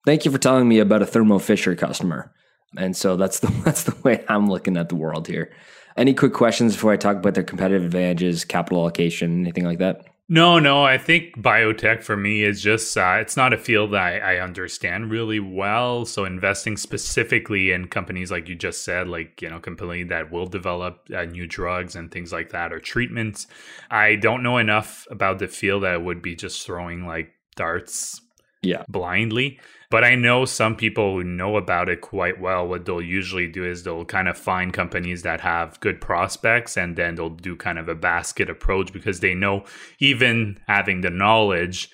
thank 0.05 0.25
you 0.25 0.31
for 0.31 0.39
telling 0.39 0.67
me 0.67 0.79
about 0.79 1.03
a 1.03 1.05
Thermo 1.05 1.37
Fisher 1.37 1.75
customer. 1.75 2.33
And 2.77 2.95
so 2.95 3.17
that's 3.17 3.39
the 3.41 3.47
that's 3.63 3.83
the 3.83 3.95
way 4.01 4.25
I'm 4.27 4.47
looking 4.47 4.77
at 4.77 4.89
the 4.89 4.95
world 4.95 5.27
here. 5.27 5.51
Any 5.97 6.13
quick 6.13 6.33
questions 6.33 6.73
before 6.73 6.93
I 6.93 6.97
talk 6.97 7.17
about 7.17 7.33
their 7.33 7.43
competitive 7.43 7.83
advantages, 7.83 8.45
capital 8.45 8.79
allocation, 8.79 9.41
anything 9.41 9.65
like 9.65 9.79
that? 9.79 10.05
No, 10.33 10.59
no. 10.59 10.85
I 10.85 10.97
think 10.97 11.35
biotech 11.37 12.03
for 12.03 12.15
me 12.15 12.41
is 12.43 12.61
just, 12.61 12.97
uh, 12.97 13.17
it's 13.19 13.35
not 13.35 13.51
a 13.51 13.57
field 13.57 13.91
that 13.91 14.01
I, 14.01 14.35
I, 14.35 14.39
understand 14.39 15.11
really 15.11 15.41
well. 15.41 16.05
So 16.05 16.23
investing 16.23 16.77
specifically 16.77 17.73
in 17.73 17.89
companies 17.89 18.31
like 18.31 18.47
you 18.47 18.55
just 18.55 18.85
said, 18.85 19.09
like, 19.09 19.41
you 19.41 19.49
know, 19.49 19.59
company 19.59 20.03
that 20.03 20.31
will 20.31 20.45
develop 20.45 21.05
uh, 21.13 21.25
new 21.25 21.47
drugs 21.47 21.97
and 21.97 22.09
things 22.09 22.31
like 22.31 22.51
that 22.51 22.71
or 22.71 22.79
treatments. 22.79 23.47
I 23.89 24.15
don't 24.15 24.41
know 24.41 24.57
enough 24.57 25.05
about 25.11 25.39
the 25.39 25.49
field 25.49 25.83
that 25.83 25.95
I 25.95 25.97
would 25.97 26.21
be 26.21 26.37
just 26.37 26.65
throwing 26.65 27.05
like 27.05 27.33
darts 27.57 28.21
yeah. 28.61 28.85
blindly. 28.87 29.59
But 29.91 30.05
I 30.05 30.15
know 30.15 30.45
some 30.45 30.77
people 30.77 31.17
who 31.17 31.23
know 31.25 31.57
about 31.57 31.89
it 31.89 31.99
quite 31.99 32.39
well. 32.39 32.65
What 32.65 32.85
they'll 32.85 33.01
usually 33.01 33.47
do 33.47 33.65
is 33.65 33.83
they'll 33.83 34.05
kind 34.05 34.29
of 34.29 34.37
find 34.37 34.73
companies 34.73 35.23
that 35.23 35.41
have 35.41 35.77
good 35.81 35.99
prospects 35.99 36.77
and 36.77 36.95
then 36.95 37.15
they'll 37.15 37.29
do 37.29 37.57
kind 37.57 37.77
of 37.77 37.89
a 37.89 37.93
basket 37.93 38.49
approach 38.49 38.93
because 38.93 39.19
they 39.19 39.33
know 39.33 39.65
even 39.99 40.57
having 40.65 41.01
the 41.01 41.09
knowledge, 41.09 41.89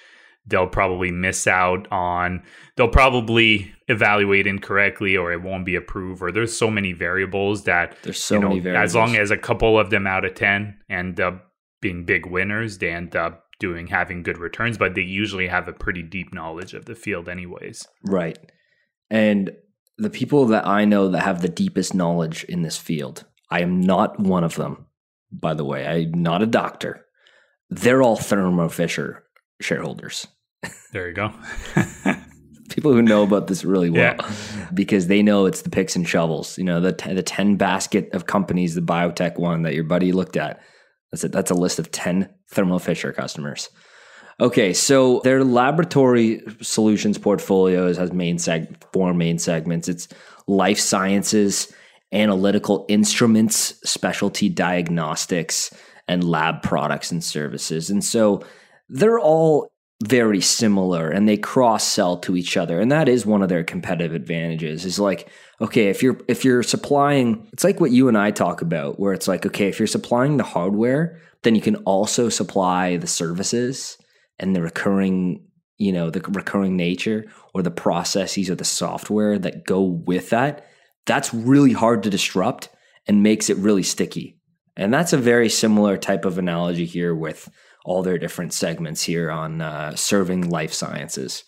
they'll 0.45 0.68
probably 0.68 1.10
miss 1.10 1.48
out 1.48 1.91
on, 1.91 2.43
they'll 2.76 2.88
probably 2.88 3.74
evaluate 3.88 4.45
incorrectly 4.45 5.18
or 5.18 5.34
it 5.34 5.41
won't 5.41 5.66
be 5.66 5.76
approved 5.76 6.22
or 6.22 6.32
there's 6.32 6.56
so 6.56 6.70
many 6.70 6.93
variables 6.93 7.64
that 7.64 7.98
there's 8.04 8.22
so 8.22 8.36
you 8.36 8.41
know, 8.41 8.50
many 8.50 8.60
variables. 8.60 8.91
As 8.91 8.95
long 8.95 9.16
as 9.16 9.32
a 9.32 9.38
couple 9.38 9.80
of 9.80 9.89
them 9.89 10.06
out 10.06 10.24
of 10.24 10.36
10 10.36 10.82
end 10.88 11.20
up 11.20 11.52
being 11.82 12.06
big 12.06 12.28
winners, 12.28 12.78
they 12.78 12.91
end 12.91 13.16
up 13.16 13.47
doing 13.60 13.88
having 13.88 14.24
good 14.24 14.38
returns, 14.38 14.78
but 14.78 14.95
they 14.95 15.01
usually 15.01 15.47
have 15.47 15.68
a 15.68 15.74
pretty 15.74 16.03
deep 16.03 16.34
knowledge 16.34 16.74
of 16.74 16.86
the 16.86 16.95
field, 16.95 17.28
anyways. 17.28 17.88
Right. 18.03 18.38
And 19.10 19.51
the 19.97 20.10
people 20.10 20.45
that 20.47 20.68
I 20.68 20.86
know 20.86 21.10
that 21.10 21.24
have 21.24 21.41
the 21.41 21.49
deepest 21.49 21.95
knowledge 21.95 22.43
in 22.45 22.62
this 22.62 22.78
field, 22.78 23.26
I 23.49 23.62
am 23.62 23.82
not 23.82 24.20
one 24.20 24.43
of 24.43 24.55
them, 24.55 24.86
by 25.32 25.53
the 25.53 25.66
way. 25.66 25.88
I'm 25.88 26.22
not 26.22 26.41
a 26.41 26.47
doctor. 26.47 27.05
They're 27.70 28.01
all 28.01 28.16
Thermo 28.16 28.70
Fisher 28.70 29.24
shareholders. 29.62 30.28
There 30.93 31.10
you 31.10 31.14
go. 31.14 31.34
people 32.70 32.93
who 32.93 33.01
know 33.01 33.24
about 33.24 33.47
this 33.47 33.66
really 33.66 33.89
well 33.89 34.16
yeah. 34.18 34.68
because 34.74 35.08
they 35.08 35.22
know 35.22 35.45
it's 35.45 35.62
the 35.62 35.70
picks 35.70 35.95
and 35.95 36.08
shovels. 36.08 36.58
You 36.58 36.64
know, 36.64 36.80
the 36.80 36.93
t- 36.93 37.14
the 37.14 37.22
10 37.22 37.58
basket 37.58 38.10
of 38.14 38.26
companies, 38.26 38.74
the 38.74 38.82
biotech 38.82 39.38
one 39.38 39.64
that 39.64 39.74
your 39.74 39.84
buddy 39.84 40.14
looked 40.14 40.38
at. 40.38 40.62
That's 41.12 41.26
a, 41.26 41.30
that's 41.30 41.51
a 41.51 41.55
list 41.55 41.78
of 41.78 41.91
10 41.91 42.30
Thermo 42.50 42.80
Fisher 42.80 43.12
customers. 43.12 43.70
Okay, 44.39 44.72
so 44.74 45.20
their 45.24 45.43
laboratory 45.43 46.43
solutions 46.62 47.18
portfolios 47.18 47.98
has 47.98 48.14
main 48.14 48.38
seg- 48.38 48.76
four 48.93 49.14
main 49.14 49.39
segments. 49.39 49.88
It's 49.88 50.08
life 50.45 50.80
sciences, 50.80 51.74
analytical 52.12 52.86
instruments, 52.88 53.80
specialty 53.84 54.48
diagnostics, 54.48 55.74
and 56.08 56.24
lab 56.24 56.62
products 56.62 57.12
and 57.12 57.24
services. 57.24 57.89
And 57.89 58.04
so 58.04 58.45
they're 58.89 59.20
all 59.20 59.72
very 60.04 60.41
similar 60.41 61.10
and 61.10 61.28
they 61.28 61.38
cross 61.38 61.84
sell 61.84 62.18
to 62.18 62.38
each 62.38 62.56
other 62.56 62.80
and 62.80 62.91
that 62.91 63.10
is 63.10 63.26
one 63.26 63.41
of 63.41 63.50
their 63.50 63.64
competitive 63.64 64.14
advantages 64.14 64.86
is 64.86 65.00
like 65.00 65.28
okay 65.60 65.88
if 65.88 66.04
you're 66.04 66.20
if 66.28 66.45
you're 66.45 66.62
supplying 66.62 67.48
it's 67.52 67.64
like 67.64 67.80
what 67.80 67.89
you 67.89 68.08
and 68.08 68.16
I 68.16 68.30
talk 68.30 68.62
about 68.62 69.00
where 69.00 69.12
it's 69.12 69.28
like 69.28 69.43
okay 69.48 69.68
if 69.68 69.80
you're 69.80 69.88
supplying 69.88 70.38
the 70.38 70.43
hardware 70.43 71.20
then 71.44 71.56
you 71.56 71.62
can 71.62 71.76
also 71.78 72.30
supply 72.30 72.98
the 72.98 73.08
services 73.08 73.98
and 74.40 74.56
the 74.56 74.62
recurring 74.62 75.44
you 75.78 75.92
know 75.92 76.10
the 76.10 76.22
recurring 76.30 76.76
nature 76.76 77.26
or 77.54 77.62
the 77.62 77.72
processes 77.72 78.50
or 78.50 78.56
the 78.56 78.66
software 78.66 79.38
that 79.38 79.66
go 79.66 79.82
with 79.82 80.30
that 80.30 80.66
that's 81.06 81.34
really 81.34 81.74
hard 81.74 82.04
to 82.04 82.10
disrupt 82.10 82.70
and 83.08 83.24
makes 83.24 83.50
it 83.50 83.58
really 83.58 83.84
sticky 83.84 84.38
and 84.76 84.94
that's 84.94 85.14
a 85.14 85.18
very 85.18 85.50
similar 85.50 85.98
type 85.98 86.24
of 86.24 86.38
analogy 86.38 86.86
here 86.86 87.16
with 87.16 87.50
all 87.88 88.04
their 88.04 88.20
different 88.20 88.54
segments 88.54 89.02
here 89.02 89.32
on 89.32 89.62
uh, 89.62 89.96
serving 89.96 90.50
life 90.50 90.74
sciences. 90.74 91.46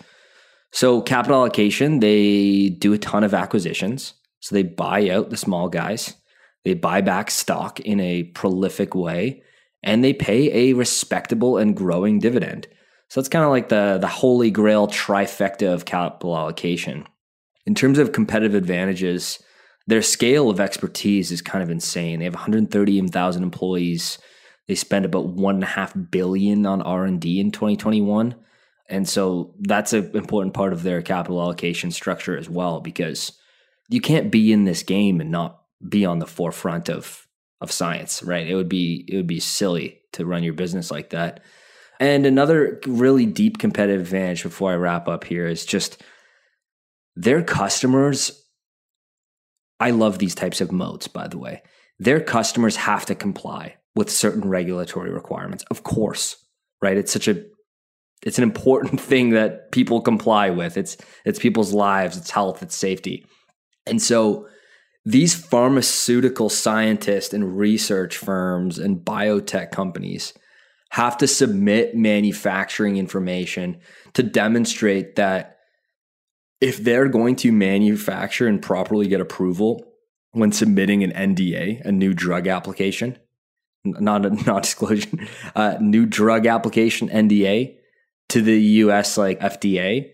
So, 0.71 1.01
capital 1.01 1.37
allocation, 1.37 1.99
they 1.99 2.69
do 2.69 2.93
a 2.93 2.97
ton 2.97 3.25
of 3.25 3.33
acquisitions. 3.33 4.13
So, 4.39 4.55
they 4.55 4.63
buy 4.63 5.09
out 5.09 5.29
the 5.29 5.37
small 5.37 5.67
guys, 5.67 6.15
they 6.63 6.73
buy 6.73 7.01
back 7.01 7.29
stock 7.29 7.79
in 7.81 7.99
a 7.99 8.23
prolific 8.23 8.95
way, 8.95 9.43
and 9.83 10.03
they 10.03 10.13
pay 10.13 10.69
a 10.69 10.73
respectable 10.73 11.57
and 11.57 11.75
growing 11.75 12.19
dividend. 12.19 12.67
So, 13.07 13.19
it's 13.19 13.29
kind 13.29 13.45
of 13.45 13.51
like 13.51 13.69
the, 13.69 13.97
the 13.99 14.07
holy 14.07 14.51
grail 14.51 14.87
trifecta 14.87 15.73
of 15.73 15.85
capital 15.85 16.37
allocation. 16.37 17.05
In 17.65 17.75
terms 17.75 17.97
of 17.97 18.11
competitive 18.11 18.55
advantages, 18.55 19.41
their 19.87 20.01
scale 20.01 20.49
of 20.49 20.59
expertise 20.59 21.31
is 21.31 21.41
kind 21.41 21.63
of 21.63 21.69
insane. 21.69 22.19
They 22.19 22.25
have 22.25 22.35
130,000 22.35 23.43
employees 23.43 24.19
they 24.69 24.75
spend 24.75 25.03
about 25.03 25.25
one 25.25 25.55
and 25.55 25.63
a 25.63 25.67
half 25.67 25.95
billion 26.11 26.63
on 26.67 26.83
R 26.83 27.03
and 27.03 27.19
D 27.19 27.39
in 27.39 27.49
2021, 27.49 28.35
and 28.87 29.09
so 29.09 29.55
that's 29.61 29.93
an 29.93 30.15
important 30.15 30.53
part 30.53 30.73
of 30.73 30.83
their 30.83 31.01
capital 31.01 31.41
allocation 31.41 31.89
structure 31.89 32.37
as 32.37 32.47
well. 32.47 32.79
Because 32.79 33.31
you 33.89 33.99
can't 33.99 34.31
be 34.31 34.53
in 34.53 34.65
this 34.65 34.83
game 34.83 35.21
and 35.21 35.31
not 35.31 35.59
be 35.89 36.05
on 36.05 36.19
the 36.19 36.27
forefront 36.27 36.87
of 36.87 37.25
of 37.61 37.71
science, 37.71 38.23
right? 38.23 38.47
It 38.47 38.55
would 38.55 38.69
be 38.69 39.05
it 39.07 39.15
would 39.15 39.27
be 39.27 39.39
silly 39.39 40.01
to 40.13 40.25
run 40.25 40.43
your 40.43 40.53
business 40.53 40.91
like 40.91 41.09
that. 41.11 41.41
And 41.99 42.25
another 42.25 42.79
really 42.87 43.25
deep 43.25 43.57
competitive 43.57 44.01
advantage 44.01 44.43
before 44.43 44.71
I 44.71 44.75
wrap 44.75 45.07
up 45.07 45.25
here 45.25 45.47
is 45.47 45.65
just 45.65 46.01
their 47.15 47.43
customers. 47.43 48.45
I 49.81 49.91
love 49.91 50.19
these 50.19 50.35
types 50.35 50.61
of 50.61 50.71
moats, 50.71 51.07
by 51.07 51.27
the 51.27 51.37
way. 51.37 51.61
Their 51.99 52.21
customers 52.21 52.77
have 52.77 53.05
to 53.07 53.15
comply 53.15 53.75
with 53.95 54.09
certain 54.09 54.47
regulatory 54.47 55.11
requirements. 55.11 55.65
Of 55.69 55.83
course, 55.83 56.37
right? 56.81 56.97
It's 56.97 57.11
such 57.11 57.27
a 57.27 57.43
it's 58.25 58.37
an 58.37 58.43
important 58.43 58.99
thing 59.11 59.31
that 59.31 59.71
people 59.71 59.99
comply 60.01 60.49
with. 60.49 60.77
It's 60.77 60.95
it's 61.25 61.39
people's 61.39 61.73
lives, 61.73 62.15
it's 62.15 62.31
health, 62.31 62.63
it's 62.63 62.75
safety. 62.77 63.25
And 63.85 64.01
so 64.01 64.47
these 65.05 65.33
pharmaceutical 65.33 66.49
scientists 66.49 67.33
and 67.33 67.57
research 67.57 68.17
firms 68.17 68.77
and 68.77 68.97
biotech 68.97 69.71
companies 69.71 70.33
have 70.91 71.17
to 71.17 71.27
submit 71.27 71.95
manufacturing 71.95 72.97
information 72.97 73.79
to 74.13 74.23
demonstrate 74.23 75.15
that 75.15 75.57
if 76.61 76.83
they're 76.83 77.07
going 77.07 77.35
to 77.37 77.51
manufacture 77.51 78.47
and 78.47 78.61
properly 78.61 79.07
get 79.07 79.21
approval 79.21 79.83
when 80.31 80.51
submitting 80.51 81.03
an 81.03 81.11
NDA, 81.11 81.85
a 81.85 81.91
new 81.91 82.13
drug 82.13 82.47
application, 82.47 83.17
not 83.83 84.25
a 84.25 84.29
not 84.45 84.63
disclosure, 84.63 85.09
uh, 85.55 85.77
new 85.79 86.05
drug 86.05 86.45
application 86.45 87.09
NDA 87.09 87.75
to 88.29 88.41
the 88.41 88.61
U.S. 88.61 89.17
like 89.17 89.39
FDA, 89.39 90.11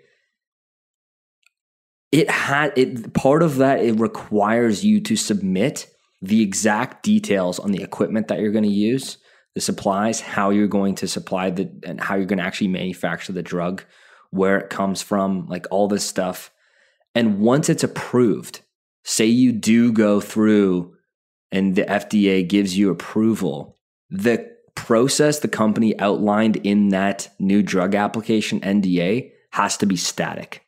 it 2.15 2.29
had 2.29 2.71
it 2.77 3.13
part 3.13 3.43
of 3.43 3.57
that 3.57 3.81
it 3.81 3.99
requires 3.99 4.85
you 4.85 5.01
to 5.01 5.17
submit 5.17 5.93
the 6.21 6.41
exact 6.41 7.03
details 7.03 7.59
on 7.59 7.73
the 7.73 7.83
equipment 7.83 8.29
that 8.29 8.39
you're 8.39 8.53
going 8.53 8.63
to 8.63 8.69
use, 8.69 9.17
the 9.53 9.59
supplies, 9.59 10.21
how 10.21 10.49
you're 10.49 10.65
going 10.65 10.95
to 10.95 11.09
supply 11.09 11.49
the 11.49 11.69
and 11.83 11.99
how 11.99 12.15
you're 12.15 12.25
going 12.25 12.39
to 12.39 12.45
actually 12.45 12.69
manufacture 12.69 13.33
the 13.33 13.43
drug, 13.43 13.83
where 14.29 14.57
it 14.57 14.69
comes 14.69 15.01
from, 15.01 15.45
like 15.47 15.67
all 15.71 15.89
this 15.89 16.07
stuff. 16.07 16.51
And 17.13 17.41
once 17.41 17.67
it's 17.67 17.83
approved, 17.83 18.61
say 19.03 19.25
you 19.25 19.51
do 19.51 19.91
go 19.91 20.21
through 20.21 20.95
and 21.51 21.75
the 21.75 21.83
FDA 21.83 22.47
gives 22.47 22.77
you 22.77 22.91
approval, 22.91 23.75
the 24.09 24.49
process 24.73 25.39
the 25.39 25.49
company 25.49 25.99
outlined 25.99 26.55
in 26.57 26.89
that 26.89 27.27
new 27.39 27.61
drug 27.61 27.93
application 27.93 28.61
NDA 28.61 29.31
has 29.51 29.75
to 29.77 29.85
be 29.85 29.97
static. 29.97 30.64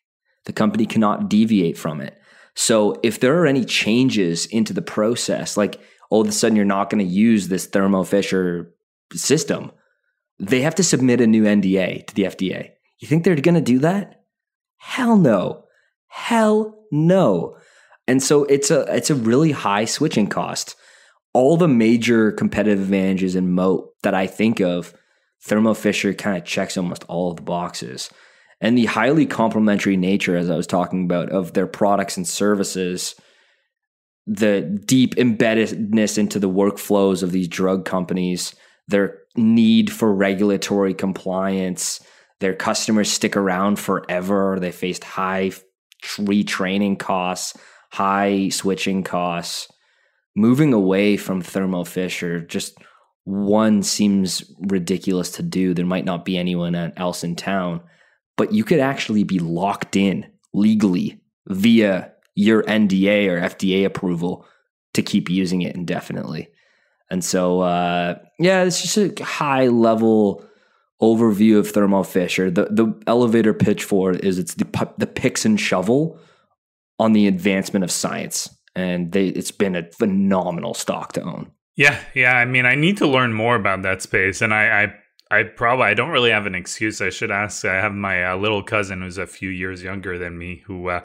The 0.47 0.53
company 0.53 0.85
cannot 0.85 1.29
deviate 1.29 1.77
from 1.77 1.99
it. 1.99 2.17
So 2.55 2.99
if 3.03 3.19
there 3.19 3.37
are 3.37 3.45
any 3.45 3.65
changes 3.65 4.45
into 4.45 4.73
the 4.73 4.81
process, 4.81 5.57
like 5.57 5.79
all 6.09 6.21
of 6.21 6.27
a 6.27 6.31
sudden 6.31 6.55
you're 6.55 6.65
not 6.65 6.89
going 6.89 7.05
to 7.05 7.13
use 7.13 7.49
this 7.49 7.67
Thermo 7.67 8.03
Fisher 8.03 8.73
system, 9.13 9.71
they 10.39 10.61
have 10.61 10.75
to 10.75 10.83
submit 10.83 11.19
a 11.19 11.27
new 11.27 11.43
NDA 11.43 12.07
to 12.07 12.15
the 12.15 12.23
FDA. 12.23 12.71
You 12.99 13.09
think 13.09 13.23
they're 13.25 13.35
going 13.35 13.55
to 13.55 13.61
do 13.61 13.79
that? 13.79 14.23
Hell 14.77 15.17
no. 15.17 15.65
Hell 16.07 16.79
no. 16.91 17.57
And 18.07 18.23
so 18.23 18.45
it's 18.45 18.71
a 18.71 18.81
it's 18.95 19.09
a 19.09 19.15
really 19.15 19.51
high 19.51 19.83
switching 19.83 20.27
cost. 20.27 20.77
All 21.33 21.57
the 21.57 21.67
major 21.67 22.31
competitive 22.31 22.79
advantages 22.79 23.35
and 23.35 23.53
moat 23.53 23.89
that 24.03 24.13
I 24.13 24.27
think 24.27 24.61
of, 24.61 24.93
Thermo 25.41 25.73
Fisher 25.73 26.13
kind 26.13 26.37
of 26.37 26.45
checks 26.45 26.77
almost 26.77 27.03
all 27.09 27.31
of 27.31 27.35
the 27.35 27.43
boxes. 27.43 28.09
And 28.59 28.77
the 28.77 28.85
highly 28.85 29.25
complementary 29.25 29.97
nature, 29.97 30.35
as 30.35 30.49
I 30.49 30.55
was 30.55 30.67
talking 30.67 31.05
about, 31.05 31.29
of 31.29 31.53
their 31.53 31.67
products 31.67 32.17
and 32.17 32.27
services, 32.27 33.15
the 34.25 34.61
deep 34.61 35.15
embeddedness 35.15 36.17
into 36.17 36.39
the 36.39 36.49
workflows 36.49 37.23
of 37.23 37.31
these 37.31 37.47
drug 37.47 37.85
companies, 37.85 38.55
their 38.87 39.19
need 39.35 39.91
for 39.91 40.13
regulatory 40.13 40.93
compliance, 40.93 42.01
their 42.39 42.53
customers 42.53 43.11
stick 43.11 43.35
around 43.35 43.79
forever. 43.79 44.57
They 44.59 44.71
faced 44.71 45.03
high 45.03 45.51
retraining 46.03 46.99
costs, 46.99 47.57
high 47.91 48.49
switching 48.49 49.03
costs. 49.03 49.67
Moving 50.35 50.73
away 50.73 51.17
from 51.17 51.41
Thermo 51.41 51.83
Fisher, 51.83 52.39
just 52.39 52.77
one 53.23 53.81
seems 53.81 54.43
ridiculous 54.59 55.31
to 55.31 55.43
do. 55.43 55.73
There 55.73 55.85
might 55.85 56.05
not 56.05 56.25
be 56.25 56.37
anyone 56.37 56.75
else 56.75 57.23
in 57.23 57.35
town, 57.35 57.81
but 58.37 58.53
you 58.53 58.63
could 58.63 58.79
actually 58.79 59.23
be 59.23 59.39
locked 59.39 59.95
in 59.95 60.25
legally 60.53 61.19
via 61.47 62.11
your 62.35 62.63
NDA 62.63 63.27
or 63.27 63.41
FDA 63.41 63.85
approval 63.85 64.45
to 64.93 65.01
keep 65.01 65.29
using 65.29 65.63
it 65.63 65.75
indefinitely. 65.75 66.49
And 67.09 67.23
so, 67.23 67.61
uh, 67.61 68.15
yeah, 68.39 68.63
it's 68.63 68.81
just 68.81 68.97
a 68.97 69.23
high 69.23 69.67
level 69.67 70.45
overview 71.01 71.57
of 71.57 71.69
Thermo 71.69 72.03
Fisher. 72.03 72.51
The 72.51 72.65
the 72.65 72.93
elevator 73.07 73.53
pitch 73.53 73.83
for 73.83 74.11
it 74.11 74.23
is 74.23 74.39
it's 74.39 74.55
the 74.55 74.93
the 74.97 75.07
picks 75.07 75.45
and 75.45 75.59
shovel 75.59 76.19
on 76.99 77.13
the 77.13 77.27
advancement 77.27 77.83
of 77.83 77.91
science, 77.91 78.49
and 78.75 79.11
they 79.11 79.27
it's 79.27 79.51
been 79.51 79.75
a 79.75 79.89
phenomenal 79.91 80.73
stock 80.73 81.13
to 81.13 81.21
own. 81.21 81.51
Yeah, 81.75 81.99
yeah. 82.15 82.35
I 82.35 82.45
mean, 82.45 82.65
I 82.65 82.75
need 82.75 82.97
to 82.97 83.07
learn 83.07 83.33
more 83.33 83.55
about 83.55 83.83
that 83.83 84.01
space, 84.01 84.41
and 84.41 84.53
I, 84.53 84.83
I 84.83 84.93
I 85.29 85.43
probably 85.43 85.85
I 85.85 85.93
don't 85.93 86.09
really 86.09 86.31
have 86.31 86.45
an 86.45 86.55
excuse. 86.55 87.01
I 87.01 87.09
should 87.09 87.31
ask. 87.31 87.65
I 87.65 87.75
have 87.75 87.93
my 87.93 88.31
uh, 88.31 88.37
little 88.37 88.63
cousin 88.63 89.01
who's 89.01 89.17
a 89.17 89.27
few 89.27 89.49
years 89.49 89.83
younger 89.83 90.17
than 90.17 90.37
me 90.37 90.63
who 90.65 90.89
uh, 90.89 91.03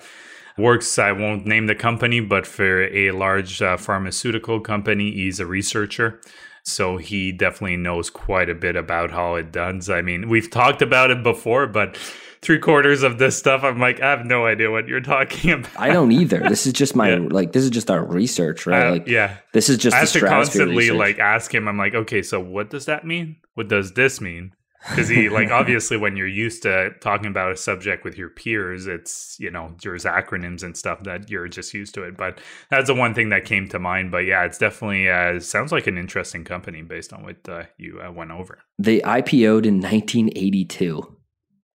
works. 0.57 0.99
I 0.99 1.13
won't 1.13 1.47
name 1.47 1.67
the 1.67 1.75
company, 1.75 2.21
but 2.21 2.47
for 2.47 2.85
a 2.85 3.11
large 3.11 3.61
uh, 3.61 3.77
pharmaceutical 3.77 4.61
company, 4.61 5.13
he's 5.13 5.41
a 5.41 5.47
researcher. 5.47 6.21
So 6.65 6.97
he 6.97 7.33
definitely 7.33 7.77
knows 7.77 8.09
quite 8.11 8.49
a 8.49 8.55
bit 8.55 8.77
about 8.77 9.11
how 9.11 9.35
it 9.35 9.51
does. 9.51 9.91
I 9.91 10.01
mean, 10.03 10.29
we've 10.29 10.51
talked 10.51 10.81
about 10.81 11.11
it 11.11 11.23
before, 11.23 11.67
but 11.67 11.99
three 12.43 12.59
quarters 12.59 13.03
of 13.03 13.19
this 13.19 13.39
stuff, 13.39 13.63
I'm 13.63 13.79
like, 13.79 14.03
I 14.03 14.11
have 14.11 14.27
no 14.27 14.47
idea 14.47 14.71
what 14.71 14.89
you're 14.89 15.01
talking 15.01 15.51
about. 15.53 15.71
I 15.79 15.89
don't 15.89 16.13
either. 16.13 16.41
This 16.41 16.67
is 16.67 16.73
just 16.73 16.95
my 16.95 17.15
yeah. 17.15 17.29
like. 17.31 17.53
This 17.53 17.65
is 17.65 17.71
just 17.71 17.91
our 17.91 18.05
research, 18.05 18.67
right? 18.67 18.87
Uh, 18.87 18.91
like, 18.93 19.07
yeah. 19.07 19.37
This 19.53 19.69
is 19.69 19.79
just. 19.79 19.97
I 19.97 20.01
have 20.01 20.13
to 20.13 20.21
constantly 20.21 20.77
research. 20.77 20.99
like 20.99 21.19
ask 21.19 21.55
him. 21.55 21.69
I'm 21.69 21.79
like, 21.79 21.95
okay, 21.95 22.23
so 22.23 22.41
what 22.41 22.71
does 22.71 22.87
that 22.87 23.07
mean? 23.07 23.37
What 23.55 23.69
does 23.69 23.93
this 23.93 24.21
mean? 24.21 24.53
Because 24.89 25.09
he 25.09 25.29
like 25.29 25.51
obviously 25.53 25.97
when 25.97 26.17
you're 26.17 26.27
used 26.27 26.63
to 26.65 26.91
talking 27.01 27.27
about 27.27 27.53
a 27.53 27.57
subject 27.57 28.05
with 28.05 28.19
your 28.19 28.29
peers, 28.29 28.87
it's 28.89 29.37
you 29.39 29.51
know 29.51 29.77
there's 29.83 30.05
acronyms 30.05 30.65
and 30.65 30.77
stuff 30.77 31.05
that 31.05 31.31
you're 31.31 31.49
just 31.49 31.73
used 31.73 31.95
to 31.95 32.03
it. 32.03 32.17
But 32.17 32.41
that's 32.71 32.89
the 32.89 32.95
one 32.95 33.15
thing 33.15 33.29
that 33.29 33.45
came 33.45 33.69
to 33.69 33.79
mind. 33.79 34.11
But 34.11 34.25
yeah, 34.25 34.45
it's 34.45 34.59
definitely 34.59 35.09
uh, 35.09 35.39
sounds 35.39 35.71
like 35.71 35.87
an 35.87 35.99
interesting 35.99 36.45
company 36.45 36.83
based 36.83 37.13
on 37.13 37.23
what 37.23 37.49
uh, 37.49 37.65
you 37.79 38.01
uh, 38.05 38.11
went 38.11 38.33
over. 38.33 38.59
They 38.79 39.01
IPO'd 39.01 39.67
in 39.67 39.81
1982. 39.81 41.17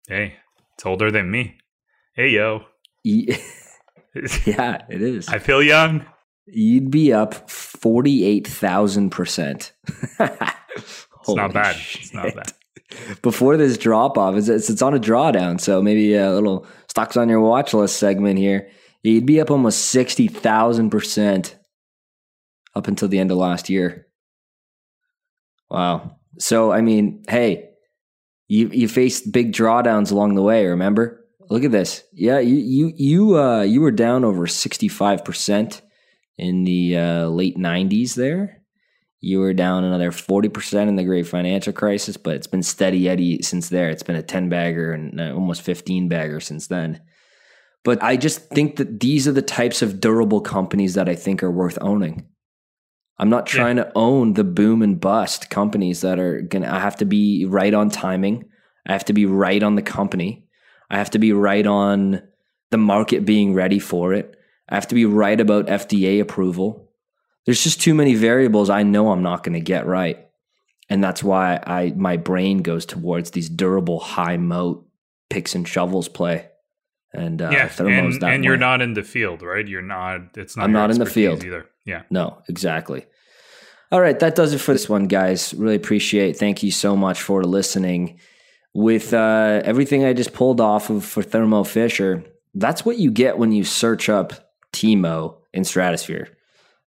Hey, 0.07 0.35
it's 0.75 0.85
older 0.85 1.11
than 1.11 1.31
me. 1.31 1.57
Hey, 2.13 2.29
yo. 2.29 2.65
yeah, 3.03 4.77
it 4.89 5.01
is. 5.01 5.27
I 5.27 5.39
feel 5.39 5.63
young. 5.63 6.05
You'd 6.47 6.91
be 6.91 7.11
up 7.13 7.47
48,000%. 7.47 9.71
it's 10.19 11.07
not 11.29 11.53
bad. 11.53 11.75
Shit. 11.75 12.01
It's 12.01 12.13
not 12.13 12.35
bad. 12.35 12.53
Before 13.21 13.57
this 13.57 13.77
drop 13.77 14.17
off, 14.17 14.35
it's, 14.35 14.47
it's, 14.47 14.69
it's 14.69 14.81
on 14.81 14.93
a 14.93 14.99
drawdown. 14.99 15.59
So 15.59 15.81
maybe 15.81 16.15
a 16.15 16.31
little 16.31 16.65
stocks 16.87 17.17
on 17.17 17.27
your 17.29 17.41
watch 17.41 17.73
list 17.73 17.97
segment 17.97 18.37
here. 18.37 18.69
You'd 19.03 19.25
be 19.25 19.41
up 19.41 19.51
almost 19.51 19.93
60,000% 19.93 21.55
up 22.75 22.87
until 22.87 23.07
the 23.07 23.19
end 23.19 23.31
of 23.31 23.37
last 23.37 23.69
year. 23.69 24.07
Wow. 25.69 26.17
So, 26.39 26.71
I 26.71 26.81
mean, 26.81 27.23
hey, 27.27 27.69
you 28.47 28.69
you 28.69 28.87
faced 28.87 29.31
big 29.31 29.53
drawdowns 29.53 30.11
along 30.11 30.35
the 30.35 30.41
way. 30.41 30.65
Remember? 30.65 31.25
Look 31.49 31.63
at 31.63 31.71
this. 31.71 32.03
Yeah, 32.13 32.39
you 32.39 32.55
you 32.55 32.93
you 32.95 33.39
uh, 33.39 33.61
you 33.61 33.81
were 33.81 33.91
down 33.91 34.23
over 34.23 34.47
sixty 34.47 34.87
five 34.87 35.23
percent 35.23 35.81
in 36.37 36.63
the 36.63 36.97
uh, 36.97 37.27
late 37.27 37.57
nineties. 37.57 38.15
There, 38.15 38.61
you 39.21 39.39
were 39.39 39.53
down 39.53 39.83
another 39.83 40.11
forty 40.11 40.49
percent 40.49 40.89
in 40.89 40.95
the 40.95 41.03
Great 41.03 41.27
Financial 41.27 41.73
Crisis, 41.73 42.17
but 42.17 42.35
it's 42.35 42.47
been 42.47 42.63
steady 42.63 43.07
Eddie 43.07 43.41
since 43.41 43.69
there. 43.69 43.89
It's 43.89 44.03
been 44.03 44.15
a 44.15 44.23
ten 44.23 44.49
bagger 44.49 44.91
and 44.91 45.19
uh, 45.19 45.33
almost 45.33 45.61
fifteen 45.61 46.09
bagger 46.09 46.39
since 46.39 46.67
then. 46.67 47.01
But 47.83 48.01
I 48.01 48.17
just 48.17 48.49
think 48.49 48.77
that 48.77 48.99
these 48.99 49.27
are 49.27 49.31
the 49.31 49.43
types 49.43 49.83
of 49.83 50.01
durable 50.01 50.41
companies 50.41 50.95
that 50.95 51.07
I 51.07 51.13
think 51.13 51.43
are 51.43 51.51
worth 51.51 51.77
owning. 51.81 52.27
I'm 53.17 53.29
not 53.29 53.45
trying 53.45 53.77
yeah. 53.77 53.85
to 53.85 53.91
own 53.95 54.33
the 54.33 54.43
boom 54.43 54.81
and 54.81 54.99
bust 54.99 55.49
companies 55.49 56.01
that 56.01 56.19
are 56.19 56.41
gonna. 56.41 56.69
I 56.69 56.79
have 56.79 56.97
to 56.97 57.05
be 57.05 57.45
right 57.45 57.73
on 57.73 57.89
timing. 57.89 58.45
I 58.85 58.91
have 58.91 59.05
to 59.05 59.13
be 59.13 59.25
right 59.25 59.61
on 59.63 59.75
the 59.75 59.81
company. 59.81 60.45
I 60.89 60.97
have 60.97 61.11
to 61.11 61.19
be 61.19 61.33
right 61.33 61.65
on 61.65 62.21
the 62.71 62.77
market 62.77 63.25
being 63.25 63.53
ready 63.53 63.79
for 63.79 64.13
it. 64.13 64.35
I 64.69 64.75
have 64.75 64.87
to 64.89 64.95
be 64.95 65.05
right 65.05 65.39
about 65.39 65.67
FDA 65.67 66.19
approval. 66.19 66.91
There's 67.45 67.63
just 67.63 67.81
too 67.81 67.93
many 67.93 68.15
variables 68.15 68.69
I 68.69 68.83
know 68.83 69.11
I'm 69.11 69.23
not 69.23 69.43
going 69.43 69.53
to 69.53 69.59
get 69.59 69.85
right. 69.85 70.27
And 70.89 71.03
that's 71.03 71.23
why 71.23 71.59
I 71.65 71.93
my 71.95 72.17
brain 72.17 72.59
goes 72.59 72.85
towards 72.85 73.31
these 73.31 73.49
durable 73.49 73.99
high 73.99 74.37
moat 74.37 74.87
picks 75.29 75.55
and 75.55 75.67
shovels 75.67 76.07
play. 76.07 76.49
And 77.15 77.41
uh, 77.41 77.49
yeah, 77.51 77.71
and, 77.79 78.23
and 78.23 78.43
you're 78.43 78.57
not 78.57 78.81
in 78.81 78.93
the 78.93 79.03
field, 79.03 79.41
right? 79.41 79.65
You're 79.65 79.81
not. 79.81 80.37
It's 80.37 80.57
not. 80.57 80.63
I'm 80.63 80.71
not 80.71 80.91
in 80.91 80.99
the 80.99 81.05
field 81.05 81.43
either. 81.43 81.65
Yeah. 81.85 82.03
No, 82.09 82.41
exactly. 82.49 83.05
All 83.91 84.01
right, 84.01 84.19
that 84.19 84.35
does 84.35 84.53
it 84.53 84.59
for 84.59 84.73
this 84.73 84.89
one, 84.89 85.07
guys. 85.07 85.53
Really 85.53 85.75
appreciate. 85.75 86.37
Thank 86.37 86.63
you 86.63 86.71
so 86.71 86.97
much 86.97 87.21
for 87.21 87.43
listening. 87.43 88.19
With 88.73 89.13
uh, 89.13 89.61
everything 89.63 90.03
I 90.03 90.11
just 90.11 90.33
pulled 90.33 90.59
off 90.59 90.89
of 90.89 91.05
for 91.05 91.23
Thermo 91.23 91.63
Fisher, 91.63 92.25
that's 92.55 92.83
what 92.83 92.97
you 92.97 93.11
get 93.11 93.37
when 93.37 93.51
you 93.51 93.63
search 93.63 94.09
up 94.09 94.51
TIMO 94.73 95.37
in 95.53 95.63
Stratosphere. 95.63 96.35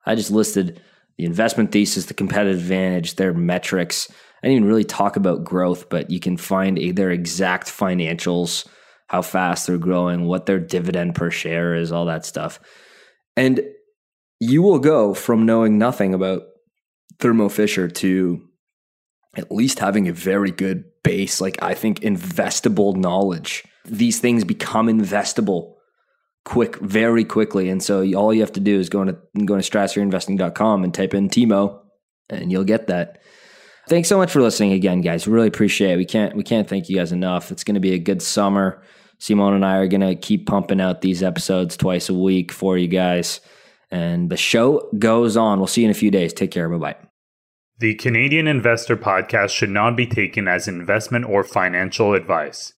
I 0.05 0.15
just 0.15 0.31
listed 0.31 0.81
the 1.17 1.25
investment 1.25 1.71
thesis, 1.71 2.05
the 2.05 2.13
competitive 2.13 2.59
advantage, 2.59 3.15
their 3.15 3.33
metrics. 3.33 4.11
I 4.43 4.47
didn't 4.47 4.57
even 4.57 4.67
really 4.67 4.83
talk 4.83 5.15
about 5.15 5.43
growth, 5.43 5.89
but 5.89 6.09
you 6.11 6.19
can 6.19 6.35
find 6.35 6.77
their 6.95 7.11
exact 7.11 7.67
financials, 7.67 8.67
how 9.07 9.21
fast 9.21 9.67
they're 9.67 9.77
growing, 9.77 10.25
what 10.25 10.45
their 10.45 10.59
dividend 10.59 11.15
per 11.15 11.31
share 11.31 11.75
is, 11.75 11.91
all 11.91 12.05
that 12.05 12.25
stuff. 12.25 12.59
And 13.35 13.61
you 14.39 14.61
will 14.61 14.79
go 14.79 15.13
from 15.13 15.45
knowing 15.45 15.77
nothing 15.77 16.13
about 16.13 16.43
Thermo 17.19 17.49
Fisher 17.49 17.87
to 17.87 18.47
at 19.35 19.51
least 19.51 19.79
having 19.79 20.07
a 20.07 20.13
very 20.13 20.51
good 20.51 20.85
base, 21.03 21.39
like 21.41 21.61
I 21.61 21.73
think 21.73 22.01
investable 22.01 22.95
knowledge. 22.95 23.63
These 23.85 24.19
things 24.19 24.43
become 24.43 24.87
investable 24.87 25.75
quick, 26.43 26.77
very 26.79 27.23
quickly. 27.23 27.69
And 27.69 27.81
so 27.81 28.05
all 28.13 28.33
you 28.33 28.41
have 28.41 28.53
to 28.53 28.59
do 28.59 28.79
is 28.79 28.89
go 28.89 29.03
to 29.05 29.17
go 29.45 29.59
to 29.59 29.61
stratosphereinvesting.com 29.61 30.83
and 30.83 30.93
type 30.93 31.13
in 31.13 31.29
Timo 31.29 31.81
and 32.29 32.51
you'll 32.51 32.63
get 32.63 32.87
that. 32.87 33.21
Thanks 33.87 34.09
so 34.09 34.17
much 34.17 34.31
for 34.31 34.41
listening 34.41 34.73
again, 34.73 35.01
guys. 35.01 35.27
Really 35.27 35.47
appreciate 35.47 35.93
it. 35.93 35.97
We 35.97 36.05
can't 36.05 36.35
we 36.35 36.43
can't 36.43 36.67
thank 36.67 36.89
you 36.89 36.97
guys 36.97 37.11
enough. 37.11 37.51
It's 37.51 37.63
gonna 37.63 37.79
be 37.79 37.93
a 37.93 37.99
good 37.99 38.21
summer. 38.21 38.81
Simon 39.19 39.53
and 39.53 39.65
I 39.65 39.77
are 39.77 39.87
going 39.87 40.01
to 40.01 40.15
keep 40.15 40.45
pumping 40.45 40.81
out 40.81 41.01
these 41.01 41.23
episodes 41.23 41.75
twice 41.75 42.09
a 42.09 42.13
week 42.13 42.51
for 42.51 42.77
you 42.77 42.87
guys. 42.87 43.41
And 43.89 44.29
the 44.29 44.37
show 44.37 44.89
goes 44.99 45.37
on. 45.37 45.59
We'll 45.59 45.67
see 45.67 45.81
you 45.81 45.87
in 45.87 45.91
a 45.91 45.95
few 45.95 46.11
days. 46.11 46.33
Take 46.33 46.51
care. 46.51 46.69
Bye 46.69 46.77
bye. 46.77 47.07
The 47.79 47.95
Canadian 47.95 48.47
Investor 48.47 48.97
Podcast 48.97 49.51
should 49.51 49.69
not 49.69 49.95
be 49.95 50.07
taken 50.07 50.47
as 50.47 50.67
investment 50.67 51.25
or 51.25 51.43
financial 51.43 52.13
advice. 52.13 52.73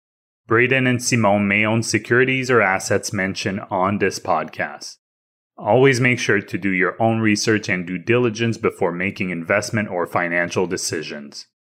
Braden 0.45 0.87
and 0.87 1.01
Simon 1.01 1.47
may 1.47 1.65
own 1.65 1.83
securities 1.83 2.49
or 2.49 2.61
assets 2.61 3.13
mentioned 3.13 3.61
on 3.69 3.99
this 3.99 4.19
podcast. 4.19 4.97
Always 5.57 5.99
make 5.99 6.19
sure 6.19 6.41
to 6.41 6.57
do 6.57 6.71
your 6.71 7.01
own 7.01 7.19
research 7.19 7.69
and 7.69 7.85
due 7.85 7.97
diligence 7.97 8.57
before 8.57 8.91
making 8.91 9.29
investment 9.29 9.89
or 9.89 10.07
financial 10.07 10.67
decisions. 10.67 11.47